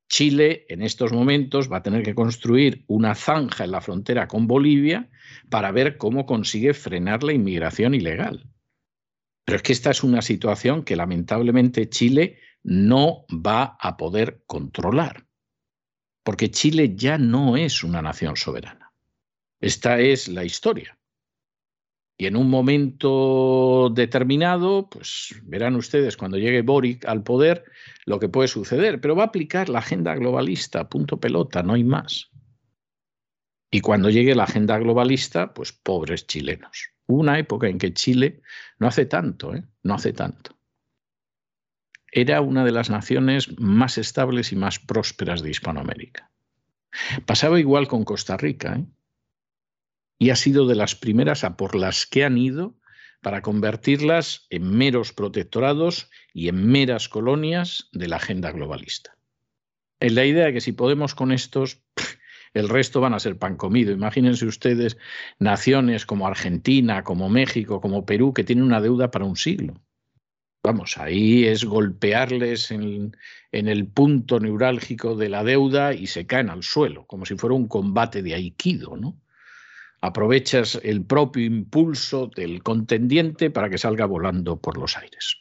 Chile 0.09 0.67
en 0.69 0.83
estos 0.83 1.13
momentos 1.13 1.71
va 1.71 1.79
a 1.79 1.83
tener 1.83 2.03
que 2.03 2.15
construir 2.15 2.85
una 2.87 3.15
zanja 3.15 3.65
en 3.65 3.73
la 3.73 3.81
frontera 3.81 4.29
con 4.29 4.47
Bolivia 4.47 5.11
para 5.51 5.73
ver 5.73 5.97
cómo 5.97 6.27
consigue 6.27 6.75
frenar 6.75 7.23
la 7.23 7.33
inmigración 7.33 7.95
ilegal. 7.95 8.49
Pero 9.45 9.57
es 9.57 9.63
que 9.63 9.73
esta 9.73 9.91
es 9.91 10.03
una 10.03 10.23
situación 10.23 10.85
que 10.85 10.97
lamentablemente 10.97 11.89
Chile 11.89 12.39
no 12.67 13.27
va 13.31 13.77
a 13.81 13.97
poder 13.97 14.43
controlar, 14.45 15.25
porque 16.25 16.51
Chile 16.51 16.97
ya 16.97 17.17
no 17.17 17.57
es 17.57 17.85
una 17.85 18.03
nación 18.03 18.37
soberana. 18.37 18.93
Esta 19.61 20.01
es 20.01 20.27
la 20.27 20.45
historia. 20.45 20.99
Y 22.19 22.27
en 22.27 22.35
un 22.35 22.51
momento 22.51 23.89
determinado, 23.95 24.89
pues 24.91 25.41
verán 25.45 25.77
ustedes 25.77 26.17
cuando 26.17 26.39
llegue 26.39 26.63
Boric 26.63 27.07
al 27.07 27.23
poder 27.23 27.65
lo 28.05 28.19
que 28.19 28.29
puede 28.29 28.49
suceder, 28.49 29.01
pero 29.01 29.15
va 29.15 29.25
a 29.25 29.27
aplicar 29.27 29.69
la 29.69 29.79
agenda 29.79 30.17
globalista, 30.17 30.89
punto 30.89 31.21
pelota, 31.21 31.63
no 31.63 31.75
hay 31.75 31.85
más. 31.85 32.31
Y 33.71 33.81
cuando 33.81 34.11
llegue 34.11 34.35
la 34.35 34.45
agenda 34.45 34.77
globalista, 34.79 35.55
pues 35.55 35.73
pobres 35.73 36.27
chilenos. 36.27 36.91
Una 37.07 37.39
época 37.39 37.69
en 37.69 37.79
que 37.79 37.93
Chile 37.93 38.41
no 38.81 38.89
hace 38.89 39.07
tanto, 39.07 39.55
¿eh? 39.55 39.63
no 39.85 39.95
hace 39.95 40.13
tanto. 40.13 40.56
Era 42.17 42.41
una 42.41 42.65
de 42.65 42.73
las 42.73 42.89
naciones 42.89 43.59
más 43.61 43.99
estables 43.99 44.51
y 44.51 44.57
más 44.57 44.79
prósperas 44.79 45.43
de 45.43 45.51
Hispanoamérica. 45.51 46.31
Pasaba 47.27 47.61
igual 47.61 47.89
con 47.89 48.05
Costa 48.05 48.37
Rica. 48.37 48.77
¿eh? 48.77 48.87
y 50.19 50.31
ha 50.31 50.37
sido 50.37 50.67
de 50.67 50.75
las 50.75 50.95
primeras 50.95 51.45
a 51.45 51.57
por 51.57 51.75
las 51.75 52.07
que 52.07 52.25
han 52.25 52.39
ido 52.39 52.75
para 53.23 53.43
convertirlas 53.43 54.47
en 54.51 54.71
meros 54.77 55.13
protectorados 55.13 56.11
y 56.33 56.49
en 56.49 56.67
meras 56.67 57.09
colonias 57.09 57.89
de 57.93 58.09
la 58.09 58.17
agenda 58.17 58.51
globalista. 58.53 59.17
Es 60.01 60.13
la 60.13 60.25
idea 60.25 60.47
de 60.47 60.53
que 60.53 60.61
si 60.61 60.73
podemos 60.73 61.15
con 61.15 61.33
estos, 61.33 61.83
el 62.55 62.69
resto 62.69 63.01
van 63.01 63.15
a 63.15 63.21
ser 63.21 63.39
pan 63.39 63.57
comido. 63.57 63.93
Imagínense 63.93 64.47
ustedes 64.47 64.97
naciones 65.39 66.07
como 66.07 66.27
Argentina, 66.27 67.03
como 67.03 67.29
México, 67.29 67.81
como 67.81 68.07
Perú, 68.07 68.33
que 68.33 68.45
tienen 68.45 68.65
una 68.65 68.81
deuda 68.81 69.11
para 69.11 69.25
un 69.25 69.37
siglo. 69.37 69.83
Vamos, 70.67 70.99
ahí 70.99 71.45
es 71.47 71.65
golpearles 71.65 72.73
en, 72.73 73.17
el 73.53 73.87
punto 73.87 74.41
neurálgico 74.41 75.15
de 75.15 75.29
la 75.29 75.45
deuda 75.45 75.95
y 75.95 76.09
se 76.09 76.27
caen 76.27 76.51
al 76.51 76.65
suelo, 76.65 77.07
como 77.07 77.25
si 77.25 77.37
fuera 77.37 77.55
un 77.55 77.69
combate 77.69 78.21
de 78.21 78.35
aikido, 78.35 78.97
¿no? 78.97 79.17
aprovechas 80.01 80.81
el 80.83 81.05
propio 81.05 81.45
impulso 81.45 82.33
del 82.35 82.65
contendiente 82.65 83.49
para 83.49 83.71
que 83.71 83.79
salga 83.79 84.07
volando 84.07 84.57
por 84.57 84.77
los 84.77 84.97
aires. 84.97 85.37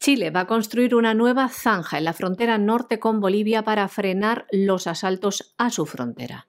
Chile 0.00 0.28
va 0.28 0.40
a 0.40 0.46
construir 0.46 0.94
una 0.94 1.14
nueva 1.14 1.48
zanja 1.48 1.96
en 1.96 2.04
la 2.04 2.12
frontera 2.12 2.58
norte 2.58 2.98
con 2.98 3.20
Bolivia 3.20 3.62
para 3.62 3.88
frenar 3.88 4.46
los 4.52 4.86
asaltos 4.86 5.54
a 5.56 5.70
su 5.70 5.86
frontera. 5.86 6.46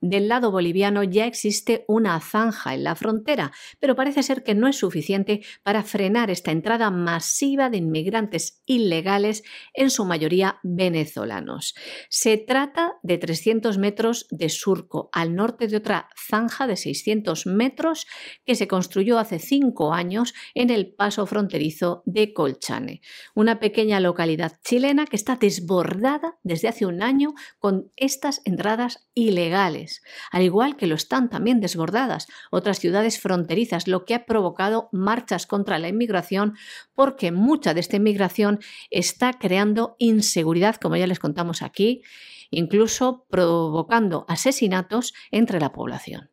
Del 0.00 0.28
lado 0.28 0.52
boliviano 0.52 1.02
ya 1.02 1.26
existe 1.26 1.84
una 1.88 2.20
zanja 2.20 2.72
en 2.72 2.84
la 2.84 2.94
frontera, 2.94 3.50
pero 3.80 3.96
parece 3.96 4.22
ser 4.22 4.44
que 4.44 4.54
no 4.54 4.68
es 4.68 4.76
suficiente 4.76 5.40
para 5.64 5.82
frenar 5.82 6.30
esta 6.30 6.52
entrada 6.52 6.92
masiva 6.92 7.68
de 7.68 7.78
inmigrantes 7.78 8.62
ilegales, 8.64 9.42
en 9.74 9.90
su 9.90 10.04
mayoría 10.04 10.60
venezolanos. 10.62 11.74
Se 12.10 12.36
trata 12.36 12.92
de 13.02 13.18
300 13.18 13.76
metros 13.78 14.28
de 14.30 14.48
surco 14.50 15.08
al 15.12 15.34
norte 15.34 15.66
de 15.66 15.78
otra 15.78 16.08
zanja 16.16 16.68
de 16.68 16.76
600 16.76 17.46
metros 17.46 18.06
que 18.44 18.54
se 18.54 18.68
construyó 18.68 19.18
hace 19.18 19.40
cinco 19.40 19.92
años 19.92 20.32
en 20.54 20.70
el 20.70 20.94
paso 20.94 21.26
fronterizo 21.26 22.04
de 22.06 22.32
Colchane, 22.32 23.00
una 23.34 23.58
pequeña 23.58 23.98
localidad 23.98 24.60
chilena 24.62 25.06
que 25.06 25.16
está 25.16 25.34
desbordada 25.36 26.38
desde 26.44 26.68
hace 26.68 26.86
un 26.86 27.02
año 27.02 27.34
con 27.58 27.90
estas 27.96 28.42
entradas 28.44 29.08
ilegales 29.14 29.87
al 30.30 30.42
igual 30.42 30.76
que 30.76 30.86
lo 30.86 30.94
están 30.94 31.28
también 31.28 31.60
desbordadas 31.60 32.26
otras 32.50 32.78
ciudades 32.78 33.20
fronterizas, 33.20 33.88
lo 33.88 34.04
que 34.04 34.14
ha 34.14 34.26
provocado 34.26 34.88
marchas 34.92 35.46
contra 35.46 35.78
la 35.78 35.88
inmigración 35.88 36.54
porque 36.94 37.32
mucha 37.32 37.74
de 37.74 37.80
esta 37.80 37.96
inmigración 37.96 38.60
está 38.90 39.32
creando 39.34 39.96
inseguridad, 39.98 40.76
como 40.76 40.96
ya 40.96 41.06
les 41.06 41.18
contamos 41.18 41.62
aquí, 41.62 42.02
incluso 42.50 43.26
provocando 43.28 44.24
asesinatos 44.28 45.14
entre 45.30 45.60
la 45.60 45.72
población. 45.72 46.30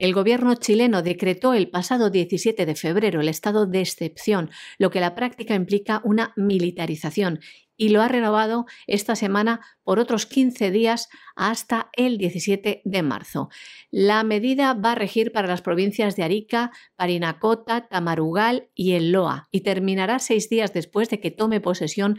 El 0.00 0.14
gobierno 0.14 0.54
chileno 0.54 1.02
decretó 1.02 1.52
el 1.52 1.68
pasado 1.68 2.08
17 2.08 2.64
de 2.64 2.74
febrero 2.74 3.20
el 3.20 3.28
estado 3.28 3.66
de 3.66 3.82
excepción, 3.82 4.48
lo 4.78 4.90
que 4.90 4.98
la 4.98 5.14
práctica 5.14 5.54
implica 5.54 6.00
una 6.04 6.32
militarización 6.36 7.40
y 7.80 7.88
lo 7.88 8.02
ha 8.02 8.08
renovado 8.08 8.66
esta 8.86 9.16
semana 9.16 9.62
por 9.84 9.98
otros 9.98 10.26
15 10.26 10.70
días 10.70 11.08
hasta 11.34 11.88
el 11.94 12.18
17 12.18 12.82
de 12.84 13.02
marzo. 13.02 13.48
La 13.90 14.22
medida 14.22 14.74
va 14.74 14.92
a 14.92 14.96
regir 14.96 15.32
para 15.32 15.48
las 15.48 15.62
provincias 15.62 16.14
de 16.14 16.22
Arica, 16.22 16.72
Parinacota, 16.96 17.88
Tamarugal 17.88 18.68
y 18.74 18.92
El 18.92 19.12
Loa 19.12 19.48
y 19.50 19.62
terminará 19.62 20.18
seis 20.18 20.50
días 20.50 20.74
después 20.74 21.08
de 21.08 21.20
que 21.20 21.30
tome 21.30 21.62
posesión 21.62 22.18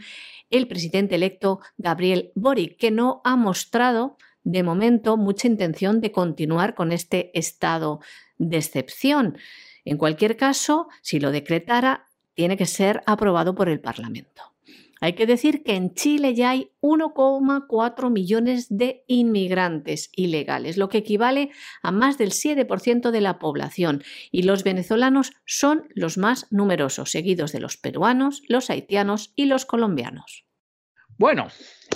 el 0.50 0.66
presidente 0.66 1.14
electo 1.14 1.60
Gabriel 1.78 2.32
Boric, 2.34 2.76
que 2.76 2.90
no 2.90 3.20
ha 3.22 3.36
mostrado 3.36 4.16
de 4.42 4.64
momento 4.64 5.16
mucha 5.16 5.46
intención 5.46 6.00
de 6.00 6.10
continuar 6.10 6.74
con 6.74 6.90
este 6.90 7.30
estado 7.38 8.00
de 8.36 8.56
excepción. 8.56 9.38
En 9.84 9.96
cualquier 9.96 10.36
caso, 10.36 10.88
si 11.02 11.20
lo 11.20 11.30
decretara, 11.30 12.08
tiene 12.34 12.56
que 12.56 12.66
ser 12.66 13.04
aprobado 13.06 13.54
por 13.54 13.68
el 13.68 13.78
Parlamento. 13.78 14.51
Hay 15.02 15.14
que 15.14 15.26
decir 15.26 15.64
que 15.64 15.74
en 15.74 15.94
Chile 15.94 16.32
ya 16.32 16.50
hay 16.50 16.70
1,4 16.80 18.08
millones 18.08 18.68
de 18.70 19.02
inmigrantes 19.08 20.12
ilegales, 20.14 20.76
lo 20.76 20.88
que 20.88 20.98
equivale 20.98 21.50
a 21.82 21.90
más 21.90 22.18
del 22.18 22.30
7% 22.30 23.10
de 23.10 23.20
la 23.20 23.40
población, 23.40 24.04
y 24.30 24.44
los 24.44 24.62
venezolanos 24.62 25.32
son 25.44 25.88
los 25.96 26.18
más 26.18 26.46
numerosos, 26.52 27.10
seguidos 27.10 27.50
de 27.50 27.58
los 27.58 27.76
peruanos, 27.78 28.44
los 28.46 28.70
haitianos 28.70 29.32
y 29.34 29.46
los 29.46 29.66
colombianos. 29.66 30.46
Bueno, 31.18 31.48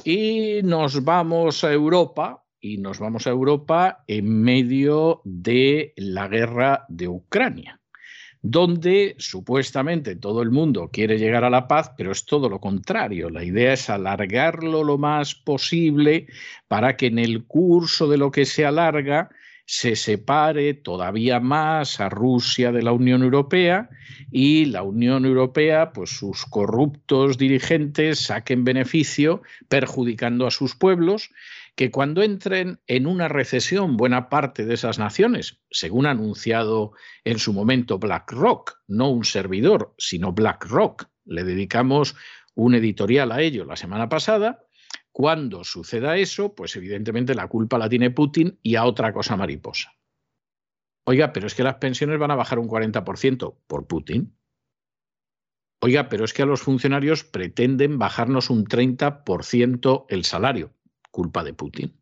y 0.02 0.62
nos 0.64 1.04
vamos 1.04 1.62
a 1.62 1.72
Europa, 1.72 2.44
y 2.60 2.78
nos 2.78 2.98
vamos 2.98 3.28
a 3.28 3.30
Europa 3.30 4.02
en 4.08 4.42
medio 4.42 5.20
de 5.24 5.92
la 5.96 6.26
guerra 6.26 6.86
de 6.88 7.06
Ucrania 7.06 7.80
donde 8.48 9.16
supuestamente 9.18 10.14
todo 10.14 10.40
el 10.40 10.52
mundo 10.52 10.90
quiere 10.92 11.18
llegar 11.18 11.42
a 11.42 11.50
la 11.50 11.66
paz, 11.66 11.90
pero 11.96 12.12
es 12.12 12.24
todo 12.26 12.48
lo 12.48 12.60
contrario. 12.60 13.28
La 13.28 13.42
idea 13.42 13.72
es 13.72 13.90
alargarlo 13.90 14.84
lo 14.84 14.98
más 14.98 15.34
posible 15.34 16.28
para 16.68 16.96
que 16.96 17.06
en 17.06 17.18
el 17.18 17.44
curso 17.44 18.06
de 18.06 18.18
lo 18.18 18.30
que 18.30 18.44
se 18.44 18.64
alarga 18.64 19.30
se 19.64 19.96
separe 19.96 20.74
todavía 20.74 21.40
más 21.40 21.98
a 21.98 22.08
Rusia 22.08 22.70
de 22.70 22.82
la 22.82 22.92
Unión 22.92 23.24
Europea 23.24 23.90
y 24.30 24.66
la 24.66 24.84
Unión 24.84 25.24
Europea, 25.24 25.92
pues 25.92 26.10
sus 26.10 26.46
corruptos 26.46 27.38
dirigentes 27.38 28.20
saquen 28.20 28.62
beneficio 28.62 29.42
perjudicando 29.68 30.46
a 30.46 30.52
sus 30.52 30.76
pueblos 30.76 31.30
que 31.76 31.90
cuando 31.90 32.22
entren 32.22 32.80
en 32.86 33.06
una 33.06 33.28
recesión 33.28 33.98
buena 33.98 34.30
parte 34.30 34.64
de 34.64 34.74
esas 34.74 34.98
naciones, 34.98 35.60
según 35.70 36.06
ha 36.06 36.12
anunciado 36.12 36.92
en 37.22 37.38
su 37.38 37.52
momento 37.52 37.98
BlackRock, 37.98 38.80
no 38.88 39.10
un 39.10 39.24
servidor, 39.24 39.94
sino 39.98 40.32
BlackRock, 40.32 41.10
le 41.26 41.44
dedicamos 41.44 42.16
un 42.54 42.74
editorial 42.74 43.30
a 43.30 43.42
ello 43.42 43.66
la 43.66 43.76
semana 43.76 44.08
pasada, 44.08 44.64
cuando 45.12 45.64
suceda 45.64 46.16
eso, 46.16 46.54
pues 46.54 46.74
evidentemente 46.76 47.34
la 47.34 47.46
culpa 47.46 47.78
la 47.78 47.90
tiene 47.90 48.10
Putin 48.10 48.58
y 48.62 48.76
a 48.76 48.86
otra 48.86 49.12
cosa 49.12 49.36
mariposa. 49.36 49.92
Oiga, 51.04 51.32
pero 51.34 51.46
es 51.46 51.54
que 51.54 51.62
las 51.62 51.76
pensiones 51.76 52.18
van 52.18 52.30
a 52.30 52.36
bajar 52.36 52.58
un 52.58 52.68
40% 52.68 53.58
por 53.66 53.86
Putin. 53.86 54.34
Oiga, 55.82 56.08
pero 56.08 56.24
es 56.24 56.32
que 56.32 56.42
a 56.42 56.46
los 56.46 56.62
funcionarios 56.62 57.22
pretenden 57.22 57.98
bajarnos 57.98 58.48
un 58.48 58.64
30% 58.64 60.06
el 60.08 60.24
salario 60.24 60.72
culpa 61.16 61.42
de 61.42 61.54
Putin. 61.54 61.98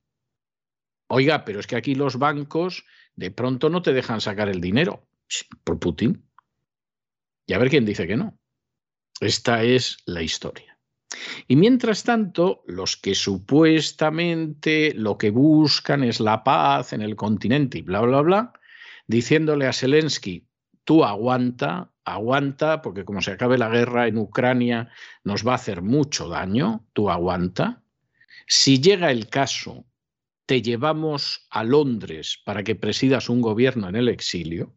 Oiga, 1.07 1.45
pero 1.45 1.61
es 1.61 1.69
que 1.69 1.77
aquí 1.77 1.95
los 1.95 2.19
bancos 2.19 2.85
de 3.15 3.31
pronto 3.31 3.71
no 3.71 3.81
te 3.81 3.93
dejan 3.93 4.21
sacar 4.21 4.49
el 4.49 4.61
dinero 4.61 5.07
por 5.62 5.79
Putin. 5.79 6.29
Y 7.47 7.53
a 7.53 7.59
ver 7.59 7.71
quién 7.71 7.85
dice 7.85 8.09
que 8.09 8.17
no. 8.17 8.37
Esta 9.21 9.62
es 9.62 9.99
la 10.07 10.21
historia. 10.23 10.77
Y 11.47 11.55
mientras 11.55 12.03
tanto, 12.03 12.65
los 12.67 12.97
que 12.97 13.15
supuestamente 13.15 14.93
lo 14.97 15.17
que 15.17 15.31
buscan 15.31 16.03
es 16.03 16.19
la 16.19 16.43
paz 16.43 16.93
en 16.93 17.01
el 17.01 17.15
continente 17.15 17.79
y 17.79 17.83
bla, 17.83 18.01
bla, 18.01 18.21
bla, 18.21 18.53
diciéndole 19.07 19.69
a 19.69 19.73
Zelensky, 19.73 20.49
tú 20.83 21.05
aguanta, 21.05 21.93
aguanta, 22.05 22.83
porque 22.83 23.05
como 23.05 23.23
se 23.23 23.31
acabe 23.31 23.59
la 23.59 23.69
guerra 23.69 24.09
en 24.09 24.19
Ucrania 24.19 24.91
nos 25.23 25.47
va 25.47 25.53
a 25.53 25.62
hacer 25.62 25.83
mucho 25.83 26.29
daño, 26.29 26.85
tú 26.93 27.11
aguanta. 27.11 27.84
Si 28.47 28.80
llega 28.80 29.11
el 29.11 29.28
caso, 29.28 29.86
te 30.47 30.61
llevamos 30.61 31.47
a 31.51 31.64
Londres 31.64 32.40
para 32.45 32.62
que 32.62 32.74
presidas 32.74 33.30
un 33.30 33.40
gobierno 33.40 33.88
en 33.88 33.97
el 33.97 34.09
exilio. 34.09 34.74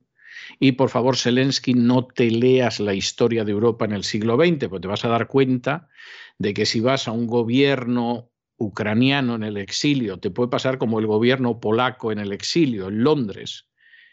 Y 0.60 0.74
por 0.74 0.90
favor, 0.90 1.18
Zelensky, 1.18 1.74
no 1.74 2.08
te 2.08 2.32
leas 2.32 2.80
la 2.80 2.94
historia 2.94 3.44
de 3.44 3.52
Europa 3.52 3.84
en 3.84 3.92
el 3.92 4.06
siglo 4.06 4.38
XX, 4.38 4.70
porque 4.70 4.84
te 4.84 4.88
vas 4.88 5.04
a 5.04 5.10
dar 5.10 5.28
cuenta 5.28 5.90
de 6.38 6.54
que 6.54 6.66
si 6.66 6.80
vas 6.80 7.08
a 7.08 7.12
un 7.12 7.28
gobierno 7.28 8.32
ucraniano 8.56 9.36
en 9.36 9.44
el 9.44 9.58
exilio, 9.58 10.18
te 10.18 10.32
puede 10.32 10.50
pasar 10.50 10.78
como 10.78 11.00
el 11.00 11.06
gobierno 11.06 11.60
polaco 11.60 12.12
en 12.12 12.20
el 12.20 12.32
exilio, 12.32 12.88
en 12.88 13.04
Londres, 13.04 13.68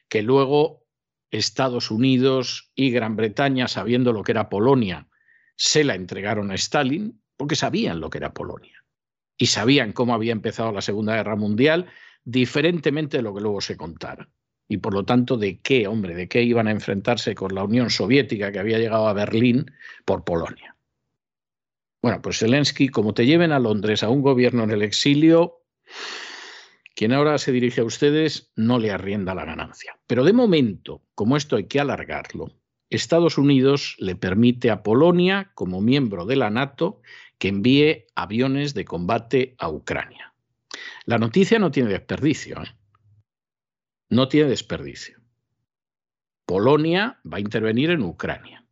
que 0.08 0.22
luego 0.22 0.84
Estados 1.30 1.90
Unidos 1.90 2.72
y 2.74 2.90
Gran 2.90 3.14
Bretaña, 3.14 3.68
sabiendo 3.68 4.12
lo 4.12 4.24
que 4.24 4.32
era 4.32 4.48
Polonia, 4.48 5.08
se 5.56 5.84
la 5.84 5.94
entregaron 5.94 6.50
a 6.50 6.56
Stalin, 6.56 7.22
porque 7.36 7.56
sabían 7.56 8.00
lo 8.00 8.10
que 8.10 8.18
era 8.18 8.34
Polonia 8.34 8.83
y 9.36 9.46
sabían 9.46 9.92
cómo 9.92 10.14
había 10.14 10.32
empezado 10.32 10.72
la 10.72 10.82
Segunda 10.82 11.16
Guerra 11.16 11.36
Mundial, 11.36 11.86
diferentemente 12.24 13.18
de 13.18 13.22
lo 13.22 13.34
que 13.34 13.40
luego 13.40 13.60
se 13.60 13.76
contara. 13.76 14.28
Y 14.68 14.78
por 14.78 14.94
lo 14.94 15.04
tanto, 15.04 15.36
¿de 15.36 15.60
qué, 15.60 15.86
hombre, 15.86 16.14
de 16.14 16.28
qué 16.28 16.42
iban 16.42 16.68
a 16.68 16.70
enfrentarse 16.70 17.34
con 17.34 17.54
la 17.54 17.64
Unión 17.64 17.90
Soviética 17.90 18.50
que 18.50 18.58
había 18.58 18.78
llegado 18.78 19.08
a 19.08 19.12
Berlín 19.12 19.70
por 20.04 20.24
Polonia? 20.24 20.76
Bueno, 22.00 22.20
pues 22.22 22.38
Zelensky, 22.38 22.88
como 22.88 23.14
te 23.14 23.26
lleven 23.26 23.52
a 23.52 23.58
Londres 23.58 24.02
a 24.02 24.08
un 24.08 24.22
gobierno 24.22 24.64
en 24.64 24.70
el 24.70 24.82
exilio, 24.82 25.62
quien 26.94 27.12
ahora 27.12 27.38
se 27.38 27.52
dirige 27.52 27.80
a 27.80 27.84
ustedes 27.84 28.52
no 28.56 28.78
le 28.78 28.90
arrienda 28.90 29.34
la 29.34 29.44
ganancia. 29.44 29.98
Pero 30.06 30.24
de 30.24 30.32
momento, 30.32 31.02
como 31.14 31.36
esto 31.36 31.56
hay 31.56 31.64
que 31.64 31.80
alargarlo, 31.80 32.54
Estados 32.90 33.38
Unidos 33.38 33.96
le 33.98 34.16
permite 34.16 34.70
a 34.70 34.82
Polonia, 34.82 35.50
como 35.54 35.80
miembro 35.80 36.26
de 36.26 36.36
la 36.36 36.50
NATO, 36.50 37.00
que 37.38 37.48
envíe 37.48 38.06
aviones 38.14 38.74
de 38.74 38.84
combate 38.84 39.54
a 39.58 39.68
Ucrania. 39.68 40.34
La 41.04 41.18
noticia 41.18 41.58
no 41.58 41.70
tiene 41.70 41.90
desperdicio. 41.90 42.62
¿eh? 42.62 42.76
No 44.10 44.28
tiene 44.28 44.50
desperdicio. 44.50 45.20
Polonia 46.46 47.20
va 47.30 47.38
a 47.38 47.40
intervenir 47.40 47.90
en 47.90 48.02
Ucrania. 48.02 48.66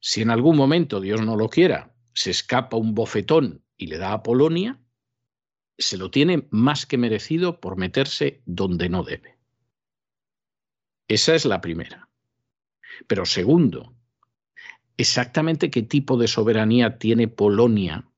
Si 0.00 0.20
en 0.20 0.30
algún 0.30 0.56
momento, 0.56 1.00
Dios 1.00 1.20
no 1.22 1.36
lo 1.36 1.48
quiera, 1.48 1.94
se 2.14 2.30
escapa 2.30 2.76
un 2.76 2.94
bofetón 2.94 3.64
y 3.76 3.86
le 3.86 3.98
da 3.98 4.12
a 4.12 4.22
Polonia, 4.22 4.80
se 5.78 5.96
lo 5.96 6.10
tiene 6.10 6.48
más 6.50 6.86
que 6.86 6.98
merecido 6.98 7.60
por 7.60 7.76
meterse 7.76 8.42
donde 8.44 8.88
no 8.88 9.04
debe. 9.04 9.38
Esa 11.08 11.34
es 11.34 11.44
la 11.44 11.60
primera. 11.60 12.08
Pero 13.06 13.24
segundo, 13.26 13.94
exactamente 14.96 15.70
qué 15.70 15.82
tipo 15.82 16.16
de 16.16 16.28
soberanía 16.28 16.98
tiene 16.98 17.28
Polonia 17.28 18.08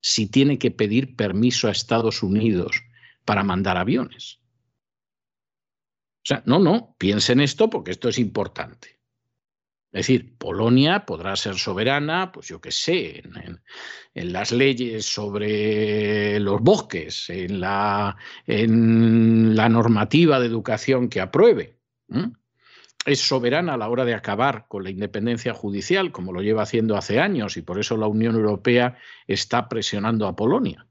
si 0.00 0.26
tiene 0.26 0.58
que 0.58 0.70
pedir 0.70 1.16
permiso 1.16 1.68
a 1.68 1.72
Estados 1.72 2.22
Unidos 2.22 2.82
para 3.24 3.42
mandar 3.42 3.76
aviones. 3.78 4.40
O 6.24 6.26
sea, 6.26 6.42
no, 6.46 6.58
no, 6.58 6.94
piensen 6.98 7.40
esto 7.40 7.70
porque 7.70 7.90
esto 7.90 8.08
es 8.08 8.18
importante. 8.18 9.00
Es 9.92 10.08
decir, 10.08 10.36
Polonia 10.36 11.06
podrá 11.06 11.36
ser 11.36 11.54
soberana, 11.54 12.32
pues 12.32 12.48
yo 12.48 12.60
qué 12.60 12.72
sé, 12.72 13.22
en, 14.14 14.32
las 14.32 14.50
leyes 14.50 15.06
sobre 15.06 16.40
los 16.40 16.60
bosques, 16.60 17.30
en 17.30 17.60
la, 17.60 18.16
en 18.46 19.54
la 19.54 19.68
normativa 19.68 20.40
de 20.40 20.46
educación 20.46 21.08
que 21.08 21.20
apruebe 21.20 21.78
es 23.06 23.20
soberana 23.20 23.74
a 23.74 23.76
la 23.76 23.88
hora 23.88 24.04
de 24.04 24.14
acabar 24.14 24.66
con 24.68 24.84
la 24.84 24.90
independencia 24.90 25.52
judicial, 25.52 26.10
como 26.10 26.32
lo 26.32 26.42
lleva 26.42 26.62
haciendo 26.62 26.96
hace 26.96 27.20
años, 27.20 27.56
y 27.56 27.62
por 27.62 27.78
eso 27.78 27.96
la 27.96 28.06
Unión 28.06 28.34
Europea 28.34 28.96
está 29.26 29.68
presionando 29.68 30.26
a 30.26 30.36
Polonia. 30.36 30.86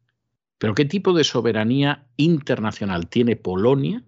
Pero 0.58 0.76
¿qué 0.76 0.86
tipo 0.86 1.14
de 1.14 1.24
soberanía 1.24 2.08
internacional 2.18 3.08
tiene 3.08 3.36
Polonia 3.36 4.04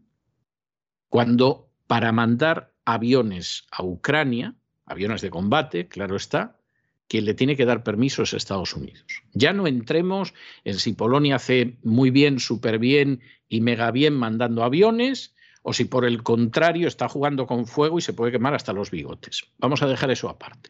cuando 1.10 1.70
para 1.88 2.12
mandar 2.12 2.74
aviones 2.86 3.66
a 3.72 3.84
Ucrania, 3.84 4.56
aviones 4.86 5.22
de 5.22 5.30
combate, 5.30 5.88
claro 5.88 6.16
está, 6.16 6.60
quien 7.08 7.26
le 7.26 7.34
tiene 7.34 7.56
que 7.56 7.66
dar 7.66 7.84
permiso 7.84 8.24
es 8.24 8.34
Estados 8.34 8.76
Unidos. 8.76 9.06
Ya 9.34 9.54
no 9.54 9.68
entremos 9.68 10.34
en 10.64 10.76
si 10.76 10.94
Polonia 10.94 11.36
hace 11.36 11.78
muy 11.84 12.10
bien, 12.10 12.40
súper 12.40 12.80
bien 12.80 13.22
y 13.48 13.62
mega 13.62 13.92
bien 13.92 14.14
mandando 14.14 14.64
aviones, 14.64 15.35
o 15.68 15.74
si 15.74 15.86
por 15.86 16.06
el 16.06 16.22
contrario 16.22 16.88
está 16.88 17.10
jugando 17.10 17.48
con 17.48 17.66
fuego 17.66 17.98
y 17.98 18.02
se 18.04 18.14
puede 18.14 18.32
quemar 18.32 18.54
hasta 18.54 18.72
los 18.72 18.92
bigotes. 18.92 19.46
Vamos 19.58 19.82
a 19.82 19.88
dejar 19.88 20.12
eso 20.12 20.30
aparte. 20.30 20.70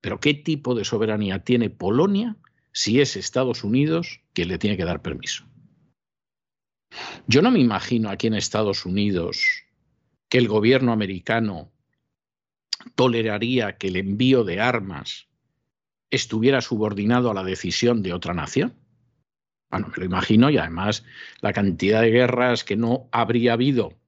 Pero 0.00 0.20
¿qué 0.20 0.32
tipo 0.32 0.76
de 0.76 0.84
soberanía 0.84 1.40
tiene 1.40 1.70
Polonia 1.70 2.36
si 2.70 3.00
es 3.00 3.16
Estados 3.16 3.64
Unidos 3.64 4.20
quien 4.32 4.46
le 4.46 4.58
tiene 4.58 4.76
que 4.76 4.84
dar 4.84 5.02
permiso? 5.02 5.44
Yo 7.26 7.42
no 7.42 7.50
me 7.50 7.58
imagino 7.58 8.10
aquí 8.10 8.28
en 8.28 8.34
Estados 8.34 8.86
Unidos 8.86 9.64
que 10.28 10.38
el 10.38 10.46
gobierno 10.46 10.92
americano 10.92 11.72
toleraría 12.94 13.76
que 13.76 13.88
el 13.88 13.96
envío 13.96 14.44
de 14.44 14.60
armas 14.60 15.26
estuviera 16.10 16.60
subordinado 16.60 17.28
a 17.28 17.34
la 17.34 17.42
decisión 17.42 18.04
de 18.04 18.12
otra 18.12 18.34
nación. 18.34 18.76
Bueno, 19.68 19.88
me 19.88 19.96
lo 19.96 20.04
imagino 20.04 20.48
y 20.48 20.58
además 20.58 21.04
la 21.40 21.52
cantidad 21.52 22.02
de 22.02 22.12
guerras 22.12 22.62
que 22.62 22.76
no 22.76 23.08
habría 23.10 23.54
habido 23.54 24.00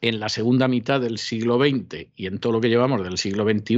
en 0.00 0.20
la 0.20 0.28
segunda 0.28 0.68
mitad 0.68 1.00
del 1.00 1.18
siglo 1.18 1.58
XX 1.58 2.08
y 2.14 2.26
en 2.26 2.38
todo 2.38 2.54
lo 2.54 2.60
que 2.60 2.68
llevamos 2.68 3.02
del 3.02 3.18
siglo 3.18 3.44
XXI, 3.44 3.76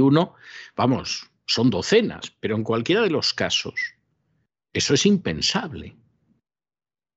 vamos, 0.75 1.29
son 1.45 1.69
docenas, 1.69 2.33
pero 2.39 2.55
en 2.55 2.63
cualquiera 2.63 3.01
de 3.01 3.09
los 3.09 3.33
casos, 3.33 3.73
eso 4.73 4.93
es 4.93 5.05
impensable. 5.05 5.95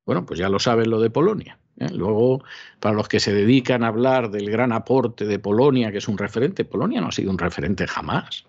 Bueno, 0.06 0.26
pues 0.26 0.38
ya 0.38 0.48
lo 0.48 0.58
saben 0.58 0.90
lo 0.90 1.00
de 1.00 1.10
Polonia. 1.10 1.58
¿eh? 1.78 1.88
Luego, 1.92 2.42
para 2.80 2.94
los 2.94 3.08
que 3.08 3.20
se 3.20 3.32
dedican 3.32 3.84
a 3.84 3.88
hablar 3.88 4.30
del 4.30 4.50
gran 4.50 4.72
aporte 4.72 5.26
de 5.26 5.38
Polonia, 5.38 5.92
que 5.92 5.98
es 5.98 6.08
un 6.08 6.18
referente, 6.18 6.64
Polonia 6.64 7.00
no 7.00 7.08
ha 7.08 7.12
sido 7.12 7.30
un 7.30 7.38
referente 7.38 7.86
jamás. 7.86 8.46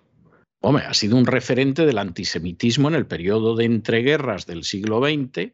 Hombre, 0.61 0.85
ha 0.85 0.93
sido 0.93 1.17
un 1.17 1.25
referente 1.25 1.85
del 1.85 1.97
antisemitismo 1.97 2.87
en 2.87 2.95
el 2.95 3.05
periodo 3.05 3.55
de 3.55 3.65
entreguerras 3.65 4.45
del 4.45 4.63
siglo 4.63 5.01
XX 5.01 5.51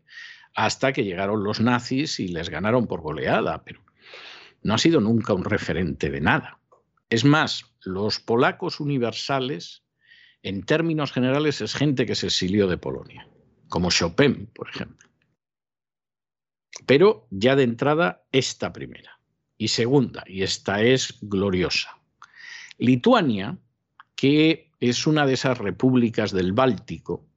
hasta 0.56 0.94
que 0.94 1.04
llegaron 1.04 1.44
los 1.44 1.60
nazis 1.60 2.20
y 2.20 2.28
les 2.28 2.50
ganaron 2.50 2.86
por 2.86 3.02
goleada, 3.02 3.64
pero 3.64 3.82
no 4.64 4.74
ha 4.74 4.78
sido 4.78 5.00
nunca 5.02 5.34
un 5.34 5.44
referente 5.44 6.10
de 6.10 6.22
nada. 6.22 6.60
Es 7.10 7.26
más, 7.26 7.66
los 7.82 8.20
polacos 8.20 8.80
universales, 8.80 9.84
en 10.44 10.64
términos 10.64 11.12
generales, 11.12 11.62
es 11.62 11.74
gente 11.74 12.06
que 12.06 12.16
se 12.16 12.28
exilió 12.28 12.68
de 12.68 12.78
Polonia, 12.78 13.28
como 13.68 13.90
Chopin, 13.90 14.48
por 14.48 14.70
ejemplo. 14.70 15.10
Pero 16.86 17.28
ya 17.30 17.56
de 17.56 17.64
entrada, 17.64 18.24
esta 18.32 18.72
primera. 18.72 19.20
Y 19.58 19.70
segunda, 19.70 20.24
y 20.28 20.44
esta 20.44 20.82
es 20.82 21.18
gloriosa. 21.22 21.98
Lituania, 22.78 23.58
que 24.16 24.72
es 24.80 25.06
una 25.06 25.26
de 25.26 25.34
esas 25.34 25.58
repúblicas 25.58 26.32
del 26.32 26.54
Báltico, 26.54 27.29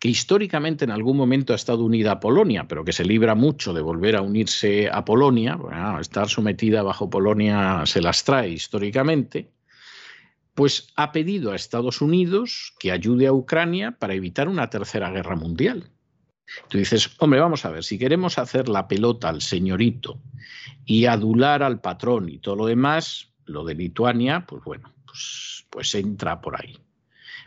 que 0.00 0.08
históricamente 0.08 0.86
en 0.86 0.90
algún 0.90 1.18
momento 1.18 1.52
ha 1.52 1.56
estado 1.56 1.84
unida 1.84 2.12
a 2.12 2.20
Polonia, 2.20 2.66
pero 2.66 2.84
que 2.84 2.92
se 2.92 3.04
libra 3.04 3.34
mucho 3.34 3.74
de 3.74 3.82
volver 3.82 4.16
a 4.16 4.22
unirse 4.22 4.88
a 4.90 5.04
Polonia, 5.04 5.58
estar 6.00 6.26
sometida 6.26 6.82
bajo 6.82 7.10
Polonia 7.10 7.82
se 7.84 8.00
las 8.00 8.24
trae 8.24 8.48
históricamente, 8.48 9.50
pues 10.54 10.88
ha 10.96 11.12
pedido 11.12 11.52
a 11.52 11.56
Estados 11.56 12.00
Unidos 12.00 12.72
que 12.78 12.92
ayude 12.92 13.26
a 13.26 13.34
Ucrania 13.34 13.92
para 13.92 14.14
evitar 14.14 14.48
una 14.48 14.70
tercera 14.70 15.10
guerra 15.10 15.36
mundial. 15.36 15.90
Tú 16.68 16.78
dices, 16.78 17.10
hombre, 17.18 17.38
vamos 17.38 17.66
a 17.66 17.70
ver, 17.70 17.84
si 17.84 17.98
queremos 17.98 18.38
hacer 18.38 18.70
la 18.70 18.88
pelota 18.88 19.28
al 19.28 19.42
señorito 19.42 20.18
y 20.86 21.04
adular 21.04 21.62
al 21.62 21.80
patrón 21.82 22.30
y 22.30 22.38
todo 22.38 22.56
lo 22.56 22.66
demás, 22.66 23.34
lo 23.44 23.64
de 23.64 23.74
Lituania, 23.74 24.46
pues 24.48 24.64
bueno, 24.64 24.94
pues, 25.04 25.66
pues 25.68 25.94
entra 25.94 26.40
por 26.40 26.58
ahí. 26.58 26.78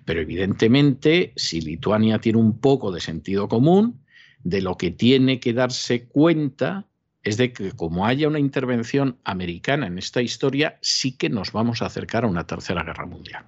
Pero 0.06 0.22
evidentemente, 0.22 1.34
si 1.36 1.62
Lituania 1.62 2.20
tiene 2.20 2.40
un 2.40 2.60
poco 2.60 2.92
de 2.92 3.00
sentido 3.00 3.48
común, 3.48 4.04
de 4.44 4.62
lo 4.62 4.78
que 4.78 4.92
tiene 4.92 5.40
que 5.40 5.54
darse 5.54 6.08
cuenta 6.08 6.88
es 7.24 7.38
de 7.38 7.54
que 7.54 7.72
como 7.72 8.06
haya 8.06 8.28
una 8.28 8.40
intervención 8.40 9.18
americana 9.24 9.88
en 9.88 9.98
esta 9.98 10.22
historia, 10.22 10.78
sí 10.82 11.16
que 11.16 11.30
nos 11.30 11.54
vamos 11.54 11.82
a 11.82 11.86
acercar 11.86 12.26
a 12.26 12.28
una 12.28 12.46
tercera 12.46 12.84
guerra 12.84 13.06
mundial. 13.06 13.46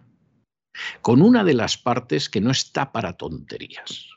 Con 1.02 1.22
una 1.22 1.44
de 1.44 1.54
las 1.54 1.78
partes 1.78 2.30
que 2.30 2.40
no 2.40 2.52
está 2.52 2.94
para 2.94 3.14
tonterías. 3.14 4.10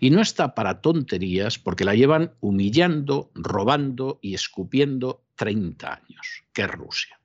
Y 0.00 0.08
no 0.10 0.22
está 0.22 0.54
para 0.54 0.80
tonterías 0.80 1.58
porque 1.58 1.84
la 1.84 1.94
llevan 1.94 2.32
humillando, 2.40 3.30
robando 3.34 4.18
y 4.22 4.32
escupiendo 4.32 5.26
30 5.34 5.92
años, 5.92 6.44
que 6.54 6.62
es 6.62 6.70
Rusia 6.70 7.18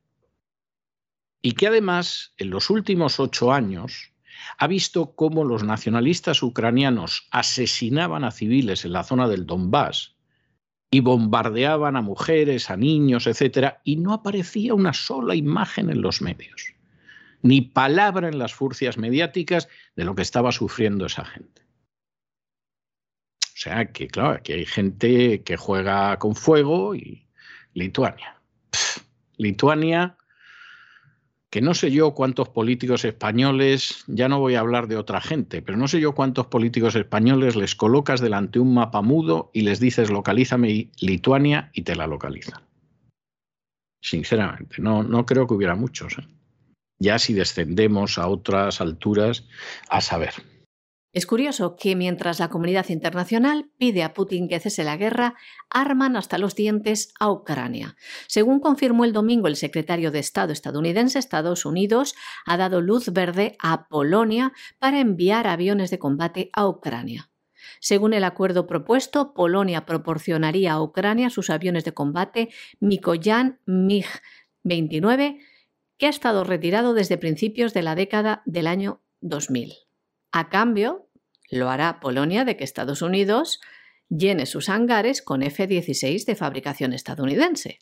y 1.41 1.53
que 1.53 1.67
además 1.67 2.33
en 2.37 2.49
los 2.49 2.69
últimos 2.69 3.19
ocho 3.19 3.51
años 3.51 4.11
ha 4.57 4.67
visto 4.67 5.15
cómo 5.15 5.43
los 5.43 5.63
nacionalistas 5.63 6.43
ucranianos 6.43 7.27
asesinaban 7.31 8.23
a 8.23 8.31
civiles 8.31 8.85
en 8.85 8.93
la 8.93 9.03
zona 9.03 9.27
del 9.27 9.45
Donbass 9.45 10.15
y 10.91 11.01
bombardeaban 11.01 11.95
a 11.95 12.01
mujeres, 12.01 12.69
a 12.69 12.77
niños, 12.77 13.27
etcétera, 13.27 13.81
y 13.83 13.97
no 13.97 14.13
aparecía 14.13 14.73
una 14.73 14.93
sola 14.93 15.35
imagen 15.35 15.89
en 15.89 16.01
los 16.01 16.21
medios, 16.21 16.73
ni 17.41 17.61
palabra 17.61 18.27
en 18.27 18.39
las 18.39 18.53
furcias 18.53 18.97
mediáticas 18.97 19.69
de 19.95 20.05
lo 20.05 20.15
que 20.15 20.23
estaba 20.23 20.51
sufriendo 20.51 21.05
esa 21.05 21.25
gente. 21.25 21.61
O 23.41 23.61
sea 23.61 23.91
que, 23.91 24.07
claro, 24.07 24.31
aquí 24.31 24.53
hay 24.53 24.65
gente 24.65 25.43
que 25.43 25.57
juega 25.57 26.17
con 26.17 26.33
fuego 26.33 26.95
y 26.95 27.27
Lituania. 27.73 28.41
Lituania 29.37 30.17
que 31.49 31.61
no 31.61 31.73
sé 31.73 31.91
yo 31.91 32.13
cuántos 32.13 32.49
políticos 32.49 33.05
españoles, 33.05 34.03
ya 34.07 34.29
no 34.29 34.39
voy 34.39 34.55
a 34.55 34.59
hablar 34.59 34.87
de 34.87 34.97
otra 34.97 35.19
gente, 35.19 35.61
pero 35.61 35.77
no 35.77 35.87
sé 35.87 35.99
yo 35.99 36.13
cuántos 36.13 36.47
políticos 36.47 36.95
españoles 36.95 37.55
les 37.55 37.75
colocas 37.75 38.21
delante 38.21 38.59
un 38.59 38.73
mapa 38.73 39.01
mudo 39.01 39.49
y 39.53 39.61
les 39.61 39.79
dices 39.79 40.11
localízame 40.11 40.91
Lituania 40.99 41.71
y 41.73 41.81
te 41.81 41.95
la 41.95 42.05
localizan. 42.05 42.61
Sinceramente, 44.01 44.75
no, 44.79 45.03
no 45.03 45.25
creo 45.25 45.47
que 45.47 45.55
hubiera 45.55 45.75
muchos. 45.75 46.19
¿eh? 46.19 46.27
Ya 46.99 47.17
si 47.17 47.33
descendemos 47.33 48.17
a 48.17 48.27
otras 48.27 48.79
alturas, 48.79 49.45
a 49.89 50.01
saber. 50.01 50.33
Es 51.11 51.25
curioso 51.25 51.75
que 51.75 51.95
mientras 51.95 52.39
la 52.39 52.49
comunidad 52.49 52.87
internacional 52.89 53.71
pide 53.79 54.03
a 54.03 54.13
Putin 54.13 54.47
que 54.47 54.59
cese 54.59 54.83
la 54.83 54.95
guerra, 54.95 55.33
arman 55.71 56.15
hasta 56.15 56.37
los 56.37 56.53
dientes 56.53 57.13
a 57.19 57.31
Ucrania. 57.31 57.95
Según 58.27 58.59
confirmó 58.59 59.05
el 59.05 59.13
domingo 59.13 59.47
el 59.47 59.55
secretario 59.55 60.11
de 60.11 60.19
Estado 60.19 60.53
estadounidense, 60.53 61.17
Estados 61.17 61.65
Unidos 61.65 62.13
ha 62.45 62.57
dado 62.57 62.81
luz 62.81 63.11
verde 63.11 63.55
a 63.57 63.87
Polonia 63.87 64.53
para 64.77 64.99
enviar 64.99 65.47
aviones 65.47 65.89
de 65.89 65.97
combate 65.97 66.51
a 66.53 66.67
Ucrania. 66.67 67.31
Según 67.79 68.13
el 68.13 68.23
acuerdo 68.23 68.67
propuesto, 68.67 69.33
Polonia 69.33 69.87
proporcionaría 69.87 70.73
a 70.73 70.81
Ucrania 70.81 71.31
sus 71.31 71.49
aviones 71.49 71.85
de 71.85 71.93
combate 71.93 72.49
Mikoyan 72.79 73.59
MiG-29, 73.65 75.39
que 75.97 76.05
ha 76.05 76.09
estado 76.09 76.43
retirado 76.43 76.93
desde 76.93 77.17
principios 77.17 77.73
de 77.73 77.81
la 77.81 77.95
década 77.95 78.43
del 78.45 78.67
año 78.67 79.01
2000. 79.21 79.88
A 80.31 80.49
cambio, 80.49 81.07
lo 81.49 81.69
hará 81.69 81.99
Polonia 81.99 82.45
de 82.45 82.55
que 82.57 82.63
Estados 82.63 83.01
Unidos 83.01 83.59
llene 84.09 84.45
sus 84.45 84.69
hangares 84.69 85.21
con 85.21 85.43
F-16 85.43 86.25
de 86.25 86.35
fabricación 86.35 86.93
estadounidense. 86.93 87.79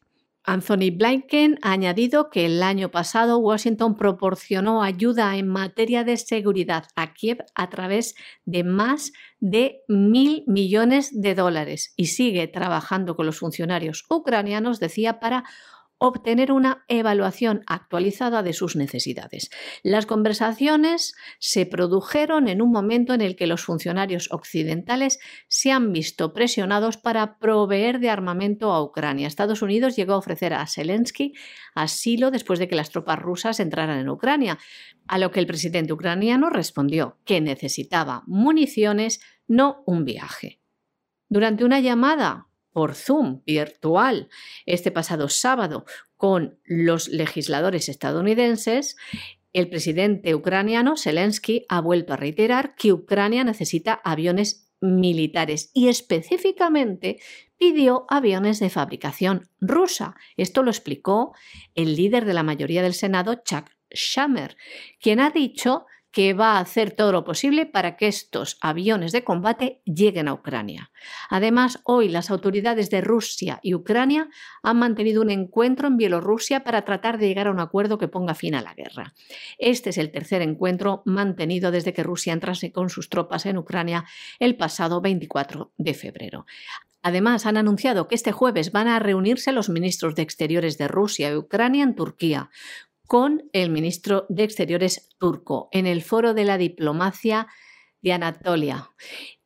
Anthony 0.47 0.91
Blinken 0.95 1.59
ha 1.61 1.73
añadido 1.73 2.29
que 2.29 2.45
el 2.45 2.63
año 2.63 2.89
pasado 2.89 3.37
Washington 3.37 3.97
proporcionó 3.97 4.81
ayuda 4.81 5.35
en 5.35 5.49
materia 5.49 6.05
de 6.05 6.15
seguridad 6.15 6.85
a 6.95 7.13
Kiev 7.13 7.39
a 7.53 7.69
través 7.69 8.15
de 8.45 8.63
más 8.63 9.11
de 9.41 9.81
mil 9.89 10.45
millones 10.47 11.11
de 11.11 11.35
dólares 11.35 11.93
y 11.97 12.05
sigue 12.05 12.47
trabajando 12.47 13.17
con 13.17 13.25
los 13.25 13.39
funcionarios 13.39 14.05
ucranianos, 14.09 14.79
decía, 14.79 15.19
para 15.19 15.43
obtener 15.99 16.51
una 16.51 16.85
evaluación 16.87 17.63
actualizada 17.65 18.43
de 18.43 18.53
sus 18.53 18.75
necesidades. 18.75 19.49
Las 19.83 20.05
conversaciones 20.05 21.15
se 21.39 21.65
produjeron 21.65 22.47
en 22.47 22.61
un 22.61 22.71
momento 22.71 23.13
en 23.13 23.21
el 23.21 23.35
que 23.35 23.47
los 23.47 23.63
funcionarios 23.63 24.31
occidentales 24.31 25.19
se 25.47 25.71
han 25.71 25.91
visto 25.91 26.33
presionados 26.33 26.97
para 26.97 27.39
proveer 27.39 27.99
de 27.99 28.09
armamento 28.09 28.71
a 28.71 28.83
Ucrania. 28.83 29.27
Estados 29.27 29.61
Unidos 29.61 29.95
llegó 29.95 30.13
a 30.13 30.17
ofrecer 30.17 30.53
a 30.53 30.67
Zelensky 30.67 31.33
asilo 31.73 32.31
después 32.31 32.59
de 32.59 32.67
que 32.67 32.75
las 32.75 32.89
tropas 32.89 33.19
rusas 33.19 33.59
entraran 33.59 33.99
en 33.99 34.09
Ucrania, 34.09 34.59
a 35.07 35.17
lo 35.17 35.31
que 35.31 35.39
el 35.39 35.47
presidente 35.47 35.93
ucraniano 35.93 36.49
respondió 36.49 37.17
que 37.25 37.41
necesitaba 37.41 38.23
municiones, 38.27 39.19
no 39.47 39.83
un 39.85 40.05
viaje. 40.05 40.59
Durante 41.29 41.65
una 41.65 41.79
llamada 41.79 42.46
por 42.77 42.93
Zoom 42.93 43.41
virtual 43.43 44.29
este 44.67 44.91
pasado 44.91 45.29
sábado 45.29 45.85
con 46.15 46.59
los 46.63 47.07
legisladores 47.07 47.89
estadounidenses, 47.89 48.97
el 49.51 49.67
presidente 49.67 50.35
ucraniano 50.35 50.95
Zelensky 50.95 51.65
ha 51.69 51.81
vuelto 51.81 52.13
a 52.13 52.17
reiterar 52.17 52.75
que 52.75 52.93
Ucrania 52.93 53.43
necesita 53.43 53.99
aviones 54.03 54.69
militares 54.79 55.71
y 55.73 55.87
específicamente 55.87 57.19
pidió 57.57 58.05
aviones 58.09 58.59
de 58.59 58.69
fabricación 58.69 59.49
rusa. 59.59 60.13
Esto 60.35 60.61
lo 60.61 60.69
explicó 60.69 61.33
el 61.73 61.95
líder 61.95 62.25
de 62.25 62.35
la 62.35 62.43
mayoría 62.43 62.83
del 62.83 62.93
Senado, 62.93 63.41
Chuck 63.43 63.71
Schumer, 63.91 64.55
quien 64.99 65.19
ha 65.19 65.31
dicho 65.31 65.87
que 66.17 66.33
va 66.33 66.53
a 66.53 66.61
hacer 66.61 66.93
todo 66.93 67.11
lo 67.11 67.23
posible 67.23 67.67
para 67.67 67.95
que 67.95 68.07
estos 68.07 68.57
aviones 68.59 69.11
de 69.11 69.23
combate 69.23 69.83
lleguen 69.85 70.27
a 70.27 70.33
Ucrania. 70.33 70.89
Además, 71.29 71.79
hoy 71.83 72.09
las 72.09 72.31
autoridades 72.31 72.89
de 72.89 73.01
Rusia 73.01 73.59
y 73.61 73.75
Ucrania 73.75 74.27
han 74.63 74.79
mantenido 74.79 75.21
un 75.21 75.29
encuentro 75.29 75.87
en 75.87 75.95
Bielorrusia 75.95 76.63
para 76.63 76.83
tratar 76.85 77.19
de 77.19 77.27
llegar 77.27 77.45
a 77.45 77.51
un 77.51 77.59
acuerdo 77.59 77.99
que 77.99 78.07
ponga 78.07 78.33
fin 78.33 78.55
a 78.55 78.63
la 78.63 78.73
guerra. 78.73 79.13
Este 79.59 79.91
es 79.91 79.99
el 79.99 80.09
tercer 80.09 80.41
encuentro 80.41 81.03
mantenido 81.05 81.69
desde 81.69 81.93
que 81.93 82.01
Rusia 82.01 82.33
entrase 82.33 82.71
con 82.71 82.89
sus 82.89 83.09
tropas 83.09 83.45
en 83.45 83.59
Ucrania 83.59 84.05
el 84.39 84.57
pasado 84.57 85.01
24 85.01 85.71
de 85.77 85.93
febrero. 85.93 86.47
Además, 87.03 87.45
han 87.45 87.57
anunciado 87.57 88.07
que 88.07 88.15
este 88.15 88.31
jueves 88.31 88.71
van 88.71 88.87
a 88.87 88.99
reunirse 88.99 89.51
los 89.51 89.69
ministros 89.69 90.15
de 90.15 90.23
Exteriores 90.23 90.77
de 90.77 90.87
Rusia 90.87 91.29
y 91.29 91.35
Ucrania 91.35 91.83
en 91.83 91.95
Turquía, 91.95 92.49
con 93.07 93.49
el 93.53 93.69
ministro 93.69 94.25
de 94.29 94.43
Exteriores 94.43 95.09
turco 95.17 95.69
en 95.71 95.87
el 95.87 96.03
foro 96.03 96.33
de 96.33 96.43
la 96.43 96.57
diplomacia 96.57 97.47
de 98.01 98.13
Anatolia. 98.13 98.91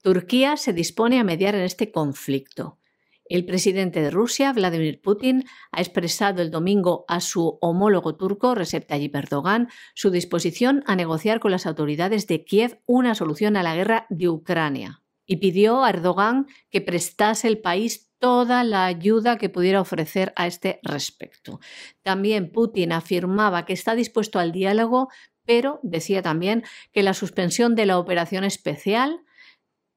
Turquía 0.01 0.57
se 0.57 0.74
dispone 0.74 1.20
a 1.20 1.24
mediar 1.24 1.55
en 1.55 1.62
este 1.62 1.91
conflicto. 1.91 2.80
El 3.26 3.45
presidente 3.45 4.01
de 4.01 4.12
Rusia, 4.12 4.51
Vladimir 4.51 4.99
Putin, 5.01 5.45
ha 5.72 5.80
expresado 5.80 6.41
el 6.41 6.51
domingo 6.51 7.05
a 7.07 7.22
su 7.22 7.57
homólogo 7.62 8.18
turco, 8.18 8.55
Recep 8.55 8.86
Tayyip 8.88 9.16
Erdogan, 9.16 9.70
su 9.93 10.09
disposición 10.09 10.84
a 10.86 10.97
negociar 10.97 11.39
con 11.39 11.51
las 11.51 11.66
autoridades 11.66 12.28
de 12.28 12.43
Kiev 12.43 12.82
una 12.86 13.16
solución 13.16 13.55
a 13.55 13.64
la 13.64 13.74
guerra 13.76 14.05
de 14.09 14.28
Ucrania 14.28 15.01
y 15.26 15.38
pidió 15.38 15.86
a 15.86 15.91
Erdogan 15.91 16.47
que 16.70 16.82
prestase 16.82 17.47
el 17.47 17.59
país 17.59 18.11
toda 18.22 18.63
la 18.63 18.86
ayuda 18.86 19.38
que 19.38 19.49
pudiera 19.49 19.82
ofrecer 19.82 20.32
a 20.36 20.45
este 20.45 20.80
respecto. 20.84 21.59
También 22.03 22.51
Putin 22.51 22.93
afirmaba 22.93 23.65
que 23.65 23.74
está 23.74 23.95
dispuesto 23.95 24.38
al 24.38 24.51
diálogo, 24.51 25.09
pero 25.43 25.80
decía 25.82 26.22
también 26.22 26.63
que 26.93 27.01
la 27.01 27.15
suspensión 27.15 27.74
de 27.76 27.88
la 27.88 27.97
operación 27.97 28.43
especial 28.43 29.22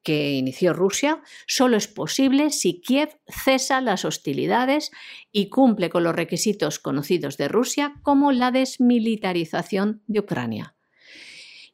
que 0.03 0.33
inició 0.33 0.73
Rusia 0.73 1.23
solo 1.47 1.77
es 1.77 1.87
posible 1.87 2.51
si 2.51 2.81
Kiev 2.81 3.19
cesa 3.27 3.83
las 3.83 4.05
hostilidades 4.07 4.91
y 5.31 5.51
cumple 5.51 5.91
con 5.91 6.03
los 6.03 6.15
requisitos 6.15 6.79
conocidos 6.79 7.37
de 7.37 7.49
Rusia 7.49 7.95
como 8.03 8.33
la 8.33 8.51
desmilitarización 8.51 10.03
de 10.07 10.21
Ucrania. 10.21 10.77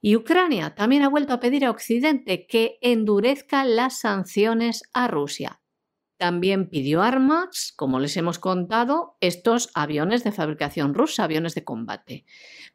Y 0.02 0.16
Ucrania 0.16 0.74
también 0.74 1.02
ha 1.02 1.08
vuelto 1.08 1.32
a 1.32 1.40
pedir 1.40 1.64
a 1.64 1.70
Occidente 1.70 2.46
que 2.46 2.78
endurezca 2.80 3.64
las 3.64 4.00
sanciones 4.00 4.82
a 4.92 5.06
Rusia. 5.06 5.59
También 6.20 6.68
pidió 6.68 7.00
armas, 7.00 7.72
como 7.76 7.98
les 7.98 8.14
hemos 8.18 8.38
contado, 8.38 9.16
estos 9.20 9.70
aviones 9.72 10.22
de 10.22 10.32
fabricación 10.32 10.92
rusa, 10.92 11.24
aviones 11.24 11.54
de 11.54 11.64
combate. 11.64 12.26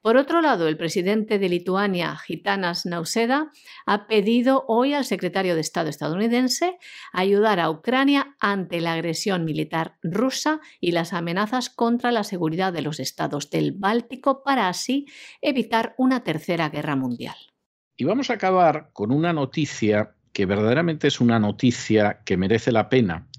Por 0.02 0.18
otro 0.18 0.42
lado, 0.42 0.68
el 0.68 0.78
presidente 0.78 1.38
de 1.38 1.48
Lituania, 1.48 2.18
Gitanas 2.18 2.88
Nauseda, 2.88 3.52
ha 3.86 4.08
pedido 4.08 4.66
hoy 4.68 4.96
al 4.96 5.06
secretario 5.06 5.54
de 5.54 5.62
Estado 5.62 5.90
estadounidense 5.90 6.80
ayudar 7.14 7.60
a 7.60 7.70
Ucrania 7.70 8.36
ante 8.40 8.82
la 8.82 8.94
agresión 8.94 9.46
militar 9.46 10.00
rusa 10.02 10.60
y 10.82 10.94
las 10.94 11.14
amenazas 11.14 11.70
contra 11.70 12.12
la 12.12 12.24
seguridad 12.24 12.74
de 12.74 12.82
los 12.82 13.00
estados 13.00 13.52
del 13.52 13.74
Báltico 13.74 14.42
para 14.42 14.70
así 14.70 15.06
evitar 15.44 15.94
una 16.00 16.24
tercera 16.24 16.70
guerra 16.70 16.96
mundial. 16.96 17.36
Y 17.96 18.06
vamos 18.06 18.32
a 18.32 18.34
acabar 18.34 18.90
con 18.92 19.12
una 19.12 19.34
noticia 19.34 20.16
que 20.34 20.48
verdaderamente 20.48 21.08
es 21.08 21.22
una 21.22 21.40
noticia 21.40 22.22
que 22.26 22.38
merece 22.38 22.72
la 22.72 22.90
pena 22.90 23.30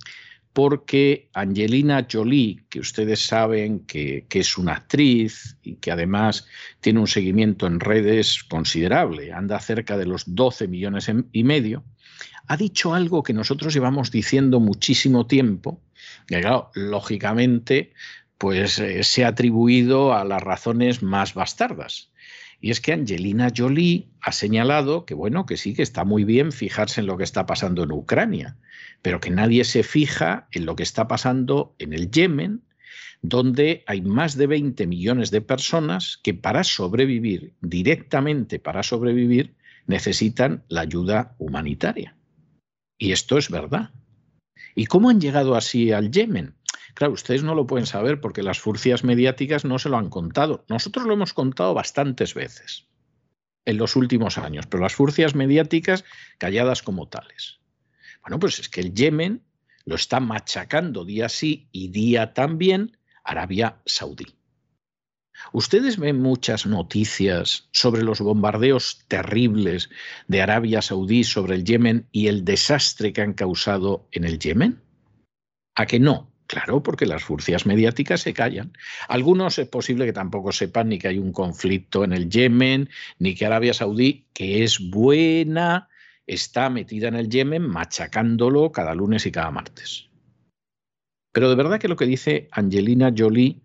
porque 0.57 1.29
Angelina 1.35 2.07
Jolie, 2.11 2.65
que 2.71 2.81
ustedes 2.81 3.27
saben 3.27 3.81
que, 3.81 4.25
es 4.31 4.57
una 4.57 4.73
actriz 4.73 5.59
y 5.63 5.75
que 5.75 5.91
además 5.91 6.47
tiene 6.81 7.01
un 7.01 7.09
seguimiento 7.09 7.67
en 7.67 7.79
redes 7.79 8.43
considerable, 8.43 9.35
anda 9.35 9.61
cerca 9.61 9.99
de 9.99 10.07
los 10.07 10.35
12 10.35 10.67
millones 10.69 11.13
y 11.31 11.45
medio, 11.45 11.85
ha 12.47 12.57
dicho 12.57 12.95
algo 12.95 13.23
que 13.23 13.35
nosotros 13.35 13.75
llevamos 13.75 14.11
diciendo 14.11 14.59
muchísimo 14.59 15.27
tiempo, 15.27 15.83
que 16.27 16.41
claro, 16.41 16.71
lógicamente, 16.73 17.93
pues 18.39 18.79
eh, 18.79 19.05
se 19.05 19.27
ha 19.27 19.29
atribuido 19.29 20.15
a 20.15 20.25
las 20.25 20.43
razones 20.43 21.03
más 21.03 21.35
bastardas. 21.35 22.11
Y 22.61 22.71
es 22.71 22.81
que 22.81 22.93
Angelina 22.93 23.53
Jolie 23.55 24.09
ha 24.21 24.33
señalado 24.33 25.05
que, 25.05 25.15
bueno, 25.15 25.47
que 25.47 25.57
sí, 25.57 25.75
que 25.75 25.83
está 25.83 26.05
muy 26.05 26.25
bien 26.25 26.53
fijarse 26.53 27.01
en 27.01 27.07
lo 27.07 27.17
que 27.17 27.25
está 27.25 27.47
pasando 27.47 27.85
en 27.85 27.93
Ucrania, 27.93 28.57
pero 29.03 29.21
que 29.21 29.31
nadie 29.31 29.65
se 29.65 29.83
fija 29.83 30.49
en 30.53 30.67
lo 30.67 30.75
que 30.75 30.83
está 30.83 31.07
pasando 31.07 31.75
en 31.79 31.93
el 31.93 32.11
Yemen, 32.11 32.63
donde 33.23 33.85
hay 33.87 34.03
más 34.03 34.37
de 34.37 34.47
20 34.47 34.87
millones 34.87 35.31
de 35.31 35.41
personas 35.41 36.19
que 36.23 36.35
para 36.35 36.65
sobrevivir, 36.65 37.55
directamente 37.61 38.59
para 38.59 38.83
sobrevivir, 38.83 39.55
necesitan 39.87 40.65
la 40.69 40.83
ayuda 40.83 41.35
humanitaria. 41.39 42.17
Y 42.99 43.13
esto 43.13 43.39
es 43.39 43.51
verdad. 43.51 43.91
¿Y 44.75 44.87
cómo 44.87 45.11
han 45.11 45.21
llegado 45.21 45.55
así 45.55 45.93
al 45.93 46.11
Yemen? 46.11 46.55
Claro, 46.97 47.13
ustedes 47.13 47.45
no 47.45 47.55
lo 47.55 47.67
pueden 47.67 47.85
saber 47.85 48.23
porque 48.23 48.43
las 48.43 48.59
furcias 48.59 49.05
mediáticas 49.05 49.67
no 49.67 49.79
se 49.79 49.91
lo 49.91 49.99
han 49.99 50.09
contado. 50.09 50.65
Nosotros 50.71 51.05
lo 51.05 51.13
hemos 51.13 51.35
contado 51.35 51.75
bastantes 51.75 52.33
veces 52.33 52.87
en 53.67 53.77
los 53.77 53.97
últimos 53.97 54.39
años, 54.39 54.65
pero 54.67 54.83
las 54.83 54.95
furcias 54.95 55.35
mediáticas 55.35 56.07
calladas 56.39 56.83
como 56.83 57.07
tales. 57.07 57.61
Bueno, 58.23 58.39
pues 58.39 58.61
es 58.61 58.71
que 58.71 58.81
el 58.81 58.95
Yemen 58.95 59.43
lo 59.85 59.97
está 59.97 60.21
machacando 60.21 61.05
día 61.05 61.29
sí 61.29 61.69
y 61.71 61.89
día 61.89 62.33
también 62.33 62.97
Arabia 63.23 63.77
Saudí. 63.85 64.35
Ustedes 65.53 65.99
ven 65.99 66.23
muchas 66.23 66.65
noticias 66.65 67.69
sobre 67.73 68.05
los 68.05 68.23
bombardeos 68.23 69.05
terribles 69.07 69.91
de 70.29 70.41
Arabia 70.41 70.81
Saudí 70.81 71.25
sobre 71.25 71.57
el 71.57 71.65
Yemen 71.65 72.09
y 72.11 72.29
el 72.29 72.43
desastre 72.47 73.13
que 73.13 73.21
han 73.21 73.35
causado 73.35 74.09
en 74.13 74.25
el 74.25 74.39
Yemen. 74.39 74.81
¿A 75.75 75.85
que 75.85 76.01
no? 76.01 76.33
Claro, 76.47 76.83
porque 76.83 77.07
las 77.07 77.25
furcias 77.25 77.67
mediáticas 77.67 78.21
se 78.21 78.33
callan. 78.33 78.73
Algunos 79.09 79.59
es 79.59 79.69
posible 79.69 80.07
que 80.07 80.13
tampoco 80.13 80.53
sepan 80.53 80.89
ni 80.89 80.99
que 80.99 81.09
hay 81.09 81.19
un 81.19 81.33
conflicto 81.33 82.05
en 82.05 82.13
el 82.13 82.31
Yemen, 82.31 82.89
ni 83.19 83.35
que 83.35 83.47
Arabia 83.47 83.75
Saudí, 83.75 84.27
que 84.33 84.63
es 84.63 84.79
buena 84.91 85.89
está 86.27 86.71
metida 86.71 87.09
en 87.09 87.15
el 87.15 87.29
Yemen 87.29 87.63
machacándolo 87.63 88.73
cada 88.73 88.95
lunes 88.95 89.27
y 89.27 89.33
cada 89.33 89.51
martes. 89.51 90.09
Pero 91.33 91.49
de 91.49 91.55
verdad 91.55 91.79
que 91.79 91.89
lo 91.89 91.97
que 91.97 92.07
dice 92.07 92.49
Angelina 92.53 93.13
Jolie 93.17 93.61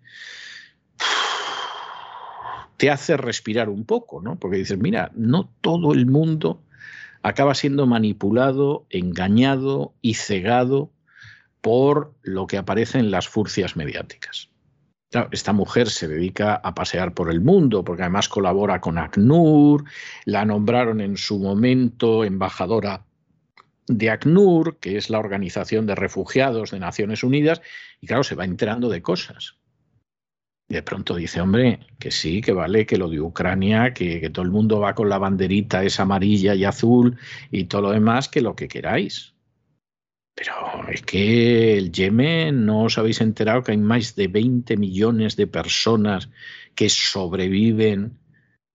te 2.78 2.90
hace 2.90 3.16
respirar 3.16 3.70
un 3.70 3.86
poco, 3.86 4.22
¿no? 4.22 4.40
Porque 4.40 4.58
dices, 4.58 4.78
mira, 4.78 5.12
no 5.16 5.50
todo 5.62 5.94
el 5.94 6.08
mundo 6.08 6.64
acaba 7.22 7.54
siendo 7.54 7.86
manipulado, 7.86 8.86
engañado 8.90 9.94
y 10.02 10.16
cegado 10.16 10.92
por 11.62 12.16
lo 12.24 12.48
que 12.48 12.58
aparece 12.58 13.00
en 13.00 13.12
las 13.12 13.28
furcias 13.28 13.76
mediáticas 13.76 14.52
esta 15.32 15.54
mujer 15.54 15.90
se 15.90 16.08
dedica 16.08 16.56
a 16.56 16.74
pasear 16.74 17.14
por 17.14 17.30
el 17.30 17.42
mundo, 17.42 17.84
porque 17.84 18.04
además 18.04 18.30
colabora 18.30 18.80
con 18.80 18.98
ACNUR, 18.98 19.84
la 20.26 20.46
nombraron 20.46 21.02
en 21.02 21.18
su 21.18 21.38
momento 21.38 22.24
embajadora 22.24 23.06
de 23.88 24.10
ACNUR, 24.10 24.78
que 24.80 24.98
es 24.98 25.10
la 25.10 25.20
Organización 25.20 25.86
de 25.86 25.96
Refugiados 25.96 26.72
de 26.72 26.80
Naciones 26.80 27.24
Unidas, 27.24 27.62
y 28.00 28.08
claro, 28.08 28.24
se 28.24 28.36
va 28.36 28.46
enterando 28.46 28.90
de 28.90 29.02
cosas. 29.02 29.58
De 30.70 30.82
pronto 30.82 31.16
dice, 31.16 31.42
hombre, 31.42 31.82
que 32.00 32.12
sí, 32.12 32.40
que 32.40 32.54
vale, 32.54 32.86
que 32.86 32.96
lo 32.96 33.10
de 33.10 33.20
Ucrania, 33.20 33.94
que, 33.94 34.22
que 34.22 34.30
todo 34.30 34.46
el 34.46 34.52
mundo 34.52 34.80
va 34.80 34.96
con 34.96 35.10
la 35.10 35.18
banderita 35.18 35.84
esa 35.84 36.04
amarilla 36.04 36.56
y 36.56 36.64
azul 36.64 37.18
y 37.52 37.66
todo 37.66 37.82
lo 37.82 37.92
demás, 37.92 38.30
que 38.30 38.40
lo 38.40 38.56
que 38.56 38.70
queráis. 38.70 39.34
Pero 40.44 40.90
es 40.90 41.04
que 41.04 41.78
el 41.78 41.92
Yemen, 41.92 42.66
¿no 42.66 42.86
os 42.86 42.98
habéis 42.98 43.22
enterado 43.22 43.62
que 43.62 43.74
hay 43.74 43.78
más 43.78 44.16
de 44.16 44.28
20 44.28 44.76
millones 44.76 45.36
de 45.36 45.46
personas 45.46 46.30
que 46.74 46.90
sobreviven 46.90 48.18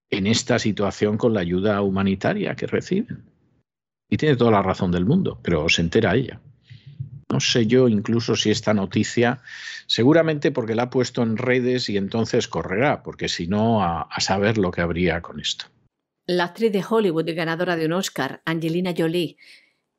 en 0.09 0.29
esta 0.29 0.61
situación 0.61 1.19
con 1.19 1.35
la 1.35 1.41
ayuda 1.41 1.83
humanitaria 1.83 2.55
que 2.55 2.69
reciben? 2.69 3.25
Y 4.09 4.17
tiene 4.17 4.37
toda 4.37 4.53
la 4.53 4.63
razón 4.63 4.93
del 4.93 5.07
mundo, 5.07 5.41
pero 5.43 5.69
se 5.69 5.83
entera 5.83 6.15
ella. 6.15 6.41
No 7.33 7.41
sé 7.41 7.67
yo 7.67 7.89
incluso 7.89 8.37
si 8.37 8.53
esta 8.53 8.73
noticia, 8.73 9.43
seguramente 9.89 10.53
porque 10.53 10.77
la 10.77 10.85
ha 10.85 10.91
puesto 10.91 11.25
en 11.25 11.37
redes 11.37 11.89
y 11.89 11.97
entonces 11.97 12.47
correrá, 12.47 13.03
porque 13.03 13.29
si 13.29 13.49
no, 13.49 13.83
a, 13.83 14.03
a 14.03 14.21
saber 14.21 14.57
lo 14.57 14.71
que 14.71 14.83
habría 14.83 15.21
con 15.21 15.41
esto. 15.41 15.65
La 16.29 16.45
actriz 16.45 16.71
de 16.71 16.85
Hollywood 16.89 17.27
y 17.27 17.35
ganadora 17.35 17.75
de 17.75 17.87
un 17.87 17.95
Oscar, 17.95 18.41
Angelina 18.45 18.95
Jolie, 18.97 19.37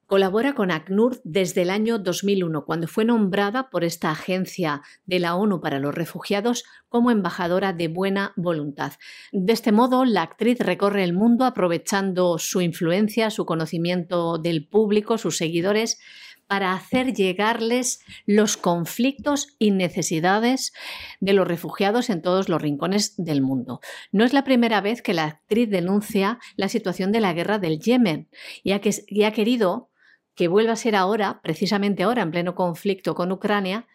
Colabora 0.08 0.55
con 0.55 0.72
ACNUR 0.72 1.20
desde 1.26 1.64
el 1.64 1.70
año 1.70 1.99
2001, 1.99 2.64
cuando 2.64 2.88
fue 2.88 3.03
nombrada 3.03 3.70
por 3.70 3.84
esta 3.84 4.10
agencia 4.10 4.82
de 5.05 5.20
la 5.20 5.36
ONU 5.36 5.60
para 5.60 5.80
los 5.80 5.93
refugiados 5.93 6.64
como 6.88 7.12
embajadora 7.12 7.74
de 7.74 7.89
buena 7.89 8.32
voluntad. 8.38 8.93
De 9.34 9.51
este 9.51 9.74
modo, 9.74 10.05
la 10.05 10.22
actriz 10.22 10.60
recorre 10.62 11.03
el 11.03 11.12
mundo 11.12 11.43
aprovechando 11.43 12.38
su 12.38 12.62
influencia, 12.62 13.30
su 13.30 13.45
conocimiento 13.45 14.38
del 14.38 14.66
público, 14.66 15.18
sus 15.18 15.36
seguidores, 15.36 15.99
para 16.47 16.74
hacer 16.74 17.14
llegarles 17.14 17.99
los 18.26 18.58
conflictos 18.58 19.55
y 19.60 19.72
necesidades 19.72 20.72
de 21.20 21.34
los 21.34 21.47
refugiados 21.47 22.10
en 22.10 22.22
todos 22.22 22.47
los 22.47 22.62
rincones 22.62 23.14
del 23.18 23.41
mundo. 23.41 23.82
No 24.14 24.24
es 24.24 24.32
la 24.32 24.45
primera 24.45 24.80
vez 24.80 25.01
que 25.01 25.14
la 25.14 25.26
actriz 25.26 25.70
denuncia 25.70 26.39
la 26.55 26.70
situación 26.70 27.12
de 27.12 27.20
la 27.20 27.34
guerra 27.34 27.60
del 27.60 27.80
Yemen 27.80 28.30
y 28.64 28.72
ha, 28.72 28.82
y 29.08 29.24
ha 29.24 29.34
querido 29.34 29.87
que 30.38 30.48
vuelva 30.48 30.74
a 30.74 30.78
ser 30.78 30.96
ahora, 30.96 31.42
precisamente 31.42 32.04
ahora, 32.04 32.22
en 32.22 32.32
pleno 32.32 32.56
conflicto 32.56 33.16
con 33.16 33.32
Ucrania, 33.32 33.88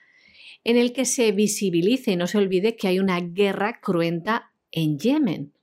en 0.64 0.76
el 0.76 0.92
que 0.92 1.04
se 1.04 1.30
visibilice 1.32 2.12
y 2.12 2.16
no 2.16 2.26
se 2.26 2.36
olvide 2.36 2.76
que 2.76 2.88
hay 2.88 2.98
una 2.98 3.20
guerra 3.20 3.80
cruenta 3.80 4.52
en 4.72 4.98
Yemen, 4.98 5.54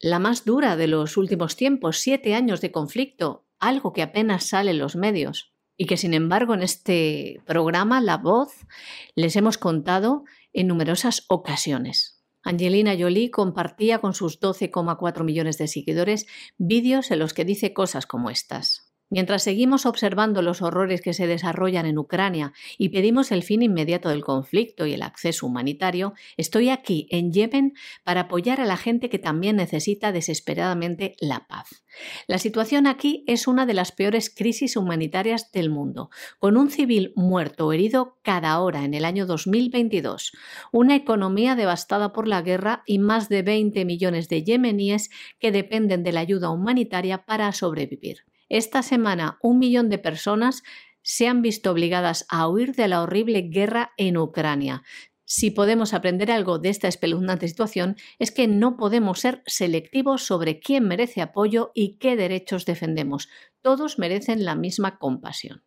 la 0.00 0.18
más 0.18 0.44
dura 0.44 0.76
de 0.76 0.86
los 0.86 1.16
últimos 1.16 1.56
tiempos, 1.56 1.98
siete 1.98 2.34
años 2.34 2.60
de 2.60 2.70
conflicto, 2.70 3.44
algo 3.58 3.92
que 3.92 4.02
apenas 4.02 4.46
sale 4.46 4.70
en 4.70 4.78
los 4.78 4.96
medios 4.96 5.52
y 5.76 5.86
que 5.86 5.96
sin 5.96 6.14
embargo 6.14 6.54
en 6.54 6.62
este 6.62 7.42
programa 7.44 8.00
La 8.00 8.16
Voz 8.16 8.66
les 9.14 9.34
hemos 9.36 9.58
contado 9.58 10.24
en 10.52 10.68
numerosas 10.68 11.24
ocasiones. 11.28 12.22
Angelina 12.42 12.94
Jolie 12.98 13.30
compartía 13.30 13.98
con 13.98 14.14
sus 14.14 14.40
12,4 14.40 15.24
millones 15.24 15.58
de 15.58 15.68
seguidores 15.68 16.26
vídeos 16.56 17.10
en 17.10 17.18
los 17.18 17.34
que 17.34 17.44
dice 17.44 17.74
cosas 17.74 18.06
como 18.06 18.30
estas. 18.30 18.89
Mientras 19.12 19.42
seguimos 19.42 19.86
observando 19.86 20.40
los 20.40 20.62
horrores 20.62 21.00
que 21.00 21.14
se 21.14 21.26
desarrollan 21.26 21.84
en 21.84 21.98
Ucrania 21.98 22.52
y 22.78 22.90
pedimos 22.90 23.32
el 23.32 23.42
fin 23.42 23.60
inmediato 23.60 24.08
del 24.08 24.22
conflicto 24.22 24.86
y 24.86 24.92
el 24.92 25.02
acceso 25.02 25.48
humanitario, 25.48 26.14
estoy 26.36 26.68
aquí 26.68 27.08
en 27.10 27.32
Yemen 27.32 27.74
para 28.04 28.22
apoyar 28.22 28.60
a 28.60 28.66
la 28.66 28.76
gente 28.76 29.08
que 29.10 29.18
también 29.18 29.56
necesita 29.56 30.12
desesperadamente 30.12 31.16
la 31.18 31.48
paz. 31.48 31.82
La 32.28 32.38
situación 32.38 32.86
aquí 32.86 33.24
es 33.26 33.48
una 33.48 33.66
de 33.66 33.74
las 33.74 33.90
peores 33.90 34.32
crisis 34.32 34.76
humanitarias 34.76 35.50
del 35.50 35.70
mundo, 35.70 36.10
con 36.38 36.56
un 36.56 36.70
civil 36.70 37.12
muerto 37.16 37.66
o 37.66 37.72
herido 37.72 38.20
cada 38.22 38.60
hora 38.60 38.84
en 38.84 38.94
el 38.94 39.04
año 39.04 39.26
2022, 39.26 40.30
una 40.70 40.94
economía 40.94 41.56
devastada 41.56 42.12
por 42.12 42.28
la 42.28 42.42
guerra 42.42 42.84
y 42.86 43.00
más 43.00 43.28
de 43.28 43.42
20 43.42 43.84
millones 43.84 44.28
de 44.28 44.44
yemeníes 44.44 45.10
que 45.40 45.50
dependen 45.50 46.04
de 46.04 46.12
la 46.12 46.20
ayuda 46.20 46.50
humanitaria 46.50 47.26
para 47.26 47.52
sobrevivir. 47.52 48.29
Esta 48.50 48.82
semana 48.82 49.38
un 49.42 49.60
millón 49.60 49.88
de 49.88 49.98
personas 49.98 50.64
se 51.02 51.28
han 51.28 51.40
visto 51.40 51.70
obligadas 51.70 52.26
a 52.28 52.48
huir 52.48 52.74
de 52.74 52.88
la 52.88 53.00
horrible 53.00 53.42
guerra 53.42 53.92
en 53.96 54.16
Ucrania. 54.16 54.82
Si 55.24 55.52
podemos 55.52 55.94
aprender 55.94 56.32
algo 56.32 56.58
de 56.58 56.70
esta 56.70 56.88
espeluznante 56.88 57.46
situación 57.46 57.94
es 58.18 58.32
que 58.32 58.48
no 58.48 58.76
podemos 58.76 59.20
ser 59.20 59.44
selectivos 59.46 60.24
sobre 60.24 60.58
quién 60.58 60.88
merece 60.88 61.22
apoyo 61.22 61.70
y 61.76 61.96
qué 61.98 62.16
derechos 62.16 62.66
defendemos. 62.66 63.28
Todos 63.62 64.00
merecen 64.00 64.44
la 64.44 64.56
misma 64.56 64.98
compasión. 64.98 65.62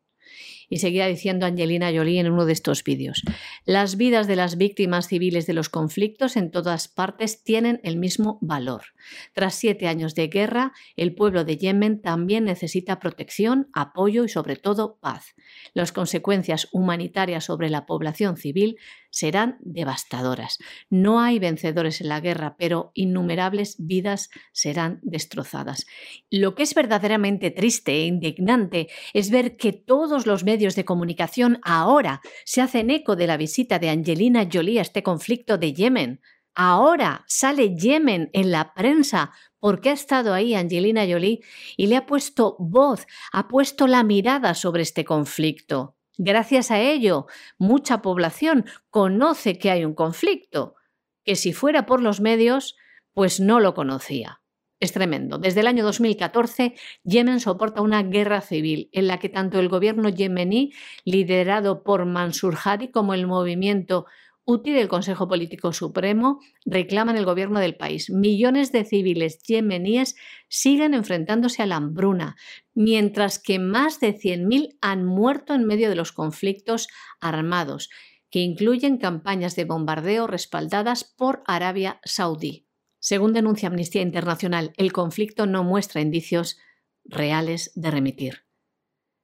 Y 0.74 0.80
seguía 0.80 1.05
diciendo 1.05 1.45
Angelina 1.45 1.91
Jolie 1.93 2.19
en 2.19 2.32
uno 2.32 2.47
de 2.47 2.53
estos 2.53 2.84
vídeos. 2.84 3.21
Las 3.63 3.95
vidas 3.95 4.26
de 4.26 4.36
las 4.36 4.57
víctimas 4.57 5.07
civiles 5.07 5.45
de 5.45 5.53
los 5.53 5.69
conflictos 5.69 6.36
en 6.36 6.49
todas 6.49 6.88
partes 6.88 7.43
tienen 7.43 7.80
el 7.84 7.95
mismo 7.95 8.39
valor. 8.41 8.82
Tras 9.34 9.53
siete 9.53 9.88
años 9.88 10.15
de 10.15 10.30
guerra, 10.30 10.74
el 10.95 11.13
pueblo 11.13 11.43
de 11.43 11.57
Yemen 11.57 12.01
también 12.01 12.45
necesita 12.45 12.99
protección, 12.99 13.69
apoyo 13.71 14.24
y 14.24 14.30
sobre 14.30 14.55
todo 14.55 14.97
paz. 14.99 15.36
Las 15.76 15.91
consecuencias 15.91 16.69
humanitarias 16.71 17.45
sobre 17.45 17.69
la 17.69 17.86
población 17.86 18.36
civil 18.36 18.80
serán 19.14 19.57
devastadoras. 19.61 20.57
No 20.89 21.22
hay 21.22 21.38
vencedores 21.38 22.01
en 22.01 22.09
la 22.09 22.20
guerra, 22.20 22.55
pero 22.57 22.91
innumerables 22.95 23.76
vidas 23.78 24.32
serán 24.51 24.99
destrozadas. 25.03 25.86
Lo 26.32 26.55
que 26.55 26.64
es 26.64 26.74
verdaderamente 26.74 27.51
triste 27.51 27.91
e 27.91 28.07
indignante 28.07 28.88
es 29.14 29.30
ver 29.30 29.55
que 29.55 29.72
todos 29.72 30.26
los 30.26 30.43
medios 30.43 30.76
de 30.76 30.84
comunicación 30.84 31.59
ahora 31.61 32.22
se 32.43 32.61
hacen 32.61 32.89
eco 32.89 33.16
de 33.16 33.28
la 33.28 33.38
visita 33.38 33.78
de 33.78 33.89
Angelina 33.89 34.49
Jolie 34.51 34.80
a 34.80 34.82
este 34.82 35.03
conflicto 35.03 35.59
de 35.59 35.74
Yemen. 35.74 36.20
Ahora 36.55 37.24
sale 37.28 37.76
Yemen 37.76 38.32
en 38.34 38.49
la 38.49 38.74
prensa 38.74 39.32
porque 39.59 39.91
ha 39.91 39.93
estado 39.93 40.34
ahí 40.34 40.55
Angelina 40.55 41.05
Jolie 41.07 41.41
y 41.78 41.86
le 41.86 41.97
ha 41.97 42.07
puesto 42.07 42.55
voz, 42.57 43.05
ha 43.32 43.47
puesto 43.47 43.86
la 43.86 44.03
mirada 44.03 44.55
sobre 44.55 44.82
este 44.82 45.05
conflicto. 45.05 45.97
Gracias 46.18 46.70
a 46.70 46.80
ello, 46.80 47.26
mucha 47.57 48.01
población 48.01 48.66
conoce 48.89 49.57
que 49.57 49.72
hay 49.72 49.84
un 49.84 49.95
conflicto, 49.95 50.76
que 51.24 51.36
si 51.36 51.53
fuera 51.53 51.86
por 51.86 52.01
los 52.01 52.22
medios, 52.22 52.76
pues 53.14 53.39
no 53.39 53.59
lo 53.59 53.74
conocía. 53.74 54.41
Es 54.80 54.91
tremendo. 54.91 55.38
Desde 55.38 55.61
el 55.61 55.68
año 55.68 55.84
2014, 55.86 56.76
Yemen 57.03 57.39
soporta 57.39 57.82
una 57.82 58.03
guerra 58.03 58.41
civil 58.41 58.89
en 58.91 59.07
la 59.07 59.18
que 59.18 59.30
tanto 59.30 59.59
el 59.59 59.70
gobierno 59.70 60.09
yemení, 60.09 60.74
liderado 61.05 61.84
por 61.84 62.05
Mansur 62.05 62.57
Hadi, 62.61 62.89
como 62.89 63.14
el 63.14 63.26
movimiento 63.26 64.05
útil 64.45 64.75
del 64.75 64.87
Consejo 64.87 65.27
Político 65.27 65.73
Supremo 65.73 66.39
reclaman 66.65 67.17
el 67.17 67.25
gobierno 67.25 67.59
del 67.59 67.75
país. 67.75 68.09
Millones 68.09 68.71
de 68.71 68.85
civiles 68.85 69.41
yemeníes 69.43 70.15
siguen 70.49 70.93
enfrentándose 70.93 71.61
a 71.61 71.65
la 71.65 71.77
hambruna, 71.77 72.35
mientras 72.73 73.39
que 73.39 73.59
más 73.59 73.99
de 73.99 74.17
100.000 74.17 74.77
han 74.81 75.05
muerto 75.05 75.53
en 75.53 75.65
medio 75.65 75.89
de 75.89 75.95
los 75.95 76.11
conflictos 76.11 76.87
armados, 77.19 77.89
que 78.29 78.39
incluyen 78.39 78.97
campañas 78.97 79.55
de 79.55 79.65
bombardeo 79.65 80.27
respaldadas 80.27 81.03
por 81.03 81.43
Arabia 81.45 81.99
Saudí. 82.03 82.67
Según 82.99 83.33
denuncia 83.33 83.67
Amnistía 83.67 84.01
Internacional, 84.01 84.73
el 84.77 84.91
conflicto 84.91 85.45
no 85.45 85.63
muestra 85.63 86.01
indicios 86.01 86.57
reales 87.05 87.71
de 87.75 87.91
remitir 87.91 88.43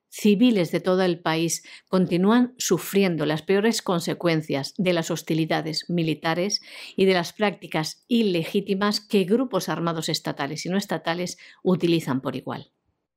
civiles 0.09 0.71
de 0.71 0.79
todo 0.79 1.03
el 1.03 1.19
país 1.19 1.63
continúan 1.87 2.53
sufriendo 2.57 3.25
las 3.25 3.41
peores 3.41 3.81
consecuencias 3.81 4.73
de 4.77 4.93
las 4.93 5.11
hostilidades 5.11 5.89
militares 5.89 6.61
y 6.95 7.05
de 7.05 7.13
las 7.13 7.33
prácticas 7.33 8.03
ilegítimas 8.07 8.99
que 8.99 9.23
grupos 9.23 9.69
armados 9.69 10.09
estatales 10.09 10.65
y 10.65 10.69
no 10.69 10.77
estatales 10.77 11.37
utilizan 11.63 12.21
por 12.21 12.35
igual. 12.35 12.71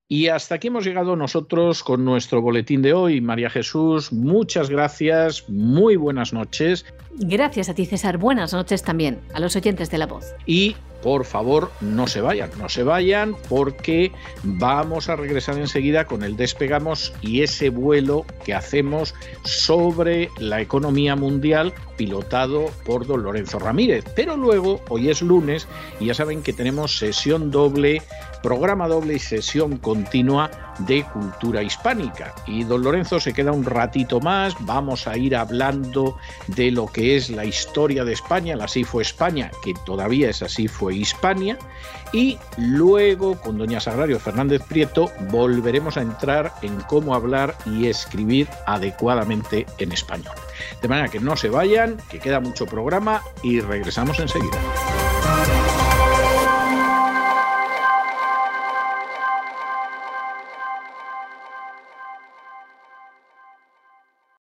Y 0.09 0.29
hasta 0.29 0.57
aquí 0.57 0.69
hemos 0.69 0.85
llegado 0.85 1.17
nosotros 1.17 1.83
con 1.83 2.05
nuestro 2.05 2.43
boletín 2.43 2.83
de 2.83 2.93
hoy. 2.93 3.23
María 3.23 3.49
Jesús, 3.49 4.13
muchas 4.13 4.69
gracias, 4.69 5.49
muy 5.49 5.97
buenas 5.97 6.35
noches. 6.35 6.85
Gracias 7.15 7.71
a 7.71 7.75
ti, 7.75 7.87
César. 7.87 8.19
Buenas 8.19 8.53
noches 8.53 8.83
también 8.83 9.21
a 9.33 9.41
los 9.41 9.57
oyentes 9.57 9.91
de 9.91 9.97
la 9.97 10.07
voz. 10.07 10.35
Y 10.45 10.77
por 11.03 11.25
favor 11.25 11.71
no 11.81 12.07
se 12.07 12.21
vayan, 12.21 12.51
no 12.59 12.69
se 12.69 12.83
vayan 12.83 13.37
porque 13.49 14.13
vamos 14.43 15.09
a 15.09 15.17
regresar 15.17 15.59
enseguida 15.59 16.07
con 16.07 16.23
el 16.23 16.37
despegamos 16.37 17.13
y 17.21 17.43
ese 17.43 17.71
vuelo 17.71 18.25
que 18.45 18.55
hacemos 18.55 19.15
sobre 19.43 20.31
la 20.39 20.61
economía 20.61 21.17
mundial 21.17 21.75
pilotado 21.97 22.67
por 22.85 23.07
don 23.07 23.23
Lorenzo 23.23 23.59
Ramírez. 23.59 24.05
Pero 24.17 24.37
luego, 24.37 24.81
hoy 24.89 25.11
es 25.11 25.23
lunes 25.23 25.69
y 26.01 26.07
ya 26.07 26.15
saben 26.15 26.43
que 26.43 26.53
tenemos 26.53 26.99
sesión 26.99 27.51
doble, 27.51 28.03
programa 28.43 28.89
doble 28.89 29.15
y 29.15 29.19
sesión 29.19 29.77
continua 29.77 30.72
de 30.79 31.05
cultura 31.05 31.63
hispánica. 31.63 32.35
Y 32.47 32.65
don 32.65 32.83
Lorenzo 32.83 33.21
se 33.21 33.33
queda 33.33 33.53
un 33.53 33.65
ratito 33.65 34.21
más, 34.21 34.55
vamos 34.61 35.07
a 35.07 35.17
ir 35.17 35.37
hablando 35.37 36.17
de 36.49 36.71
lo 36.71 36.87
que 36.87 37.17
es 37.17 37.31
la 37.31 37.45
historia 37.45 38.05
de 38.05 38.13
España, 38.13 38.57
la 38.57 38.65
así 38.65 38.85
fue 38.85 39.03
España, 39.03 39.51
que 39.63 39.75
todavía 39.85 40.31
es 40.31 40.43
así 40.43 40.69
fue 40.69 40.95
Hispania, 40.95 41.59
y 42.13 42.39
luego 42.57 43.41
con 43.41 43.59
doña 43.59 43.81
Sagrario 43.81 44.21
Fernández 44.21 44.63
Prieto 44.69 45.11
volveremos 45.31 45.97
a 45.97 46.03
entrar 46.03 46.53
en 46.63 46.81
cómo 46.83 47.15
hablar 47.15 47.57
y 47.67 47.87
escribir 47.87 48.49
adecuadamente 48.67 49.67
en 49.79 49.93
español. 49.93 50.35
De 50.81 50.89
manera 50.89 51.09
que 51.09 51.21
no 51.21 51.37
se 51.37 51.49
vayan, 51.49 51.97
que 52.11 52.19
queda 52.19 52.41
mucho 52.41 52.67
programa 52.67 53.23
y 53.43 53.61
regresamos 53.61 54.19
enseguida. 54.21 54.59